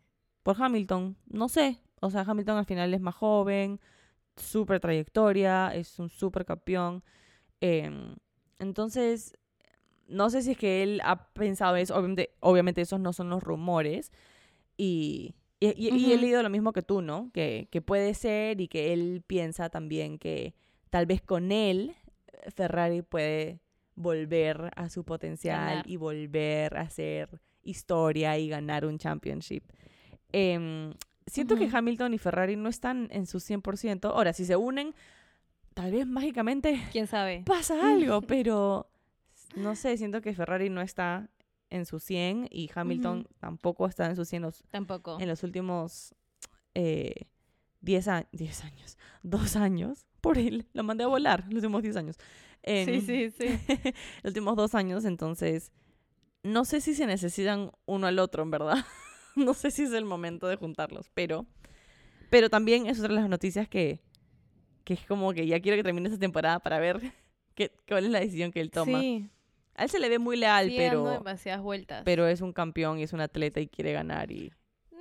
por 0.42 0.62
Hamilton. 0.62 1.16
No 1.26 1.48
sé. 1.48 1.80
O 2.00 2.10
sea, 2.10 2.20
Hamilton 2.20 2.58
al 2.58 2.66
final 2.66 2.94
es 2.94 3.00
más 3.00 3.16
joven, 3.16 3.80
súper 4.36 4.78
trayectoria, 4.78 5.74
es 5.74 5.98
un 5.98 6.08
súper 6.08 6.44
campeón. 6.44 7.02
Em, 7.60 8.14
entonces, 8.58 9.36
no 10.08 10.30
sé 10.30 10.42
si 10.42 10.52
es 10.52 10.58
que 10.58 10.82
él 10.82 11.00
ha 11.04 11.28
pensado 11.32 11.76
eso. 11.76 11.94
Obviamente, 11.96 12.30
obviamente 12.40 12.80
esos 12.80 13.00
no 13.00 13.12
son 13.12 13.28
los 13.30 13.42
rumores. 13.42 14.12
Y, 14.76 15.34
y, 15.60 15.68
y- 15.76 15.94
y 15.96 16.12
he 16.12 16.16
leído 16.18 16.42
lo 16.42 16.50
mismo 16.50 16.72
que 16.72 16.82
tú, 16.82 17.02
¿no? 17.02 17.30
Que, 17.32 17.68
que 17.70 17.80
puede 17.82 18.14
ser 18.14 18.60
y 18.60 18.68
que 18.68 18.92
él 18.92 19.22
piensa 19.26 19.68
también 19.70 20.18
que 20.18 20.54
tal 20.90 21.06
vez 21.06 21.20
con 21.20 21.50
él 21.52 21.94
eh, 22.32 22.50
Ferrari 22.52 23.02
puede 23.02 23.60
volver 23.96 24.70
a 24.76 24.88
su 24.88 25.04
potencial 25.04 25.58
Ganar. 25.66 25.90
y 25.90 25.96
volver 25.96 26.76
a 26.76 26.82
hacer 26.82 27.40
historia 27.64 28.38
y 28.38 28.48
ganar 28.48 28.86
un 28.86 28.98
championship. 28.98 29.64
Em, 30.32 30.94
siento 31.26 31.56
que. 31.56 31.68
Hamilton 31.70 32.14
y 32.14 32.18
Ferrari 32.18 32.56
no 32.56 32.68
están 32.68 33.08
en 33.10 33.26
su 33.26 33.38
100%. 33.40 34.08
Ahora, 34.10 34.32
si 34.32 34.44
se 34.44 34.56
unen, 34.56 34.94
tal 35.78 35.92
vez 35.92 36.06
mágicamente 36.08 36.80
¿Quién 36.92 37.06
sabe? 37.06 37.44
pasa 37.46 37.74
algo, 37.92 38.20
pero 38.22 38.90
no 39.54 39.76
sé, 39.76 39.96
siento 39.96 40.20
que 40.20 40.34
Ferrari 40.34 40.70
no 40.70 40.80
está 40.80 41.30
en 41.70 41.86
su 41.86 42.00
100 42.00 42.48
y 42.50 42.68
Hamilton 42.74 43.28
tampoco 43.38 43.86
está 43.86 44.06
en 44.06 44.16
su 44.16 44.24
100 44.24 44.42
los- 44.42 44.64
Tampoco. 44.70 45.18
en 45.20 45.28
los 45.28 45.42
últimos 45.44 46.14
eh, 46.74 47.26
10, 47.80 48.08
a- 48.08 48.26
10 48.32 48.64
años, 48.64 48.98
dos 49.22 49.54
años, 49.54 50.04
por 50.20 50.36
él, 50.38 50.66
lo 50.72 50.82
mandé 50.82 51.04
a 51.04 51.06
volar 51.06 51.44
los 51.46 51.54
últimos 51.56 51.82
10 51.82 51.96
años. 51.96 52.16
Sí, 52.18 52.24
En- 52.64 53.06
sí, 53.06 53.30
sí. 53.30 53.46
los 54.24 54.30
últimos 54.30 54.56
dos 54.56 54.74
años, 54.74 55.04
entonces 55.04 55.70
no 56.42 56.64
sé 56.64 56.80
si 56.80 56.94
se 56.94 57.06
necesitan 57.06 57.70
uno 57.86 58.08
al 58.08 58.18
otro, 58.18 58.42
en 58.42 58.50
verdad. 58.50 58.84
no 59.36 59.54
sé 59.54 59.70
si 59.70 59.84
es 59.84 59.92
el 59.92 60.04
momento 60.04 60.48
de 60.48 60.56
juntarlos, 60.56 61.08
pero, 61.14 61.46
pero 62.30 62.50
también 62.50 62.86
es 62.86 62.98
otra 62.98 63.10
de 63.14 63.20
las 63.20 63.28
noticias 63.30 63.68
que, 63.68 64.00
que 64.88 64.94
es 64.94 65.04
como 65.04 65.34
que 65.34 65.46
ya 65.46 65.60
quiero 65.60 65.76
que 65.76 65.82
termine 65.82 66.08
esta 66.08 66.18
temporada 66.18 66.60
para 66.60 66.78
ver 66.78 66.98
qué, 67.54 67.70
cuál 67.86 68.06
es 68.06 68.10
la 68.10 68.20
decisión 68.20 68.50
que 68.50 68.62
él 68.62 68.70
toma. 68.70 68.98
Sí, 69.00 69.28
A 69.74 69.84
él 69.84 69.90
se 69.90 69.98
le 70.00 70.08
ve 70.08 70.18
muy 70.18 70.38
leal, 70.38 70.68
dando 70.68 70.78
pero, 70.78 71.10
demasiadas 71.10 71.60
vueltas. 71.60 72.02
pero 72.06 72.26
es 72.26 72.40
un 72.40 72.54
campeón 72.54 72.98
y 72.98 73.02
es 73.02 73.12
un 73.12 73.20
atleta 73.20 73.60
y 73.60 73.68
quiere 73.68 73.92
ganar 73.92 74.32
y 74.32 74.50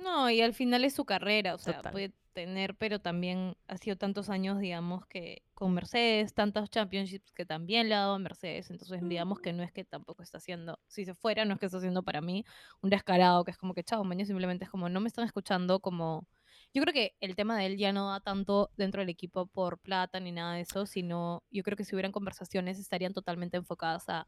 No, 0.02 0.28
y 0.28 0.42
al 0.42 0.52
final 0.52 0.84
es 0.84 0.92
su 0.92 1.06
carrera, 1.06 1.54
o 1.54 1.58
sea, 1.58 1.76
Total. 1.76 1.92
puede 1.92 2.12
tener, 2.34 2.74
pero 2.74 2.98
también 2.98 3.56
ha 3.66 3.78
sido 3.78 3.96
tantos 3.96 4.28
años, 4.28 4.58
digamos, 4.60 5.06
que 5.06 5.42
con 5.54 5.72
Mercedes, 5.72 6.34
tantos 6.34 6.68
championships 6.68 7.32
que 7.32 7.46
también 7.46 7.88
le 7.88 7.94
ha 7.94 8.00
dado 8.00 8.16
a 8.16 8.18
Mercedes, 8.18 8.70
entonces 8.70 9.00
digamos 9.02 9.40
que 9.40 9.54
no 9.54 9.62
es 9.62 9.72
que 9.72 9.84
tampoco 9.84 10.22
está 10.22 10.36
haciendo, 10.36 10.78
si 10.86 11.06
se 11.06 11.14
fuera, 11.14 11.46
no 11.46 11.54
es 11.54 11.60
que 11.60 11.64
está 11.64 11.78
haciendo 11.78 12.02
para 12.02 12.20
mí 12.20 12.44
un 12.82 12.90
descarado, 12.90 13.42
que 13.42 13.52
es 13.52 13.56
como 13.56 13.72
que, 13.72 13.84
chao, 13.84 14.04
mañana 14.04 14.26
simplemente 14.26 14.66
es 14.66 14.70
como, 14.70 14.90
no 14.90 15.00
me 15.00 15.08
están 15.08 15.24
escuchando, 15.24 15.80
como... 15.80 16.26
Yo 16.74 16.82
creo 16.82 16.92
que 16.92 17.16
el 17.20 17.34
tema 17.34 17.58
de 17.58 17.66
él 17.66 17.76
ya 17.78 17.92
no 17.92 18.10
da 18.10 18.20
tanto 18.20 18.70
dentro 18.76 19.00
del 19.00 19.08
equipo 19.08 19.46
por 19.46 19.78
plata 19.78 20.20
ni 20.20 20.32
nada 20.32 20.54
de 20.54 20.62
eso, 20.62 20.86
sino 20.86 21.42
yo 21.50 21.62
creo 21.62 21.76
que 21.76 21.84
si 21.84 21.94
hubieran 21.94 22.12
conversaciones 22.12 22.78
estarían 22.78 23.12
totalmente 23.14 23.56
enfocadas 23.56 24.08
a, 24.08 24.26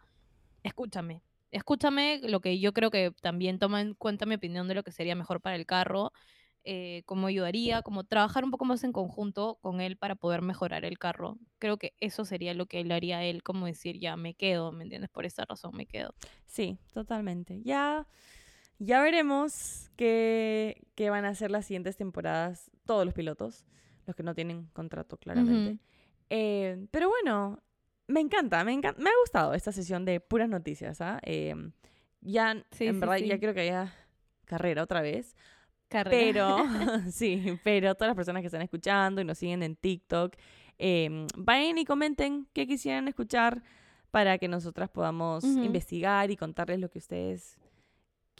escúchame, 0.62 1.22
escúchame 1.51 2.20
lo 2.24 2.41
que 2.41 2.59
yo 2.59 2.72
creo 2.72 2.91
que 2.91 3.12
también 3.22 3.59
toma 3.59 3.80
en 3.80 3.95
cuenta 3.95 4.26
mi 4.26 4.36
opinión 4.36 4.68
de 4.68 4.74
lo 4.74 4.82
que 4.82 4.93
sería 4.93 5.14
mejor 5.14 5.41
para 5.41 5.57
el 5.57 5.66
carro 5.66 6.12
eh, 6.62 7.03
cómo 7.07 7.26
ayudaría, 7.26 7.80
como 7.80 8.05
trabajar 8.05 8.45
un 8.45 8.51
poco 8.51 8.66
más 8.66 8.84
en 8.84 8.93
conjunto 8.93 9.59
con 9.62 9.80
él 9.80 9.97
para 9.97 10.14
poder 10.14 10.43
mejorar 10.43 10.84
el 10.84 10.99
carro. 10.99 11.38
Creo 11.59 11.78
que 11.78 11.95
eso 12.01 12.26
sería 12.26 12.53
lo 12.53 12.66
que 12.66 12.84
le 12.84 12.93
haría 12.93 13.24
él, 13.24 13.43
como 13.43 13.64
decir, 13.64 13.99
ya 13.99 14.16
me 14.16 14.34
quedo, 14.34 14.70
¿me 14.70 14.84
entiendes? 14.84 15.09
Por 15.11 15.24
esa 15.24 15.47
razón 15.47 15.72
me 15.74 15.86
quedo. 15.86 16.14
Sí, 16.45 16.78
totalmente. 16.93 17.62
Ya, 17.64 18.07
ya 18.81 19.03
veremos 19.03 19.91
qué, 19.97 20.83
qué 20.95 21.11
van 21.11 21.26
a 21.26 21.35
ser 21.35 21.51
las 21.51 21.66
siguientes 21.66 21.97
temporadas 21.97 22.70
todos 22.87 23.05
los 23.05 23.14
pilotos, 23.14 23.66
los 24.07 24.16
que 24.16 24.22
no 24.22 24.35
tienen 24.35 24.66
contrato 24.72 25.18
claramente. 25.18 25.78
Eh, 26.31 26.87
pero 26.91 27.11
bueno, 27.11 27.62
me 28.09 28.20
encanta, 28.20 28.64
me 28.64 28.72
encanta, 28.72 29.01
me 29.01 29.11
ha 29.11 29.12
gustado 29.22 29.53
esta 29.53 29.70
sesión 29.70 30.07
de 30.07 30.18
puras 30.18 30.49
noticias, 30.49 31.01
¿ah? 31.03 31.20
Eh, 31.22 31.55
ya, 32.22 32.55
Sí, 32.70 32.87
en 32.87 32.95
sí, 32.95 33.01
verdad, 33.01 33.16
ya 33.18 33.39
quiero 33.39 33.53
que 33.53 33.61
haya 33.61 33.95
carrera 34.47 34.83
otra 34.83 35.03
vez. 35.03 35.37
Carrera. 35.89 36.57
Pero, 36.57 36.57
sí, 37.12 37.59
pero 37.62 37.95
todas 37.95 38.09
las 38.09 38.16
personas 38.16 38.41
que 38.41 38.47
están 38.47 38.62
escuchando 38.62 39.20
y 39.20 39.24
nos 39.24 39.37
siguen 39.37 39.62
en 39.62 39.76
TikTok, 39.76 40.37
eh, 40.78 41.26
vayan 41.37 41.76
y 41.76 41.85
comenten 41.85 42.49
qué 42.55 42.66
quisieran 42.66 43.09
escuchar 43.09 43.62
para 44.11 44.39
que 44.39 44.49
nosotras 44.49 44.89
podamos 44.89 45.45
investigar 45.45 46.31
y 46.31 46.37
contarles 46.37 46.81
lo 46.81 46.91
que 46.91 46.99
ustedes 46.99 47.59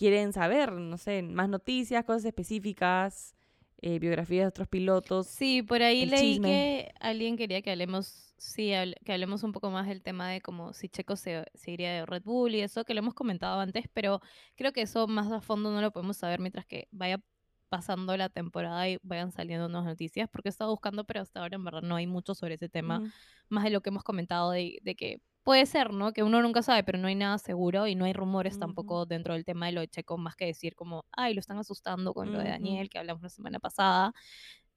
quieren 0.01 0.33
saber, 0.33 0.73
no 0.73 0.97
sé, 0.97 1.23
más 1.23 1.51
noticias, 1.51 2.07
cosas 2.07 2.25
específicas, 2.25 3.37
eh, 3.83 3.99
biografías 3.99 4.45
de 4.45 4.49
otros 4.49 4.67
pilotos. 4.67 5.27
Sí, 5.27 5.63
por 5.63 5.83
ahí 5.83 6.07
leí 6.07 6.33
chisme. 6.33 6.49
que 6.49 6.95
alguien 7.01 7.37
quería 7.37 7.61
que 7.61 7.71
hablemos, 7.71 8.33
sí, 8.39 8.73
que 9.05 9.13
hablemos 9.13 9.43
un 9.43 9.53
poco 9.53 9.71
más 9.71 9.87
del 9.87 10.03
tema 10.03 10.31
de 10.31 10.41
como 10.41 10.73
si 10.73 10.89
Checo 10.89 11.17
se, 11.17 11.45
se 11.53 11.71
iría 11.71 11.93
de 11.93 12.07
Red 12.07 12.23
Bull 12.23 12.55
y 12.55 12.63
eso, 12.63 12.87
que 12.87 12.95
lo 12.95 13.01
hemos 13.01 13.13
comentado 13.13 13.61
antes, 13.61 13.85
pero 13.93 14.23
creo 14.57 14.73
que 14.73 14.81
eso 14.81 15.07
más 15.07 15.31
a 15.31 15.43
fondo 15.43 15.71
no 15.71 15.83
lo 15.83 15.91
podemos 15.91 16.17
saber 16.17 16.41
mientras 16.41 16.65
que 16.65 16.89
vaya 16.91 17.21
pasando 17.69 18.17
la 18.17 18.31
temporada 18.31 18.89
y 18.89 18.97
vayan 19.03 19.33
saliendo 19.33 19.69
nuevas 19.69 19.87
noticias, 19.87 20.31
porque 20.33 20.49
he 20.49 20.51
estado 20.51 20.71
buscando, 20.71 21.05
pero 21.05 21.21
hasta 21.21 21.41
ahora 21.41 21.57
en 21.57 21.65
verdad 21.65 21.83
no 21.83 21.97
hay 21.97 22.07
mucho 22.07 22.35
sobre 22.35 22.55
ese 22.55 22.71
tema, 22.71 23.13
más 23.51 23.65
de 23.65 23.71
lo 23.71 23.83
que 23.83 23.91
hemos 23.91 24.03
comentado 24.03 24.51
de, 24.51 24.79
de 24.81 24.95
que 24.95 25.21
puede 25.43 25.67
ser, 25.67 25.93
¿no? 25.93 26.13
Que 26.13 26.23
uno 26.23 26.43
nunca 26.43 26.63
sabe, 26.63 26.85
pero 26.85 26.99
no 26.99 27.09
hay 27.09 27.15
nada 27.15 27.39
seguro 27.39 27.87
y 27.87 27.95
no 27.95 28.05
hay 28.05 28.13
rumores 28.13 28.59
tampoco 28.59 29.07
dentro 29.07 29.35
del 29.35 29.45
tema 29.45 29.67
de 29.67 29.73
lo 29.73 29.81
de 29.81 29.89
Checo, 29.89 30.19
más 30.19 30.37
que 30.37 30.47
decir 30.47 30.75
como, 30.75 31.05
ay, 31.13 31.35
lo 31.35 31.41
están 31.41 31.59
asustando 31.59 32.13
con 32.15 32.33
lo 32.33 32.39
de. 32.39 32.51
Daniel, 32.51 32.91
que 32.91 32.99
hablamos 32.99 33.23
la 33.23 33.29
semana 33.29 33.59
pasada. 33.59 34.13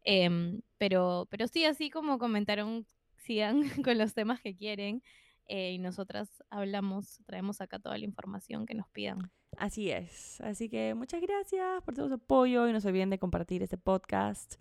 Em, 0.03 0.61
pero, 0.77 1.27
pero 1.29 1.47
sí, 1.47 1.65
así 1.65 1.89
como 1.89 2.19
comentaron, 2.19 2.85
sigan 3.17 3.61
con 3.85 3.97
los 3.97 4.13
temas 4.13 4.41
que 4.41 4.55
quieren 4.55 5.01
eh, 5.47 5.71
y 5.71 5.79
nosotras 5.79 6.43
hablamos, 6.49 7.19
traemos 7.25 7.61
acá 7.61 7.79
toda 7.79 7.97
la 7.97 8.05
información 8.05 8.65
que 8.65 8.73
nos 8.73 8.87
pidan. 8.89 9.31
Así 9.57 9.91
es. 9.91 10.41
Así 10.41 10.69
que 10.69 10.93
muchas 10.93 11.21
gracias 11.21 11.83
por 11.83 11.93
todo 11.93 12.07
su 12.07 12.15
apoyo 12.15 12.67
y 12.67 12.73
no 12.73 12.81
se 12.81 12.87
olviden 12.87 13.09
de 13.09 13.19
compartir 13.19 13.61
este 13.63 13.77
podcast. 13.77 14.55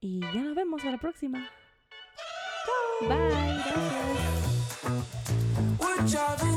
Y 0.00 0.20
ya 0.20 0.42
nos 0.42 0.54
vemos 0.54 0.84
a 0.84 0.90
la 0.90 0.98
próxima. 0.98 1.50
Bye, 3.00 3.08
gracias. 3.08 4.15
déjà 6.16 6.36
vu. 6.42 6.55